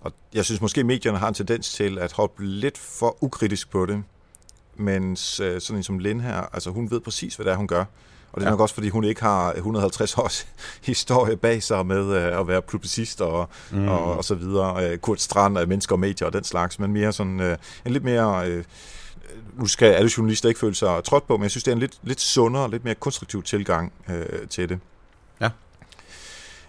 og 0.00 0.12
jeg 0.34 0.44
synes 0.44 0.60
måske, 0.60 0.84
medierne 0.84 1.18
har 1.18 1.28
en 1.28 1.34
tendens 1.34 1.72
til 1.72 1.98
at 1.98 2.12
hoppe 2.12 2.44
lidt 2.44 2.78
for 2.78 3.24
ukritisk 3.24 3.70
på 3.70 3.86
det, 3.86 4.02
mens 4.74 5.40
øh, 5.40 5.60
sådan 5.60 5.76
en 5.78 5.82
som 5.82 5.98
Lynn 5.98 6.20
her, 6.20 6.54
altså 6.54 6.70
hun 6.70 6.90
ved 6.90 7.00
præcis, 7.00 7.36
hvad 7.36 7.46
det 7.46 7.52
er, 7.52 7.56
hun 7.56 7.66
gør. 7.66 7.84
Og 8.36 8.40
det 8.40 8.46
er 8.46 8.50
ja. 8.50 8.52
nok 8.52 8.60
også, 8.60 8.74
fordi 8.74 8.88
hun 8.88 9.04
ikke 9.04 9.22
har 9.22 9.52
150 9.52 10.18
års 10.18 10.46
historie 10.90 11.36
bag 11.36 11.62
sig 11.62 11.86
med 11.86 12.02
uh, 12.02 12.40
at 12.40 12.48
være 12.48 12.62
publicist 12.62 13.20
og, 13.20 13.48
mm. 13.70 13.88
og, 13.88 14.16
og 14.16 14.24
så 14.24 14.34
videre. 14.34 14.92
Uh, 14.92 14.98
Kurt 14.98 15.20
Strand 15.20 15.58
af 15.58 15.68
mennesker 15.68 15.94
og 15.94 16.00
medier 16.00 16.26
og 16.26 16.32
den 16.32 16.44
slags, 16.44 16.78
men 16.78 16.92
mere 16.92 17.12
sådan 17.12 17.40
uh, 17.40 17.46
en 17.86 17.92
lidt 17.92 18.04
mere... 18.04 18.50
Uh, 18.58 18.64
nu 19.58 19.66
skal 19.66 19.86
alle 19.86 20.10
journalister 20.16 20.48
ikke 20.48 20.60
føle 20.60 20.74
sig 20.74 21.04
trådt 21.04 21.26
på, 21.26 21.36
men 21.36 21.42
jeg 21.42 21.50
synes, 21.50 21.64
det 21.64 21.70
er 21.70 21.74
en 21.74 21.80
lidt, 21.80 21.98
lidt 22.02 22.20
sundere, 22.20 22.70
lidt 22.70 22.84
mere 22.84 22.94
konstruktiv 22.94 23.42
tilgang 23.42 23.92
uh, 24.08 24.48
til 24.50 24.68
det. 24.68 24.78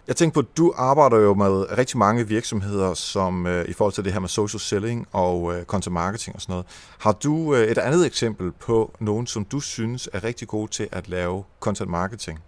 Jeg 0.07 0.15
tænker 0.15 0.33
på, 0.33 0.39
at 0.39 0.57
du 0.57 0.73
arbejder 0.75 1.17
jo 1.17 1.33
med 1.33 1.77
rigtig 1.77 1.97
mange 1.97 2.27
virksomheder, 2.27 2.93
som 2.93 3.47
øh, 3.47 3.65
i 3.69 3.73
forhold 3.73 3.93
til 3.93 4.03
det 4.03 4.13
her 4.13 4.19
med 4.19 4.29
social 4.29 4.59
selling 4.59 5.07
og 5.11 5.55
øh, 5.55 5.65
content 5.65 5.93
marketing 5.93 6.35
og 6.35 6.41
sådan 6.41 6.53
noget. 6.53 6.65
Har 6.99 7.11
du 7.11 7.55
øh, 7.55 7.67
et 7.67 7.77
andet 7.77 8.05
eksempel 8.05 8.51
på 8.51 8.95
nogen, 8.99 9.27
som 9.27 9.45
du 9.45 9.59
synes 9.59 10.09
er 10.13 10.23
rigtig 10.23 10.47
gode 10.47 10.71
til 10.71 10.89
at 10.91 11.09
lave 11.09 11.43
content 11.59 11.89
marketing? 11.89 12.39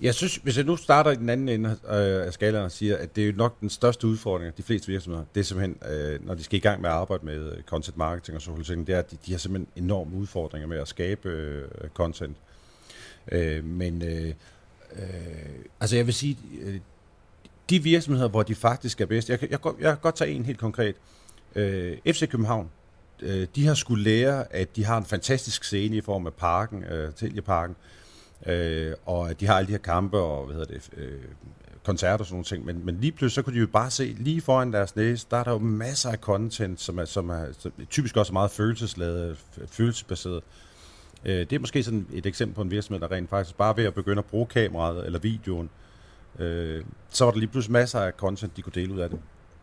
Jeg 0.00 0.14
synes, 0.14 0.36
hvis 0.36 0.56
jeg 0.56 0.64
nu 0.64 0.76
starter 0.76 1.10
i 1.10 1.14
den 1.16 1.28
anden 1.28 1.48
ende 1.48 1.68
øh, 1.68 2.26
af 2.26 2.32
skalaen 2.32 2.64
og 2.64 2.72
siger, 2.72 2.96
at 2.96 3.16
det 3.16 3.22
er 3.22 3.26
jo 3.26 3.32
nok 3.36 3.60
den 3.60 3.70
største 3.70 4.06
udfordring, 4.06 4.56
de 4.56 4.62
fleste 4.62 4.88
virksomheder, 4.88 5.24
det 5.34 5.40
er 5.40 5.44
simpelthen, 5.44 5.78
øh, 5.92 6.26
når 6.26 6.34
de 6.34 6.44
skal 6.44 6.56
i 6.56 6.60
gang 6.60 6.80
med 6.80 6.90
at 6.90 6.96
arbejde 6.96 7.26
med 7.26 7.52
øh, 7.52 7.62
content 7.62 7.96
marketing 7.96 8.36
og 8.36 8.42
social 8.42 8.64
selling, 8.64 8.86
det 8.86 8.94
er, 8.94 8.98
at 8.98 9.10
de, 9.10 9.16
de 9.26 9.32
har 9.32 9.38
simpelthen 9.38 9.84
enorme 9.84 10.16
udfordringer 10.16 10.68
med 10.68 10.78
at 10.78 10.88
skabe 10.88 11.62
content. 11.94 12.36
Men 13.62 14.02
altså 15.80 15.96
jeg 15.96 16.06
vil 16.06 16.14
sige, 16.14 16.38
de 17.70 17.82
virksomheder, 17.82 18.28
hvor 18.28 18.42
de 18.42 18.54
faktisk 18.54 19.00
er 19.00 19.06
bedst. 19.06 19.30
Jeg 19.30 19.38
kan, 19.38 19.50
jeg, 19.50 19.58
jeg 19.64 19.92
kan 19.92 19.98
godt 20.02 20.14
tage 20.14 20.30
en 20.30 20.44
helt 20.44 20.58
konkret. 20.58 20.94
Øh, 21.54 21.96
FC 22.06 22.28
København, 22.28 22.70
øh, 23.22 23.46
de 23.54 23.66
har 23.66 23.74
skulle 23.74 24.04
lære, 24.04 24.54
at 24.54 24.76
de 24.76 24.84
har 24.84 24.98
en 24.98 25.04
fantastisk 25.04 25.64
scene 25.64 25.96
i 25.96 26.00
form 26.00 26.26
af 26.26 26.32
parken, 26.32 26.84
øh, 26.84 27.12
Teljeparken, 27.12 27.76
øh, 28.46 28.92
og 29.06 29.30
at 29.30 29.40
de 29.40 29.46
har 29.46 29.54
alle 29.54 29.66
de 29.66 29.72
her 29.72 29.78
kampe 29.78 30.18
og 30.18 30.46
hvad 30.46 30.56
hedder 30.56 30.74
det, 30.74 30.90
øh, 30.96 31.20
koncerter 31.84 32.18
og 32.18 32.26
sådan 32.26 32.34
nogle 32.34 32.44
ting, 32.44 32.64
men, 32.64 32.86
men 32.86 33.00
lige 33.00 33.12
pludselig 33.12 33.34
så 33.34 33.42
kunne 33.42 33.54
de 33.54 33.60
jo 33.60 33.66
bare 33.66 33.90
se 33.90 34.16
lige 34.18 34.40
foran 34.40 34.72
deres 34.72 34.96
næse, 34.96 35.26
der 35.30 35.36
er 35.36 35.44
der 35.44 35.52
jo 35.52 35.58
masser 35.58 36.10
af 36.10 36.18
content, 36.18 36.80
som 36.80 36.98
er, 36.98 37.04
som 37.04 37.30
er 37.30 37.46
som 37.58 37.72
typisk 37.90 38.16
også 38.16 38.32
meget 38.32 38.50
følelsesladet, 38.50 39.38
følelsesbaseret. 39.66 40.42
Øh, 41.24 41.38
det 41.38 41.52
er 41.52 41.58
måske 41.58 41.82
sådan 41.82 42.06
et 42.12 42.26
eksempel 42.26 42.54
på 42.54 42.62
en 42.62 42.70
virksomhed, 42.70 43.00
der 43.00 43.10
rent 43.10 43.30
faktisk 43.30 43.56
bare 43.56 43.76
ved 43.76 43.84
at 43.84 43.94
begynde 43.94 44.18
at 44.18 44.24
bruge 44.24 44.46
kameraet 44.46 45.06
eller 45.06 45.18
videoen, 45.18 45.64
øh, 45.64 45.85
så 47.10 47.24
var 47.24 47.30
der 47.30 47.38
lige 47.38 47.48
pludselig 47.48 47.72
masser 47.72 48.00
af 48.00 48.12
content, 48.12 48.56
de 48.56 48.62
kunne 48.62 48.72
dele 48.74 48.94
ud 48.94 48.98
af 48.98 49.10
det. 49.10 49.18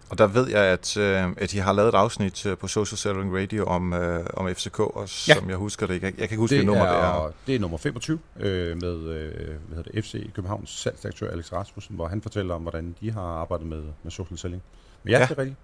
Og 0.09 0.17
der 0.17 0.27
ved 0.27 0.49
jeg, 0.49 0.63
at, 0.63 0.97
øh, 0.97 1.29
at 1.37 1.51
de 1.51 1.59
har 1.59 1.73
lavet 1.73 1.89
et 1.89 1.95
afsnit 1.95 2.45
øh, 2.45 2.57
på 2.57 2.67
Social 2.67 2.97
Selling 2.97 3.37
Radio 3.41 3.65
om, 3.65 3.93
øh, 3.93 4.25
om 4.33 4.55
FCK, 4.55 4.79
også, 4.79 5.31
ja. 5.31 5.35
som 5.39 5.49
jeg 5.49 5.57
husker 5.57 5.87
det. 5.87 5.93
Jeg, 5.93 6.01
jeg 6.01 6.11
kan 6.13 6.23
ikke 6.23 6.37
huske, 6.37 6.57
det 6.57 6.65
nummer 6.65 6.85
er, 6.85 7.19
det 7.19 7.27
er. 7.27 7.31
Det 7.47 7.55
er 7.55 7.59
nummer 7.59 7.77
25 7.77 8.19
øh, 8.39 8.81
med 8.81 8.95
øh, 8.95 9.31
hvad 9.67 9.77
hedder 9.77 9.91
det, 9.91 10.05
FC 10.05 10.33
Københavns 10.33 10.69
salgsdirektør 10.69 11.31
Alex 11.31 11.53
Rasmussen, 11.53 11.95
hvor 11.95 12.07
han 12.07 12.21
fortæller 12.21 12.55
om, 12.55 12.61
hvordan 12.61 12.95
de 13.01 13.11
har 13.11 13.21
arbejdet 13.21 13.67
med, 13.67 13.83
med 14.03 14.11
social 14.11 14.37
selling. 14.37 14.63
Men 15.03 15.11
ja, 15.11 15.19
ja, 15.19 15.25
det 15.25 15.31
er 15.31 15.37
rigtigt. 15.37 15.57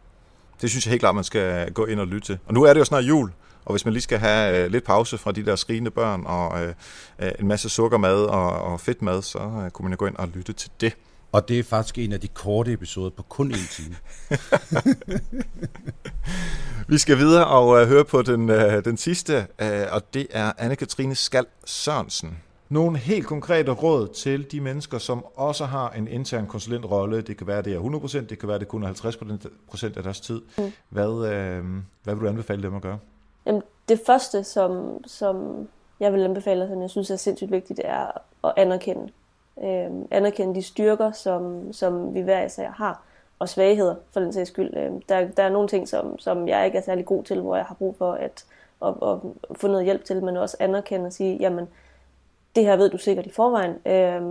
Det 0.61 0.69
synes 0.69 0.85
jeg 0.85 0.89
helt 0.89 0.99
klart, 0.99 1.15
man 1.15 1.23
skal 1.23 1.73
gå 1.73 1.85
ind 1.85 1.99
og 1.99 2.07
lytte 2.07 2.27
til. 2.27 2.39
Og 2.45 2.53
nu 2.53 2.63
er 2.63 2.73
det 2.73 2.79
jo 2.79 2.85
snart 2.85 3.03
jul, 3.03 3.31
og 3.65 3.73
hvis 3.73 3.85
man 3.85 3.93
lige 3.93 4.03
skal 4.03 4.19
have 4.19 4.65
øh, 4.65 4.71
lidt 4.71 4.83
pause 4.83 5.17
fra 5.17 5.31
de 5.31 5.45
der 5.45 5.55
skrigende 5.55 5.91
børn 5.91 6.23
og 6.25 6.63
øh, 6.63 6.73
øh 7.19 7.31
en 7.39 7.47
masse 7.47 7.69
sukkermad 7.69 8.23
og, 8.23 8.51
og 8.51 8.81
fedtmad, 8.81 9.21
så 9.21 9.39
øh, 9.39 9.71
kunne 9.71 9.83
man 9.83 9.91
jo 9.91 9.97
gå 9.99 10.05
ind 10.05 10.15
og 10.15 10.27
lytte 10.27 10.53
til 10.53 10.71
det. 10.81 10.93
Og 11.31 11.47
det 11.47 11.59
er 11.59 11.63
faktisk 11.63 11.97
en 11.97 12.11
af 12.11 12.19
de 12.19 12.27
korte 12.27 12.73
episoder 12.73 13.09
på 13.09 13.23
kun 13.23 13.47
en 13.47 13.67
time. 13.71 13.95
Vi 16.87 16.97
skal 16.97 17.17
videre 17.17 17.47
og 17.47 17.67
uh, 17.67 17.87
høre 17.87 18.05
på 18.05 18.21
den, 18.21 18.49
uh, 18.49 18.83
den 18.85 18.97
sidste, 18.97 19.47
uh, 19.61 19.93
og 19.93 20.13
det 20.13 20.27
er 20.31 20.51
Anne-Katrine 20.51 21.13
Skal 21.13 21.45
Sørensen. 21.65 22.37
Nogle 22.69 22.97
helt 22.97 23.25
konkrete 23.25 23.71
råd 23.71 24.07
til 24.07 24.51
de 24.51 24.61
mennesker, 24.61 24.97
som 24.97 25.25
også 25.35 25.65
har 25.65 25.89
en 25.89 26.07
intern 26.07 26.47
konsulentrolle. 26.47 27.21
Det 27.21 27.37
kan 27.37 27.47
være, 27.47 27.61
det 27.61 27.73
er 27.73 27.79
100%, 27.79 28.25
det 28.25 28.39
kan 28.39 28.49
være, 28.49 28.59
det 28.59 28.67
kun 28.67 28.83
er 28.83 28.87
50% 28.87 29.97
af 29.97 30.03
deres 30.03 30.19
tid. 30.19 30.41
Mm. 30.57 30.71
Hvad, 30.89 31.07
uh, 31.07 31.65
hvad 32.03 32.15
vil 32.15 32.23
du 32.23 32.27
anbefale 32.27 32.63
dem 32.63 32.75
at 32.75 32.81
gøre? 32.81 32.99
Jamen, 33.45 33.61
det 33.89 34.01
første, 34.05 34.43
som, 34.43 35.03
som 35.05 35.67
jeg 35.99 36.13
vil 36.13 36.23
anbefale, 36.23 36.67
som 36.67 36.81
jeg 36.81 36.89
synes 36.89 37.09
er 37.09 37.15
sindssygt 37.15 37.51
vigtigt, 37.51 37.77
det 37.77 37.85
er 37.87 38.21
at 38.43 38.53
anerkende 38.57 39.11
øh, 39.63 39.91
anerkende 40.11 40.55
de 40.55 40.61
styrker, 40.61 41.11
som, 41.11 41.73
som 41.73 42.13
vi 42.13 42.21
hver 42.21 42.45
især 42.45 42.69
har, 42.71 43.01
og 43.39 43.49
svagheder 43.49 43.95
for 44.13 44.19
den 44.19 44.33
sags 44.33 44.49
skyld. 44.49 44.77
Øh, 44.77 44.91
der, 45.09 45.27
der 45.27 45.43
er 45.43 45.49
nogle 45.49 45.67
ting, 45.67 45.87
som, 45.87 46.19
som 46.19 46.47
jeg 46.47 46.65
ikke 46.65 46.77
er 46.77 46.81
særlig 46.81 47.05
god 47.05 47.23
til, 47.23 47.41
hvor 47.41 47.55
jeg 47.55 47.65
har 47.65 47.75
brug 47.75 47.95
for 47.97 48.11
at, 48.11 48.45
at, 48.85 48.93
at 49.01 49.17
få 49.57 49.67
noget 49.67 49.85
hjælp 49.85 50.03
til, 50.03 50.23
men 50.23 50.37
også 50.37 50.57
anerkende 50.59 51.05
og 51.05 51.13
sige, 51.13 51.37
jamen, 51.39 51.67
det 52.55 52.65
her 52.65 52.75
ved 52.75 52.89
du 52.89 52.97
sikkert 52.97 53.25
i 53.25 53.31
forvejen. 53.31 53.71
Øh, 53.85 54.21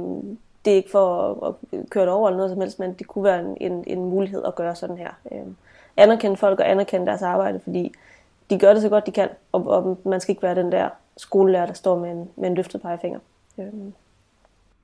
det 0.65 0.73
er 0.73 0.77
ikke 0.77 0.91
for 0.91 1.33
at, 1.47 1.55
at 1.73 1.91
køre 1.91 2.05
det 2.05 2.13
over 2.13 2.29
eller 2.29 2.37
noget 2.37 2.51
som 2.51 2.61
helst, 2.61 2.79
men 2.79 2.93
det 2.93 3.07
kunne 3.07 3.25
være 3.25 3.41
en, 3.41 3.57
en, 3.61 3.85
en 3.87 4.05
mulighed 4.05 4.45
at 4.45 4.55
gøre 4.55 4.75
sådan 4.75 4.99
her. 4.99 5.11
Øh, 5.33 5.47
anerkende 5.97 6.37
folk 6.37 6.61
og 6.61 6.71
anerkende 6.71 7.07
deres 7.07 7.23
arbejde, 7.23 7.61
fordi 7.61 7.95
de 8.51 8.59
gør 8.59 8.73
det 8.73 8.83
så 8.83 8.89
godt 8.89 9.07
de 9.07 9.11
kan, 9.11 9.29
og, 9.53 9.67
og 9.67 9.99
man 10.05 10.21
skal 10.21 10.33
ikke 10.33 10.43
være 10.43 10.55
den 10.55 10.73
der 10.73 10.89
skolelærer, 11.17 11.67
der 11.67 11.73
står 11.73 11.99
med 11.99 12.11
en, 12.11 12.31
med 12.37 12.49
en 12.49 12.55
løftet 12.55 12.83
pegefinger. 12.83 13.19
Øh. 13.59 13.67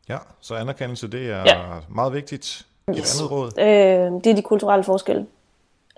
Ja, 0.08 0.18
så 0.40 0.54
anerkendelse, 0.54 1.08
det 1.08 1.30
er 1.30 1.42
ja. 1.46 1.62
meget 1.88 2.12
vigtigt. 2.12 2.66
Et 2.88 2.96
yes. 2.98 3.20
andet 3.20 3.32
råd? 3.32 3.58
Øh, 3.58 4.24
det 4.24 4.26
er 4.26 4.34
de 4.34 4.42
kulturelle 4.42 4.84
forskelle. 4.84 5.26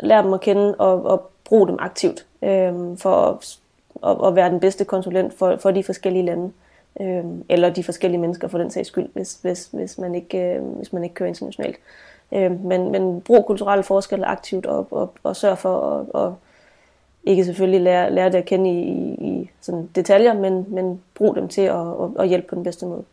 Lær 0.00 0.22
dem 0.22 0.32
at 0.32 0.40
kende 0.40 0.74
og, 0.74 1.04
og 1.04 1.30
brug 1.44 1.68
dem 1.68 1.76
aktivt 1.80 2.26
øh, 2.42 2.98
for 2.98 3.26
at, 3.28 3.58
at, 4.10 4.26
at 4.26 4.34
være 4.34 4.50
den 4.50 4.60
bedste 4.60 4.84
konsulent 4.84 5.38
for, 5.38 5.56
for 5.56 5.70
de 5.70 5.84
forskellige 5.84 6.24
lande. 6.24 6.44
Øh, 6.44 6.65
eller 7.48 7.70
de 7.70 7.84
forskellige 7.84 8.20
mennesker 8.20 8.48
for 8.48 8.58
den 8.58 8.70
sags 8.70 8.88
skyld, 8.88 9.08
hvis, 9.12 9.38
hvis, 9.42 9.68
hvis, 9.72 9.98
man, 9.98 10.14
ikke, 10.14 10.38
øh, 10.38 10.62
hvis 10.62 10.92
man 10.92 11.04
ikke 11.04 11.14
kører 11.14 11.28
internationalt. 11.28 11.76
Øh, 12.32 12.64
men, 12.64 12.92
men 12.92 13.20
brug 13.20 13.46
kulturelle 13.46 13.82
forskelle 13.82 14.26
aktivt 14.26 14.66
og, 14.66 14.88
og, 14.90 15.14
og 15.22 15.36
sørg 15.36 15.58
for 15.58 16.00
at 16.00 16.06
og 16.10 16.36
ikke 17.26 17.44
selvfølgelig 17.44 17.80
lære, 17.80 18.12
lære 18.12 18.32
det 18.32 18.38
at 18.38 18.44
kende 18.44 18.70
i, 18.70 18.80
i, 18.80 19.28
i 19.28 19.50
sådan 19.60 19.90
detaljer, 19.94 20.34
men, 20.34 20.74
men 20.74 21.02
brug 21.14 21.36
dem 21.36 21.48
til 21.48 21.60
at, 21.60 21.76
at, 21.76 22.10
at 22.18 22.28
hjælpe 22.28 22.48
på 22.48 22.54
den 22.54 22.64
bedste 22.64 22.86
måde. 22.86 23.04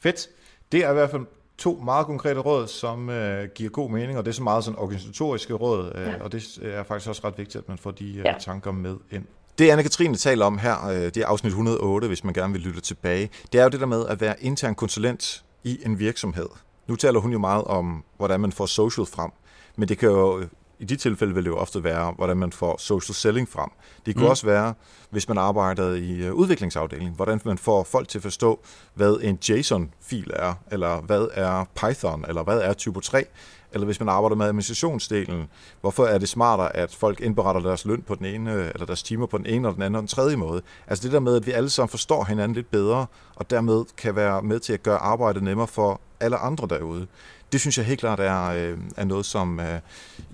Fedt. 0.00 0.28
Det 0.72 0.84
er 0.84 0.90
i 0.90 0.94
hvert 0.94 1.10
fald 1.10 1.26
to 1.58 1.80
meget 1.84 2.06
konkrete 2.06 2.40
råd, 2.40 2.66
som 2.66 3.10
øh, 3.10 3.48
giver 3.48 3.70
god 3.70 3.90
mening, 3.90 4.18
og 4.18 4.24
det 4.24 4.30
er 4.30 4.34
så 4.34 4.42
meget 4.42 4.64
sådan 4.64 4.78
organisatoriske 4.78 5.54
råd, 5.54 5.92
øh, 5.94 6.06
ja. 6.06 6.24
og 6.24 6.32
det 6.32 6.58
er 6.62 6.82
faktisk 6.82 7.08
også 7.08 7.22
ret 7.24 7.38
vigtigt, 7.38 7.62
at 7.62 7.68
man 7.68 7.78
får 7.78 7.90
de 7.90 8.10
øh, 8.10 8.24
ja. 8.24 8.34
tanker 8.38 8.72
med 8.72 8.96
ind. 9.10 9.24
Det 9.60 9.70
Anne-Katrine 9.70 10.16
taler 10.16 10.46
om 10.46 10.58
her, 10.58 10.88
øh, 10.88 10.96
det 10.96 11.16
er 11.16 11.26
afsnit 11.26 11.50
108, 11.50 12.08
hvis 12.08 12.24
man 12.24 12.34
gerne 12.34 12.52
vil 12.52 12.62
lytte 12.62 12.80
tilbage, 12.80 13.30
det 13.52 13.58
er 13.58 13.62
jo 13.62 13.68
det 13.68 13.80
der 13.80 13.86
med 13.86 14.06
at 14.06 14.20
være 14.20 14.42
intern 14.42 14.74
konsulent 14.74 15.44
i 15.64 15.78
en 15.86 15.98
virksomhed. 15.98 16.48
Nu 16.88 16.96
taler 16.96 17.20
hun 17.20 17.32
jo 17.32 17.38
meget 17.38 17.64
om, 17.64 18.04
hvordan 18.16 18.40
man 18.40 18.52
får 18.52 18.66
social 18.66 19.06
frem, 19.06 19.30
men 19.76 19.88
det 19.88 19.98
kan 19.98 20.08
jo 20.08 20.44
i 20.78 20.84
de 20.84 20.96
tilfælde 20.96 21.34
vil 21.34 21.44
det 21.44 21.50
jo 21.50 21.56
ofte 21.56 21.84
være, 21.84 22.12
hvordan 22.12 22.36
man 22.36 22.52
får 22.52 22.76
social 22.78 23.14
selling 23.14 23.48
frem. 23.48 23.70
Det 24.06 24.14
kunne 24.14 24.24
mm. 24.24 24.30
også 24.30 24.46
være, 24.46 24.74
hvis 25.10 25.28
man 25.28 25.38
arbejder 25.38 25.94
i 25.94 26.28
uh, 26.28 26.34
udviklingsafdelingen, 26.34 27.14
hvordan 27.14 27.40
man 27.44 27.58
får 27.58 27.84
folk 27.84 28.08
til 28.08 28.18
at 28.18 28.22
forstå, 28.22 28.60
hvad 28.94 29.18
en 29.22 29.38
JSON-fil 29.48 30.30
er, 30.36 30.54
eller 30.70 31.00
hvad 31.00 31.28
er 31.32 31.64
Python, 31.74 32.24
eller 32.28 32.42
hvad 32.42 32.58
er 32.58 32.72
Typo 32.72 33.00
3, 33.00 33.24
eller 33.72 33.84
hvis 33.84 34.00
man 34.00 34.08
arbejder 34.08 34.36
med 34.36 34.46
administrationsdelen, 34.46 35.48
hvorfor 35.80 36.04
er 36.04 36.18
det 36.18 36.28
smartere, 36.28 36.76
at 36.76 36.94
folk 36.94 37.20
indberetter 37.20 37.60
deres 37.62 37.84
løn 37.84 38.02
på 38.02 38.14
den 38.14 38.26
ene, 38.26 38.70
eller 38.74 38.86
deres 38.86 39.02
timer 39.02 39.26
på 39.26 39.38
den 39.38 39.46
ene, 39.46 39.68
og 39.68 39.74
den 39.74 39.82
anden 39.82 39.96
og 39.96 40.02
den 40.02 40.08
tredje 40.08 40.36
måde. 40.36 40.62
Altså 40.86 41.04
det 41.04 41.12
der 41.12 41.20
med, 41.20 41.36
at 41.36 41.46
vi 41.46 41.52
alle 41.52 41.70
sammen 41.70 41.88
forstår 41.90 42.24
hinanden 42.24 42.54
lidt 42.54 42.70
bedre, 42.70 43.06
og 43.36 43.50
dermed 43.50 43.84
kan 43.96 44.16
være 44.16 44.42
med 44.42 44.60
til 44.60 44.72
at 44.72 44.82
gøre 44.82 44.98
arbejdet 44.98 45.42
nemmere 45.42 45.68
for 45.68 46.00
alle 46.20 46.36
andre 46.36 46.66
derude 46.68 47.06
det 47.52 47.60
synes 47.60 47.78
jeg 47.78 47.86
helt 47.86 48.00
klart 48.00 48.20
er, 48.20 48.44
øh, 48.44 48.78
er 48.96 49.04
noget, 49.04 49.26
som 49.26 49.60
øh, 49.60 49.80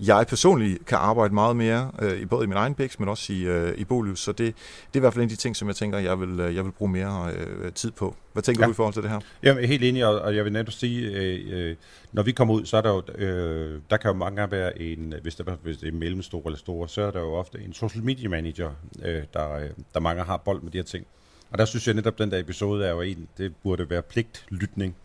jeg 0.01 0.27
personligt 0.27 0.87
kan 0.87 0.99
arbejde 0.99 1.35
meget 1.35 1.57
mere, 1.57 1.91
øh, 2.03 2.29
både 2.29 2.45
i 2.45 2.47
min 2.47 2.57
egen 2.57 2.75
bæks, 2.75 2.99
men 2.99 3.09
også 3.09 3.33
i, 3.33 3.43
øh, 3.43 3.79
i 3.79 3.85
Bolius. 3.85 4.21
Så 4.21 4.33
det, 4.33 4.39
det 4.39 4.55
er 4.95 4.97
i 4.97 4.99
hvert 5.01 5.13
fald 5.13 5.23
en 5.23 5.27
af 5.27 5.31
de 5.31 5.37
ting, 5.37 5.57
som 5.57 5.69
jeg 5.69 5.77
tænker, 5.77 5.99
jeg 5.99 6.21
vil, 6.21 6.41
øh, 6.41 6.55
jeg 6.55 6.65
vil 6.65 6.73
bruge 6.73 6.91
mere 6.91 7.33
øh, 7.33 7.73
tid 7.73 7.91
på. 7.91 8.17
Hvad 8.33 8.43
tænker 8.43 8.63
ja. 8.63 8.67
du 8.67 8.73
i 8.73 8.75
forhold 8.75 8.95
til 8.95 9.03
det 9.03 9.11
her? 9.11 9.21
Jamen, 9.43 9.65
helt 9.65 9.85
enig, 9.85 10.07
og 10.07 10.37
jeg 10.37 10.45
vil 10.45 10.53
netop 10.53 10.73
sige, 10.73 11.11
øh, 11.11 11.77
når 12.13 12.23
vi 12.23 12.33
kommer 12.33 12.55
ud, 12.55 12.65
så 12.65 12.77
er 12.77 12.81
der 12.81 12.91
jo, 12.91 13.03
øh, 13.25 13.81
der 13.91 13.97
kan 13.97 14.11
jo 14.11 14.17
mange 14.17 14.37
gange 14.37 14.57
være 14.57 14.83
en, 14.83 15.15
hvis, 15.23 15.35
der, 15.35 15.57
hvis 15.63 15.77
det 15.77 15.89
er 15.89 15.93
mellemstor 15.93 16.43
eller 16.47 16.59
store, 16.59 16.89
så 16.89 17.03
er 17.03 17.11
der 17.11 17.21
jo 17.21 17.35
ofte 17.35 17.59
en 17.61 17.73
social 17.73 18.05
media 18.05 18.29
manager, 18.29 18.71
øh, 19.05 19.23
der, 19.35 19.69
der 19.95 20.01
mange 20.01 20.23
har 20.23 20.37
bold 20.37 20.63
med 20.63 20.71
de 20.71 20.79
her 20.79 20.85
ting. 20.85 21.07
Og 21.51 21.59
der 21.59 21.65
synes 21.65 21.87
jeg 21.87 21.95
netop, 21.95 22.19
den 22.19 22.31
der 22.31 22.39
episode 22.39 22.87
er 22.87 22.91
jo 22.91 23.01
en, 23.01 23.29
det 23.39 23.53
burde 23.63 23.91
være 23.91 24.03
pligtlytning 24.03 24.97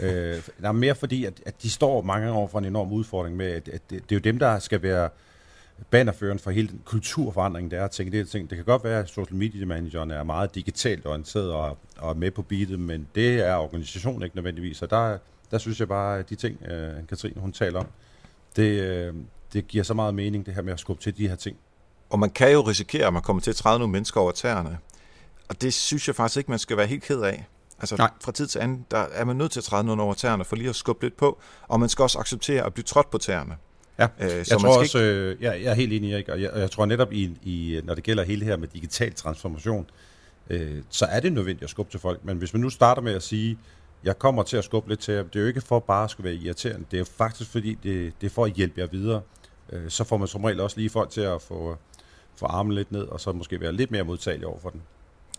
øh, 0.00 0.42
der 0.60 0.68
er 0.68 0.72
mere 0.72 0.94
fordi, 0.94 1.24
at, 1.24 1.40
at 1.46 1.62
de 1.62 1.70
står 1.70 2.02
mange 2.02 2.32
år 2.32 2.48
for 2.48 2.58
en 2.58 2.64
enorm 2.64 2.92
udfordring 2.92 3.36
med, 3.36 3.46
at, 3.46 3.68
at 3.68 3.90
det, 3.90 4.02
det 4.02 4.12
er 4.12 4.16
jo 4.16 4.20
dem, 4.20 4.38
der 4.38 4.58
skal 4.58 4.82
være 4.82 5.08
bannerføren 5.90 6.38
for 6.38 6.50
hele 6.50 6.68
den 6.68 6.80
kulturforandring, 6.84 7.70
der 7.70 7.80
er 7.80 7.84
at 7.84 7.90
tænke 7.90 8.18
det 8.18 8.28
ting. 8.28 8.50
Det 8.50 8.56
kan 8.56 8.64
godt 8.64 8.84
være, 8.84 8.98
at 8.98 9.08
social 9.08 9.36
media 9.36 9.66
manageren 9.66 10.10
er 10.10 10.22
meget 10.22 10.54
digitalt 10.54 11.06
orienteret 11.06 11.52
og, 11.52 11.78
og 11.98 12.10
er 12.10 12.14
med 12.14 12.30
på 12.30 12.42
beatet, 12.42 12.80
men 12.80 13.08
det 13.14 13.46
er 13.46 13.54
organisationen 13.54 14.22
ikke 14.22 14.36
nødvendigvis. 14.36 14.82
Og 14.82 14.90
der, 14.90 15.18
der 15.50 15.58
synes 15.58 15.80
jeg 15.80 15.88
bare, 15.88 16.18
at 16.18 16.30
de 16.30 16.34
ting, 16.34 16.62
øh, 16.66 16.92
Katrine 17.08 17.40
hun 17.40 17.52
taler 17.52 17.78
om, 17.78 17.86
det, 18.56 18.80
øh, 18.80 19.14
det 19.52 19.68
giver 19.68 19.84
så 19.84 19.94
meget 19.94 20.14
mening, 20.14 20.46
det 20.46 20.54
her 20.54 20.62
med 20.62 20.72
at 20.72 20.80
skubbe 20.80 21.02
til 21.02 21.16
de 21.16 21.28
her 21.28 21.36
ting. 21.36 21.56
Og 22.10 22.18
man 22.18 22.30
kan 22.30 22.52
jo 22.52 22.60
risikere, 22.60 23.06
at 23.06 23.12
man 23.12 23.22
kommer 23.22 23.40
til 23.42 23.50
at 23.50 23.56
træde 23.56 23.78
nogle 23.78 23.92
mennesker 23.92 24.20
over 24.20 24.32
tæerne. 24.32 24.78
Og 25.48 25.62
det 25.62 25.74
synes 25.74 26.08
jeg 26.08 26.16
faktisk 26.16 26.36
ikke, 26.36 26.50
man 26.50 26.58
skal 26.58 26.76
være 26.76 26.86
helt 26.86 27.02
ked 27.02 27.20
af. 27.20 27.46
Altså 27.84 27.96
Nej. 27.96 28.10
fra 28.24 28.32
tid 28.32 28.46
til 28.46 28.58
anden, 28.58 28.86
der 28.90 28.98
er 28.98 29.24
man 29.24 29.36
nødt 29.36 29.52
til 29.52 29.60
at 29.60 29.64
træde 29.64 29.84
noget 29.84 30.00
over 30.00 30.14
tæerne 30.14 30.44
for 30.44 30.56
lige 30.56 30.68
at 30.68 30.76
skubbe 30.76 31.04
lidt 31.04 31.16
på, 31.16 31.40
og 31.68 31.80
man 31.80 31.88
skal 31.88 32.02
også 32.02 32.18
acceptere 32.18 32.66
at 32.66 32.74
blive 32.74 32.84
trådt 32.84 33.10
på 33.10 33.18
tæerne. 33.18 33.56
Ja, 33.98 34.06
øh, 34.20 34.30
jeg 34.50 34.58
tror 34.60 34.78
også, 34.78 35.02
øh, 35.02 35.42
jeg, 35.42 35.62
jeg 35.62 35.70
er 35.70 35.74
helt 35.74 35.92
enig, 35.92 36.12
Erik, 36.12 36.28
og 36.28 36.42
jeg, 36.42 36.50
jeg 36.56 36.70
tror 36.70 36.86
netop, 36.86 37.12
i, 37.12 37.36
i, 37.42 37.80
når 37.84 37.94
det 37.94 38.04
gælder 38.04 38.24
hele 38.24 38.40
det 38.40 38.48
her 38.48 38.56
med 38.56 38.68
digital 38.68 39.14
transformation, 39.14 39.86
øh, 40.50 40.82
så 40.90 41.04
er 41.04 41.20
det 41.20 41.32
nødvendigt 41.32 41.64
at 41.64 41.70
skubbe 41.70 41.90
til 41.90 42.00
folk. 42.00 42.24
Men 42.24 42.36
hvis 42.36 42.52
man 42.52 42.60
nu 42.60 42.70
starter 42.70 43.02
med 43.02 43.12
at 43.12 43.22
sige, 43.22 43.58
jeg 44.04 44.18
kommer 44.18 44.42
til 44.42 44.56
at 44.56 44.64
skubbe 44.64 44.88
lidt 44.88 45.00
til 45.00 45.14
jer, 45.14 45.22
det 45.22 45.36
er 45.36 45.40
jo 45.40 45.46
ikke 45.46 45.60
for 45.60 45.78
bare 45.78 46.04
at 46.04 46.10
skulle 46.10 46.24
være 46.30 46.34
irriterende, 46.34 46.86
det 46.90 46.96
er 46.96 46.98
jo 46.98 47.04
faktisk 47.04 47.50
fordi, 47.50 47.78
det, 47.82 48.12
det 48.20 48.26
er 48.26 48.30
for 48.30 48.44
at 48.44 48.52
hjælpe 48.52 48.80
jer 48.80 48.86
videre. 48.86 49.20
Øh, 49.72 49.90
så 49.90 50.04
får 50.04 50.16
man 50.16 50.28
som 50.28 50.44
regel 50.44 50.60
også 50.60 50.76
lige 50.78 50.90
folk 50.90 51.10
til 51.10 51.20
at 51.20 51.42
få, 51.42 51.76
få 52.36 52.46
armen 52.46 52.72
lidt 52.72 52.92
ned, 52.92 53.02
og 53.02 53.20
så 53.20 53.32
måske 53.32 53.60
være 53.60 53.72
lidt 53.72 53.90
mere 53.90 54.04
modtagelig 54.04 54.46
over 54.46 54.58
for 54.58 54.70
den. 54.70 54.82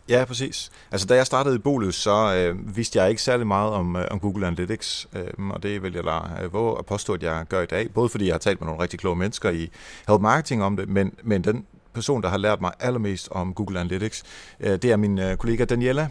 Ja, 0.09 0.25
præcis. 0.25 0.71
Altså, 0.91 1.07
da 1.07 1.15
jeg 1.15 1.25
startede 1.25 1.55
i 1.55 1.59
Bolus, 1.59 1.95
så 1.95 2.35
øh, 2.35 2.75
vidste 2.75 2.99
jeg 2.99 3.09
ikke 3.09 3.21
særlig 3.21 3.47
meget 3.47 3.71
om, 3.71 3.95
øh, 3.95 4.05
om 4.11 4.19
Google 4.19 4.47
Analytics, 4.47 5.07
øh, 5.13 5.49
og 5.49 5.63
det 5.63 5.83
vil 5.83 5.93
jeg 5.93 6.03
lade 6.03 6.39
øh, 6.43 6.53
våge 6.53 6.79
at 6.79 6.85
påstå, 6.85 7.13
at 7.13 7.23
jeg 7.23 7.45
gør 7.49 7.61
i 7.61 7.65
dag, 7.65 7.91
både 7.93 8.09
fordi 8.09 8.25
jeg 8.25 8.33
har 8.33 8.39
talt 8.39 8.61
med 8.61 8.65
nogle 8.65 8.81
rigtig 8.81 8.99
kloge 8.99 9.15
mennesker 9.15 9.49
i 9.49 9.69
Help 10.07 10.21
Marketing 10.21 10.63
om 10.63 10.77
det, 10.77 10.89
men, 10.89 11.13
men 11.23 11.43
den 11.43 11.65
person, 11.93 12.21
der 12.21 12.29
har 12.29 12.37
lært 12.37 12.61
mig 12.61 12.71
allermest 12.79 13.29
om 13.31 13.53
Google 13.53 13.79
Analytics, 13.79 14.23
øh, 14.59 14.71
det 14.71 14.85
er 14.85 14.97
min 14.97 15.19
øh, 15.19 15.37
kollega 15.37 15.65
Daniela, 15.65 16.09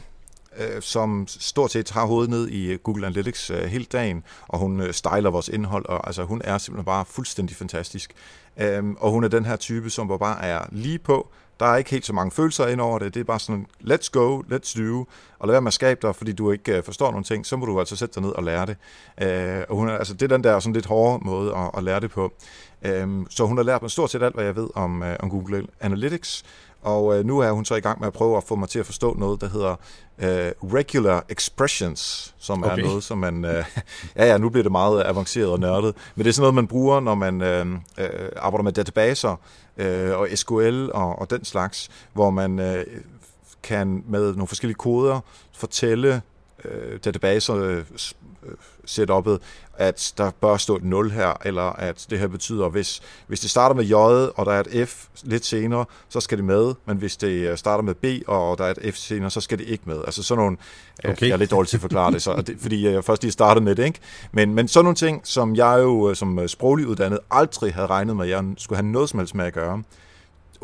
øh, 0.59 0.83
som 0.83 1.24
stort 1.28 1.70
set 1.70 1.90
har 1.90 2.07
hovedet 2.07 2.30
ned 2.30 2.48
i 2.48 2.72
øh, 2.72 2.78
Google 2.78 3.07
Analytics 3.07 3.50
øh, 3.50 3.64
hele 3.64 3.85
dagen, 3.85 4.22
og 4.48 4.59
hun 4.59 4.80
øh, 4.80 4.92
styler 4.92 5.30
vores 5.30 5.48
indhold, 5.48 5.87
og 5.87 6.07
altså, 6.07 6.24
hun 6.24 6.40
er 6.44 6.59
simpelthen 6.59 6.85
bare 6.85 7.04
fuldstændig 7.04 7.57
fantastisk. 7.57 8.12
Øh, 8.57 8.85
og 8.98 9.11
hun 9.11 9.24
er 9.24 9.28
den 9.28 9.44
her 9.44 9.57
type, 9.57 9.90
som 9.90 10.09
bare 10.18 10.44
er 10.44 10.66
lige 10.72 10.98
på, 10.98 11.33
der 11.61 11.67
er 11.67 11.77
ikke 11.77 11.90
helt 11.90 12.07
så 12.07 12.12
mange 12.12 12.31
følelser 12.31 12.67
ind 12.67 12.81
over 12.81 12.99
det. 12.99 13.14
Det 13.14 13.21
er 13.21 13.25
bare 13.25 13.38
sådan, 13.38 13.67
let's 13.81 14.09
go, 14.12 14.43
let's 14.43 14.79
do, 14.83 15.07
og 15.38 15.49
lad 15.49 15.55
være 15.55 15.61
med 15.61 15.69
at 15.69 15.75
skabe 15.75 16.01
dig, 16.07 16.17
fordi 16.17 16.33
du 16.33 16.51
ikke 16.51 16.79
uh, 16.79 16.85
forstår 16.85 17.11
nogle 17.11 17.25
ting, 17.25 17.47
så 17.47 17.57
må 17.57 17.67
du 17.67 17.79
altså 17.79 17.97
sætte 17.97 18.14
dig 18.14 18.23
ned 18.23 18.31
og 18.31 18.45
lære 18.45 18.67
det. 18.67 18.77
Uh, 19.23 19.64
og 19.71 19.77
hun 19.77 19.88
er, 19.88 19.93
altså, 19.93 20.14
det 20.14 20.23
er 20.23 20.37
den 20.37 20.45
der 20.45 20.61
sådan 20.61 20.73
lidt 20.73 20.87
hårde 20.87 21.25
måde 21.25 21.57
at, 21.57 21.71
at 21.77 21.85
lære 21.85 22.01
det 22.01 22.11
på. 22.11 22.33
Uh, 22.88 23.25
så 23.31 23.45
hun 23.47 23.57
har 23.57 23.64
lært 23.64 23.83
mig 23.83 23.90
stort 23.90 24.11
set 24.11 24.23
alt, 24.23 24.35
hvad 24.35 24.45
jeg 24.45 24.57
ved 24.57 24.69
om, 24.75 25.03
uh, 25.03 25.09
om 25.21 25.31
Google 25.31 25.67
Analytics, 25.81 26.45
og 26.83 27.05
uh, 27.05 27.25
nu 27.25 27.38
er 27.38 27.51
hun 27.51 27.64
så 27.64 27.75
i 27.75 27.81
gang 27.81 28.01
med 28.01 28.07
at 28.07 28.12
prøve 28.12 28.37
at 28.37 28.45
få 28.45 28.55
mig 28.55 28.69
til 28.69 28.79
at 28.79 28.87
forstå 28.87 29.14
noget, 29.19 29.40
der 29.40 29.49
hedder 29.49 29.77
uh, 30.19 30.75
regular 30.75 31.25
expressions, 31.29 32.35
som 32.38 32.64
okay. 32.64 32.79
er 32.79 32.87
noget, 32.87 33.05
som 33.05 33.19
man... 33.19 33.45
Uh, 33.45 33.51
ja, 34.17 34.27
ja, 34.27 34.38
nu 34.38 34.49
bliver 34.49 34.62
det 34.62 34.73
meget 34.73 35.07
avanceret 35.07 35.49
og 35.49 35.61
nørdet, 35.61 35.95
men 36.14 36.25
det 36.25 36.31
er 36.31 36.35
sådan 36.35 36.43
noget, 36.43 36.55
man 36.55 36.67
bruger, 36.67 37.01
når 37.01 37.14
man 37.14 37.35
uh, 37.35 37.73
uh, 38.05 38.29
arbejder 38.37 38.62
med 38.62 38.73
databaser, 38.73 39.37
øh, 39.76 40.18
og 40.18 40.28
SQL 40.34 40.88
og, 40.94 41.18
og 41.18 41.30
den 41.30 41.44
slags, 41.44 41.90
hvor 42.12 42.30
man 42.30 42.58
øh, 42.58 42.87
kan 43.62 44.04
med 44.08 44.32
nogle 44.32 44.46
forskellige 44.46 44.78
koder 44.78 45.20
fortælle 45.52 46.22
øh, 46.64 46.98
databaser 47.04 47.54
øh, 47.54 47.76
øh 47.76 47.84
setup'et, 48.87 49.38
at 49.78 50.12
der 50.18 50.30
bør 50.40 50.56
stå 50.56 50.76
et 50.76 50.84
0 50.84 51.10
her, 51.10 51.32
eller 51.44 51.62
at 51.62 52.06
det 52.10 52.18
her 52.18 52.26
betyder, 52.26 52.68
hvis, 52.68 53.02
hvis 53.26 53.40
det 53.40 53.50
starter 53.50 53.74
med 53.74 53.84
J, 53.84 53.94
og 54.37 54.46
der 54.46 54.52
er 54.52 54.60
et 54.60 54.88
F 54.88 55.06
lidt 55.22 55.44
senere, 55.46 55.84
så 56.08 56.20
skal 56.20 56.38
det 56.38 56.44
med, 56.44 56.74
men 56.87 56.96
hvis 56.96 57.16
det 57.16 57.28
øh, 57.28 57.58
starter 57.58 57.82
med 57.82 57.94
B, 57.94 58.28
og 58.28 58.58
der 58.58 58.64
er 58.64 58.74
et 58.80 58.94
F 58.94 58.96
senere, 58.96 59.30
så 59.30 59.40
skal 59.40 59.58
det 59.58 59.66
ikke 59.66 59.84
med. 59.87 60.00
Altså 60.04 60.22
sådan 60.22 60.42
nogle, 60.42 60.56
øh, 61.04 61.10
okay. 61.10 61.26
jeg 61.26 61.32
er 61.32 61.37
lidt 61.37 61.50
dårlig 61.50 61.68
til 61.68 61.76
at 61.76 61.80
forklare 61.80 62.12
det, 62.12 62.22
så, 62.22 62.42
det 62.46 62.56
fordi 62.60 62.88
jeg 62.88 63.04
først 63.04 63.22
lige 63.22 63.32
startede 63.32 63.64
med 63.64 63.74
det, 63.74 63.84
ikke? 63.84 63.98
Men, 64.32 64.54
men 64.54 64.68
sådan 64.68 64.84
nogle 64.84 64.96
ting, 64.96 65.20
som 65.24 65.56
jeg 65.56 65.78
jo 65.82 66.10
øh, 66.10 66.16
som 66.16 66.48
sproglig 66.48 66.87
uddannet 66.87 67.18
aldrig 67.30 67.74
havde 67.74 67.87
regnet 67.87 68.16
med, 68.16 68.24
at 68.24 68.30
jeg 68.30 68.44
skulle 68.58 68.76
have 68.76 68.92
noget 68.92 69.08
som 69.08 69.18
helst 69.18 69.34
med 69.34 69.44
at 69.44 69.52
gøre 69.52 69.82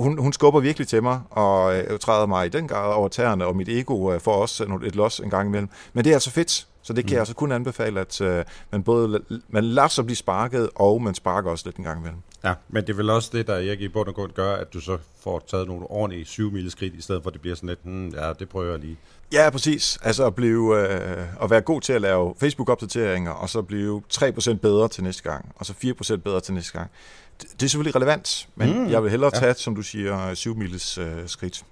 hun, 0.01 0.19
hun 0.19 0.33
skubber 0.33 0.61
virkelig 0.61 0.89
til 0.89 1.03
mig, 1.03 1.21
og 1.31 1.77
øh, 1.77 1.99
træder 1.99 2.27
mig 2.27 2.47
i 2.47 2.49
den 2.49 2.69
grad 2.69 2.95
over 2.95 3.09
tæerne, 3.09 3.47
og 3.47 3.57
mit 3.57 3.69
ego 3.69 4.13
øh, 4.13 4.21
får 4.21 4.33
også 4.33 4.79
et 4.85 4.97
los 4.97 5.21
en 5.21 5.31
gang 5.31 5.49
imellem. 5.49 5.69
Men 5.93 6.05
det 6.05 6.11
er 6.11 6.15
altså 6.15 6.31
fedt, 6.31 6.67
så 6.83 6.93
det 6.93 7.05
kan 7.05 7.11
mm. 7.11 7.13
jeg 7.13 7.21
altså 7.21 7.35
kun 7.35 7.53
anbefale, 7.53 8.01
at 8.01 8.21
øh, 8.21 8.45
man 8.71 8.83
både 8.83 9.21
man 9.49 9.65
lader 9.65 9.89
sig 9.89 10.05
blive 10.05 10.17
sparket, 10.17 10.71
og 10.75 11.03
man 11.03 11.15
sparker 11.15 11.51
også 11.51 11.67
lidt 11.67 11.77
en 11.77 11.85
gang 11.85 11.99
imellem. 11.99 12.21
Ja, 12.45 12.55
men 12.69 12.83
det 12.87 12.93
er 12.93 12.97
vel 12.97 13.11
også 13.11 13.31
det, 13.33 13.47
der 13.47 13.59
ikke 13.59 13.85
i 13.85 13.89
bund 13.89 14.09
og 14.09 14.15
grund 14.15 14.33
gør, 14.33 14.55
at 14.55 14.73
du 14.75 14.81
så 14.81 14.99
får 15.23 15.45
taget 15.49 15.67
nogle 15.67 15.91
ordentlige 15.91 16.25
7 16.25 16.53
mil 16.53 16.71
skridt, 16.71 16.95
i 16.95 17.03
stedet 17.03 17.23
for 17.23 17.31
at 17.31 17.35
det 17.35 17.41
bliver 17.41 17.57
sådan 17.57 17.69
lidt, 17.69 17.81
hmm, 17.83 18.09
ja, 18.09 18.33
det 18.33 18.49
prøver 18.49 18.71
jeg 18.71 18.81
lige. 18.81 18.97
Ja, 19.33 19.51
præcis. 19.51 19.99
Altså 20.03 20.27
at, 20.27 20.35
blive, 20.35 20.79
øh, 20.79 21.43
at 21.43 21.51
være 21.51 21.61
god 21.61 21.81
til 21.81 21.93
at 21.93 22.01
lave 22.01 22.35
Facebook-opdateringer, 22.41 23.31
og 23.31 23.49
så 23.49 23.63
blive 23.63 24.03
3% 24.15 24.55
bedre 24.55 24.89
til 24.89 25.05
næste 25.05 25.23
gang, 25.23 25.53
og 25.57 25.67
så 25.67 25.73
4% 25.73 26.17
bedre 26.17 26.41
til 26.41 26.55
næste 26.55 26.73
gang. 26.73 26.91
Det, 27.43 27.49
det 27.53 27.63
er 27.63 27.69
selvfølgelig 27.69 27.97
relevant, 27.97 28.49
men 28.55 28.79
mm, 28.79 28.91
jeg 28.91 29.03
vil 29.03 29.11
hellere 29.11 29.31
ja. 29.35 29.41
tage, 29.41 29.55
som 29.55 29.75
du 29.75 29.83
siger, 29.83 30.35
7 30.35 30.57
miles 30.57 30.99
øh, 30.99 31.07
skridt. 31.27 31.65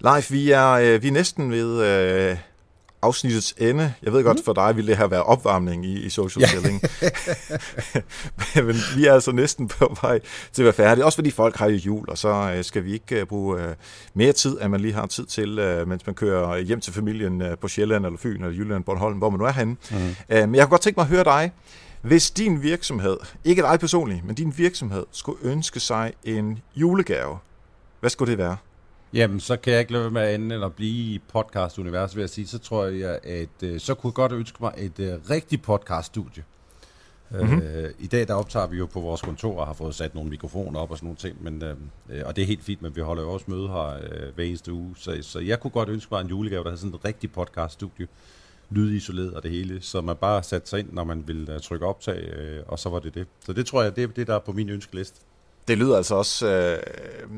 Leif, 0.00 0.32
vi 0.32 0.50
er, 0.50 0.70
øh, 0.70 1.02
vi 1.02 1.08
er 1.08 1.12
næsten 1.12 1.50
ved... 1.50 1.82
Øh, 1.82 2.36
afsnittets 3.04 3.54
ende. 3.58 3.94
Jeg 4.02 4.12
ved 4.12 4.24
godt, 4.24 4.36
mm. 4.36 4.44
for 4.44 4.52
dig 4.52 4.76
ville 4.76 4.90
det 4.90 4.98
her 4.98 5.06
være 5.06 5.22
opvarmning 5.22 5.86
i, 5.86 6.06
i 6.06 6.10
social 6.10 6.40
ja. 6.40 6.48
selling. 6.48 6.82
Men 8.66 8.76
vi 8.96 9.06
er 9.06 9.12
altså 9.12 9.32
næsten 9.32 9.68
på 9.68 9.96
vej 10.02 10.20
til 10.52 10.62
at 10.62 10.64
være 10.64 10.72
færdige. 10.72 11.04
Også 11.04 11.16
fordi 11.16 11.30
folk 11.30 11.56
har 11.56 11.68
jo 11.68 11.76
jul, 11.76 12.10
og 12.10 12.18
så 12.18 12.52
øh, 12.56 12.64
skal 12.64 12.84
vi 12.84 12.92
ikke 12.92 13.22
uh, 13.22 13.28
bruge 13.28 13.56
uh, 13.56 13.72
mere 14.14 14.32
tid, 14.32 14.58
end 14.62 14.68
man 14.68 14.80
lige 14.80 14.94
har 14.94 15.06
tid 15.06 15.26
til, 15.26 15.48
mens 15.86 16.06
man 16.06 16.14
kører 16.14 16.58
hjem 16.58 16.80
til 16.80 16.92
familien 16.92 17.42
på 17.60 17.68
Sjælland 17.68 18.06
eller 18.06 18.18
Fyn 18.18 18.44
eller 18.44 18.56
Jylland, 18.56 18.84
Bornholm, 18.84 19.18
hvor 19.18 19.30
man 19.30 19.38
nu 19.38 19.44
er 19.44 19.52
henne. 19.52 19.76
Mm. 19.90 19.96
Men 20.28 20.54
jeg 20.54 20.64
kunne 20.64 20.70
godt 20.70 20.80
tænke 20.80 21.00
mig 21.00 21.04
at 21.04 21.08
høre 21.08 21.24
dig. 21.24 21.52
Hvis 22.02 22.30
din 22.30 22.62
virksomhed, 22.62 23.16
ikke 23.44 23.62
dig 23.62 23.80
personligt, 23.80 24.24
men 24.24 24.34
din 24.34 24.54
virksomhed, 24.56 25.04
skulle 25.10 25.38
ønske 25.42 25.80
sig 25.80 26.12
en 26.24 26.58
julegave, 26.76 27.38
hvad 28.00 28.10
skulle 28.10 28.30
det 28.30 28.38
være? 28.38 28.56
Jamen, 29.14 29.40
så 29.40 29.56
kan 29.56 29.72
jeg 29.72 29.80
ikke 29.80 29.92
lade 29.92 30.10
med 30.10 30.22
at 30.22 30.34
ende 30.34 30.54
eller 30.54 30.68
blive 30.68 31.14
i 31.14 31.20
podcast-univers, 31.32 32.16
vil 32.16 32.22
jeg 32.22 32.30
sige. 32.30 32.46
Så 32.46 32.58
tror 32.58 32.84
jeg, 32.84 33.18
at 33.22 33.62
øh, 33.62 33.80
så 33.80 33.94
kunne 33.94 34.08
jeg 34.08 34.14
godt 34.14 34.32
ønske 34.32 34.58
mig 34.60 34.72
et 34.78 34.98
uh, 34.98 35.30
rigtigt 35.30 35.62
podcast-studie. 35.62 36.44
Mm-hmm. 37.30 37.56
Uh, 37.56 37.90
I 37.98 38.06
dag 38.06 38.28
der 38.28 38.34
optager 38.34 38.66
vi 38.66 38.76
jo 38.76 38.86
på 38.86 39.00
vores 39.00 39.20
kontor 39.20 39.60
og 39.60 39.66
har 39.66 39.74
fået 39.74 39.94
sat 39.94 40.14
nogle 40.14 40.30
mikrofoner 40.30 40.80
op 40.80 40.90
og 40.90 40.96
sådan 40.96 41.06
nogle 41.06 41.16
ting, 41.16 41.42
men, 41.42 41.62
uh, 41.62 42.14
og 42.24 42.36
det 42.36 42.42
er 42.42 42.46
helt 42.46 42.64
fint, 42.64 42.82
men 42.82 42.96
vi 42.96 43.00
holder 43.00 43.22
jo 43.22 43.30
også 43.30 43.46
møde 43.48 43.68
her 43.68 43.96
uh, 43.96 44.34
hver 44.34 44.44
eneste 44.44 44.72
uge, 44.72 44.94
så, 44.96 45.18
så 45.22 45.38
jeg 45.38 45.60
kunne 45.60 45.70
godt 45.70 45.88
ønske 45.88 46.08
mig 46.14 46.20
en 46.20 46.26
julegave, 46.26 46.64
der 46.64 46.70
havde 46.70 46.80
sådan 46.80 46.94
et 46.94 47.04
rigtigt 47.04 47.32
podcast-studie, 47.32 48.08
lydisoleret 48.70 49.34
og 49.34 49.42
det 49.42 49.50
hele, 49.50 49.80
så 49.80 50.00
man 50.00 50.16
bare 50.16 50.42
satte 50.42 50.68
sig 50.68 50.78
ind, 50.78 50.92
når 50.92 51.04
man 51.04 51.28
ville 51.28 51.54
uh, 51.54 51.60
trykke 51.60 51.86
optag, 51.86 52.32
uh, 52.36 52.72
og 52.72 52.78
så 52.78 52.88
var 52.88 52.98
det 52.98 53.14
det. 53.14 53.26
Så 53.46 53.52
det 53.52 53.66
tror 53.66 53.82
jeg, 53.82 53.96
det 53.96 54.04
er 54.04 54.08
det, 54.08 54.26
der 54.26 54.34
er 54.34 54.38
på 54.38 54.52
min 54.52 54.68
ønskeliste. 54.68 55.20
Det 55.68 55.78
lyder 55.78 55.96
altså 55.96 56.14
også 56.14 56.46
øh, 56.46 56.78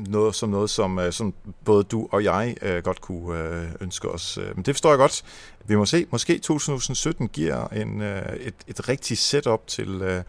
noget 0.07 0.35
som 0.35 0.49
noget, 0.49 0.69
som, 0.69 0.99
øh, 0.99 1.13
som 1.13 1.33
både 1.65 1.83
du 1.83 2.07
og 2.11 2.23
jeg 2.23 2.55
øh, 2.61 2.83
godt 2.83 3.01
kunne 3.01 3.39
øh, 3.39 3.67
ønske 3.81 4.09
os. 4.09 4.37
Øh, 4.37 4.55
men 4.55 4.65
det 4.65 4.75
forstår 4.75 4.89
jeg 4.89 4.97
godt. 4.97 5.23
Vi 5.65 5.75
må 5.75 5.85
se, 5.85 6.05
måske 6.11 6.39
2017 6.39 7.27
giver 7.27 7.67
en, 7.67 8.01
øh, 8.01 8.35
et, 8.35 8.55
et 8.67 8.89
rigtigt 8.89 9.19
setup 9.19 9.67
til, 9.67 10.01
øh, 10.01 10.23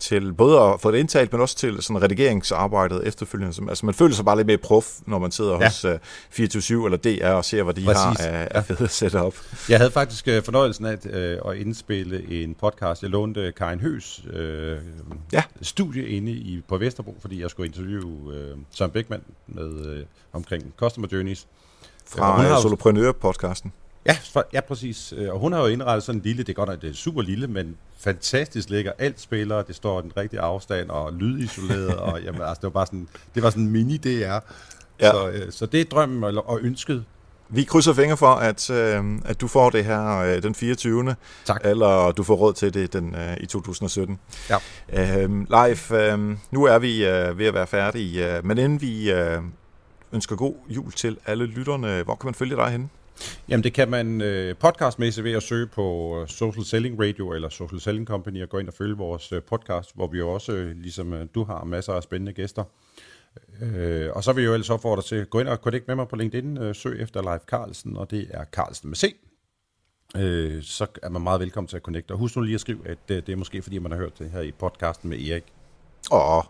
til 0.00 0.32
både 0.32 0.60
at 0.60 0.80
få 0.80 0.90
det 0.90 0.98
indtalt, 0.98 1.32
men 1.32 1.40
også 1.40 1.56
til 1.56 1.82
sådan 1.82 2.02
redigeringsarbejdet 2.02 3.06
efterfølgende. 3.06 3.68
Altså 3.68 3.86
man 3.86 3.94
føler 3.94 4.14
sig 4.14 4.24
bare 4.24 4.36
lidt 4.36 4.46
mere 4.46 4.58
prof, 4.58 4.98
når 5.06 5.18
man 5.18 5.30
sidder 5.30 5.52
ja. 5.60 5.64
hos 5.64 5.84
uh, 5.84 5.90
24 6.30 6.84
eller 6.84 6.98
DR 6.98 7.28
og 7.28 7.44
ser, 7.44 7.62
hvad 7.62 7.74
de 7.74 7.84
Præcis. 7.84 8.24
har 8.26 8.28
af, 8.28 8.48
af 8.50 8.64
fede 8.64 8.88
setup. 8.88 9.34
Jeg 9.68 9.78
havde 9.78 9.90
faktisk 9.90 10.26
uh, 10.26 10.44
fornøjelsen 10.44 10.86
af 10.86 10.96
uh, 11.04 11.50
at 11.50 11.56
indspille 11.56 12.42
en 12.42 12.54
podcast. 12.54 13.02
Jeg 13.02 13.10
lånte 13.10 13.52
Karin 13.52 13.80
Høs 13.80 14.22
uh, 14.24 14.40
ja. 15.32 15.42
studie 15.62 16.08
inde 16.08 16.32
i, 16.32 16.62
på 16.68 16.76
Vesterbro, 16.76 17.16
fordi 17.20 17.42
jeg 17.42 17.50
skulle 17.50 17.66
interviewe 17.66 18.04
uh, 18.04 18.58
Søren 18.70 18.90
Beckmann 18.90 19.22
med, 19.46 19.98
uh, 19.98 20.04
omkring 20.32 20.72
Customer 20.76 21.08
Journeys. 21.12 21.46
Fra 22.06 22.56
uh, 22.56 22.62
Soloprenør-podcasten. 22.62 23.70
Ja, 24.06 24.16
for, 24.32 24.44
ja, 24.52 24.60
præcis. 24.60 25.12
Og 25.12 25.38
hun 25.38 25.52
har 25.52 25.60
jo 25.60 25.66
indrettet 25.66 26.02
sådan 26.02 26.18
en 26.18 26.22
lille, 26.24 26.42
det 26.42 26.48
er 26.48 26.54
godt 26.54 26.68
nok 26.68 26.82
det 26.82 26.90
er 26.90 26.94
super 26.94 27.22
lille, 27.22 27.46
men 27.46 27.76
fantastisk 27.98 28.70
lækker. 28.70 28.92
Alt 28.98 29.20
spiller, 29.20 29.62
det 29.62 29.76
står 29.76 30.00
den 30.00 30.12
rigtige 30.16 30.40
afstand 30.40 30.90
og 30.90 31.12
lydisoleret, 31.12 31.96
og 31.96 32.20
jamen, 32.24 32.42
altså, 32.42 32.54
det 32.54 32.62
var 32.62 32.70
bare 32.70 32.86
sådan, 32.86 33.08
det 33.34 33.42
var 33.42 33.50
sådan 33.50 33.62
en 33.62 33.70
mini 33.70 33.96
DR. 33.96 34.08
Ja. 34.08 34.40
Så, 35.12 35.30
øh, 35.32 35.52
så 35.52 35.66
det 35.66 35.80
er 35.80 35.84
drømmen 35.84 36.38
og 36.38 36.58
ønsket. 36.62 37.04
Vi 37.52 37.64
krydser 37.64 37.92
fingre 37.92 38.16
for, 38.16 38.26
at, 38.26 38.70
øh, 38.70 39.04
at 39.24 39.40
du 39.40 39.48
får 39.48 39.70
det 39.70 39.84
her 39.84 40.18
øh, 40.18 40.42
den 40.42 40.54
24. 40.54 41.16
Tak. 41.44 41.60
Eller 41.64 42.12
du 42.12 42.22
får 42.22 42.34
råd 42.34 42.52
til 42.52 42.74
det 42.74 42.92
den, 42.92 43.14
øh, 43.14 43.36
i 43.40 43.46
2017. 43.46 44.18
Ja. 44.50 44.56
Øh, 44.92 45.30
live, 45.30 46.12
øh, 46.12 46.36
nu 46.50 46.64
er 46.64 46.78
vi 46.78 47.06
øh, 47.06 47.38
ved 47.38 47.46
at 47.46 47.54
være 47.54 47.66
færdige, 47.66 48.36
øh, 48.36 48.46
men 48.46 48.58
inden 48.58 48.80
vi 48.80 49.12
øh, 49.12 49.42
ønsker 50.12 50.36
god 50.36 50.54
jul 50.68 50.92
til 50.92 51.16
alle 51.26 51.46
lytterne, 51.46 52.02
hvor 52.02 52.14
kan 52.14 52.26
man 52.26 52.34
følge 52.34 52.56
dig 52.56 52.68
henne? 52.68 52.88
Jamen 53.48 53.64
det 53.64 53.72
kan 53.72 53.90
man 53.90 54.20
øh, 54.20 54.56
podcastmæssigt 54.56 55.24
ved 55.24 55.32
at 55.32 55.42
søge 55.42 55.66
på 55.66 56.16
øh, 56.20 56.28
Social 56.28 56.64
Selling 56.64 57.00
Radio 57.00 57.32
eller 57.32 57.48
Social 57.48 57.80
Selling 57.80 58.06
Company 58.06 58.42
og 58.42 58.48
gå 58.48 58.58
ind 58.58 58.68
og 58.68 58.74
følge 58.74 58.96
vores 58.96 59.32
øh, 59.32 59.42
podcast, 59.42 59.94
hvor 59.94 60.06
vi 60.06 60.18
jo 60.18 60.30
også, 60.30 60.52
øh, 60.52 60.76
ligesom 60.76 61.12
øh, 61.12 61.26
du 61.34 61.44
har, 61.44 61.64
masser 61.64 61.92
af 61.92 62.02
spændende 62.02 62.32
gæster. 62.32 62.64
Øh, 63.62 64.10
og 64.14 64.24
så 64.24 64.32
vil 64.32 64.42
jeg 64.42 64.48
jo 64.48 64.54
ellers 64.54 64.70
opfordre 64.70 65.02
til 65.02 65.16
at 65.16 65.30
gå 65.30 65.40
ind 65.40 65.48
og 65.48 65.56
connect 65.56 65.88
med 65.88 65.96
mig 65.96 66.08
på 66.08 66.16
LinkedIn, 66.16 66.58
øh, 66.58 66.74
søg 66.74 67.00
efter 67.00 67.22
Leif 67.22 67.40
Carlsen, 67.46 67.96
og 67.96 68.10
det 68.10 68.26
er 68.30 68.44
Carlsen 68.52 68.88
med 68.88 68.96
C. 68.96 69.16
Øh, 70.16 70.62
så 70.62 70.86
er 71.02 71.08
man 71.08 71.22
meget 71.22 71.40
velkommen 71.40 71.68
til 71.68 71.76
at 71.76 71.82
connecte. 71.82 72.12
Og 72.12 72.18
husk 72.18 72.36
nu 72.36 72.42
lige 72.42 72.54
at 72.54 72.60
skrive, 72.60 72.88
at 72.88 72.98
øh, 73.08 73.16
det 73.16 73.28
er 73.28 73.36
måske 73.36 73.62
fordi, 73.62 73.78
man 73.78 73.92
har 73.92 73.98
hørt 73.98 74.18
det 74.18 74.30
her 74.30 74.40
i 74.40 74.52
podcasten 74.52 75.10
med 75.10 75.18
Erik. 75.18 75.44
Åh, 76.12 76.42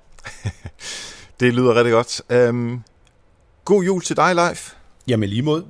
det 1.40 1.54
lyder 1.54 1.74
rigtig 1.74 1.92
godt. 1.92 2.48
Um, 2.48 2.82
god 3.64 3.84
jul 3.84 4.02
til 4.02 4.16
dig, 4.16 4.34
Leif. 4.34 4.74
Jamen 5.08 5.28
lige 5.28 5.42
mod. 5.42 5.64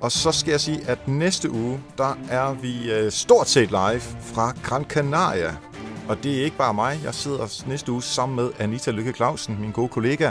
Og 0.00 0.12
så 0.12 0.32
skal 0.32 0.50
jeg 0.50 0.60
sige, 0.60 0.80
at 0.88 1.08
næste 1.08 1.50
uge, 1.50 1.80
der 1.98 2.18
er 2.30 2.52
vi 2.52 2.92
øh, 2.92 3.12
stort 3.12 3.48
set 3.48 3.70
live 3.70 4.00
fra 4.00 4.52
Gran 4.62 4.84
Canaria. 4.84 5.56
Og 6.08 6.22
det 6.22 6.40
er 6.40 6.44
ikke 6.44 6.56
bare 6.56 6.74
mig. 6.74 7.00
Jeg 7.04 7.14
sidder 7.14 7.64
næste 7.68 7.92
uge 7.92 8.02
sammen 8.02 8.36
med 8.36 8.50
Anita 8.58 8.90
Lykke 8.90 9.12
Clausen, 9.12 9.60
min 9.60 9.72
gode 9.72 9.88
kollega, 9.88 10.30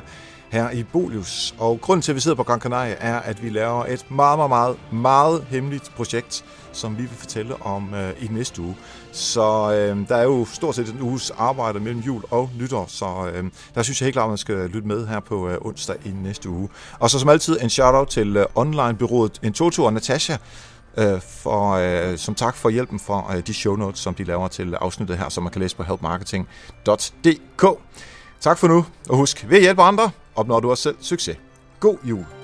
her 0.50 0.72
i 0.72 0.84
Bolius. 0.84 1.56
Og 1.58 1.82
grunden 1.82 2.02
til, 2.02 2.12
at 2.12 2.16
vi 2.16 2.22
sidder 2.22 2.38
på 2.38 2.44
Gran 2.44 2.60
Canaria, 2.60 2.96
er, 3.00 3.20
at 3.20 3.44
vi 3.44 3.50
laver 3.50 3.86
et 3.86 4.12
meget, 4.12 4.40
meget, 4.40 4.50
meget, 4.50 4.78
meget 4.92 5.46
hemmeligt 5.50 5.92
projekt, 5.96 6.46
som 6.72 6.98
vi 6.98 7.02
vil 7.02 7.18
fortælle 7.18 7.62
om 7.62 7.94
øh, 7.94 8.24
i 8.24 8.28
næste 8.28 8.62
uge. 8.62 8.76
Så 9.12 9.72
øh, 9.74 10.08
der 10.08 10.16
er 10.16 10.24
jo 10.24 10.46
stort 10.54 10.76
set 10.76 10.90
en 10.90 11.02
uges 11.02 11.32
arbejde 11.38 11.80
mellem 11.80 12.02
jul 12.02 12.22
og 12.32 12.50
nytår, 12.60 12.86
så 12.88 13.06
øh, 13.34 13.44
der 13.76 13.84
synes 13.84 14.02
jeg 14.02 14.06
helt 14.06 14.14
klart, 14.14 14.26
at 14.26 14.30
man 14.30 14.38
skal 14.38 14.56
lytte 14.56 14.88
med 14.88 15.08
her 15.08 15.20
på 15.20 15.50
øh, 15.50 15.58
onsdag 15.62 15.96
i 16.06 16.10
næste 16.10 16.50
uge. 16.50 16.70
Og 17.00 17.10
så 17.10 17.20
som 17.20 17.30
altid 17.30 17.58
en 17.62 17.70
shout-out 17.70 18.08
til 18.08 18.38
øh, 18.38 18.46
online-byrået 18.56 19.40
Entoto 19.44 19.84
og 19.84 19.94
Natasha, 19.94 20.38
øh, 20.98 21.22
for, 21.22 21.72
øh, 21.72 22.18
som 22.18 22.36
tak 22.36 22.56
for 22.56 22.70
hjælpen 22.70 23.00
for 23.00 23.32
øh, 23.36 23.48
de 23.48 23.54
show 23.54 23.76
notes, 23.76 24.00
som 24.00 24.14
de 24.14 24.24
laver 24.24 24.48
til 24.48 24.76
afsnittet 24.76 25.18
her, 25.18 25.30
som 25.30 25.44
man 25.44 25.52
kan 25.52 25.62
læse 25.62 25.76
på 25.76 25.84
helpmarketing.dk. 25.84 27.66
Tak 28.40 28.58
for 28.58 28.68
nu, 28.68 28.86
og 29.10 29.18
husk, 29.18 29.46
ved 29.50 29.58
at 29.58 29.64
hjælpe 29.64 29.82
andre, 29.82 30.12
opnår 30.36 30.60
du 30.60 30.70
også 30.70 30.84
selv 30.84 30.96
succes. 31.02 31.38
God 31.80 31.98
jul! 32.04 32.37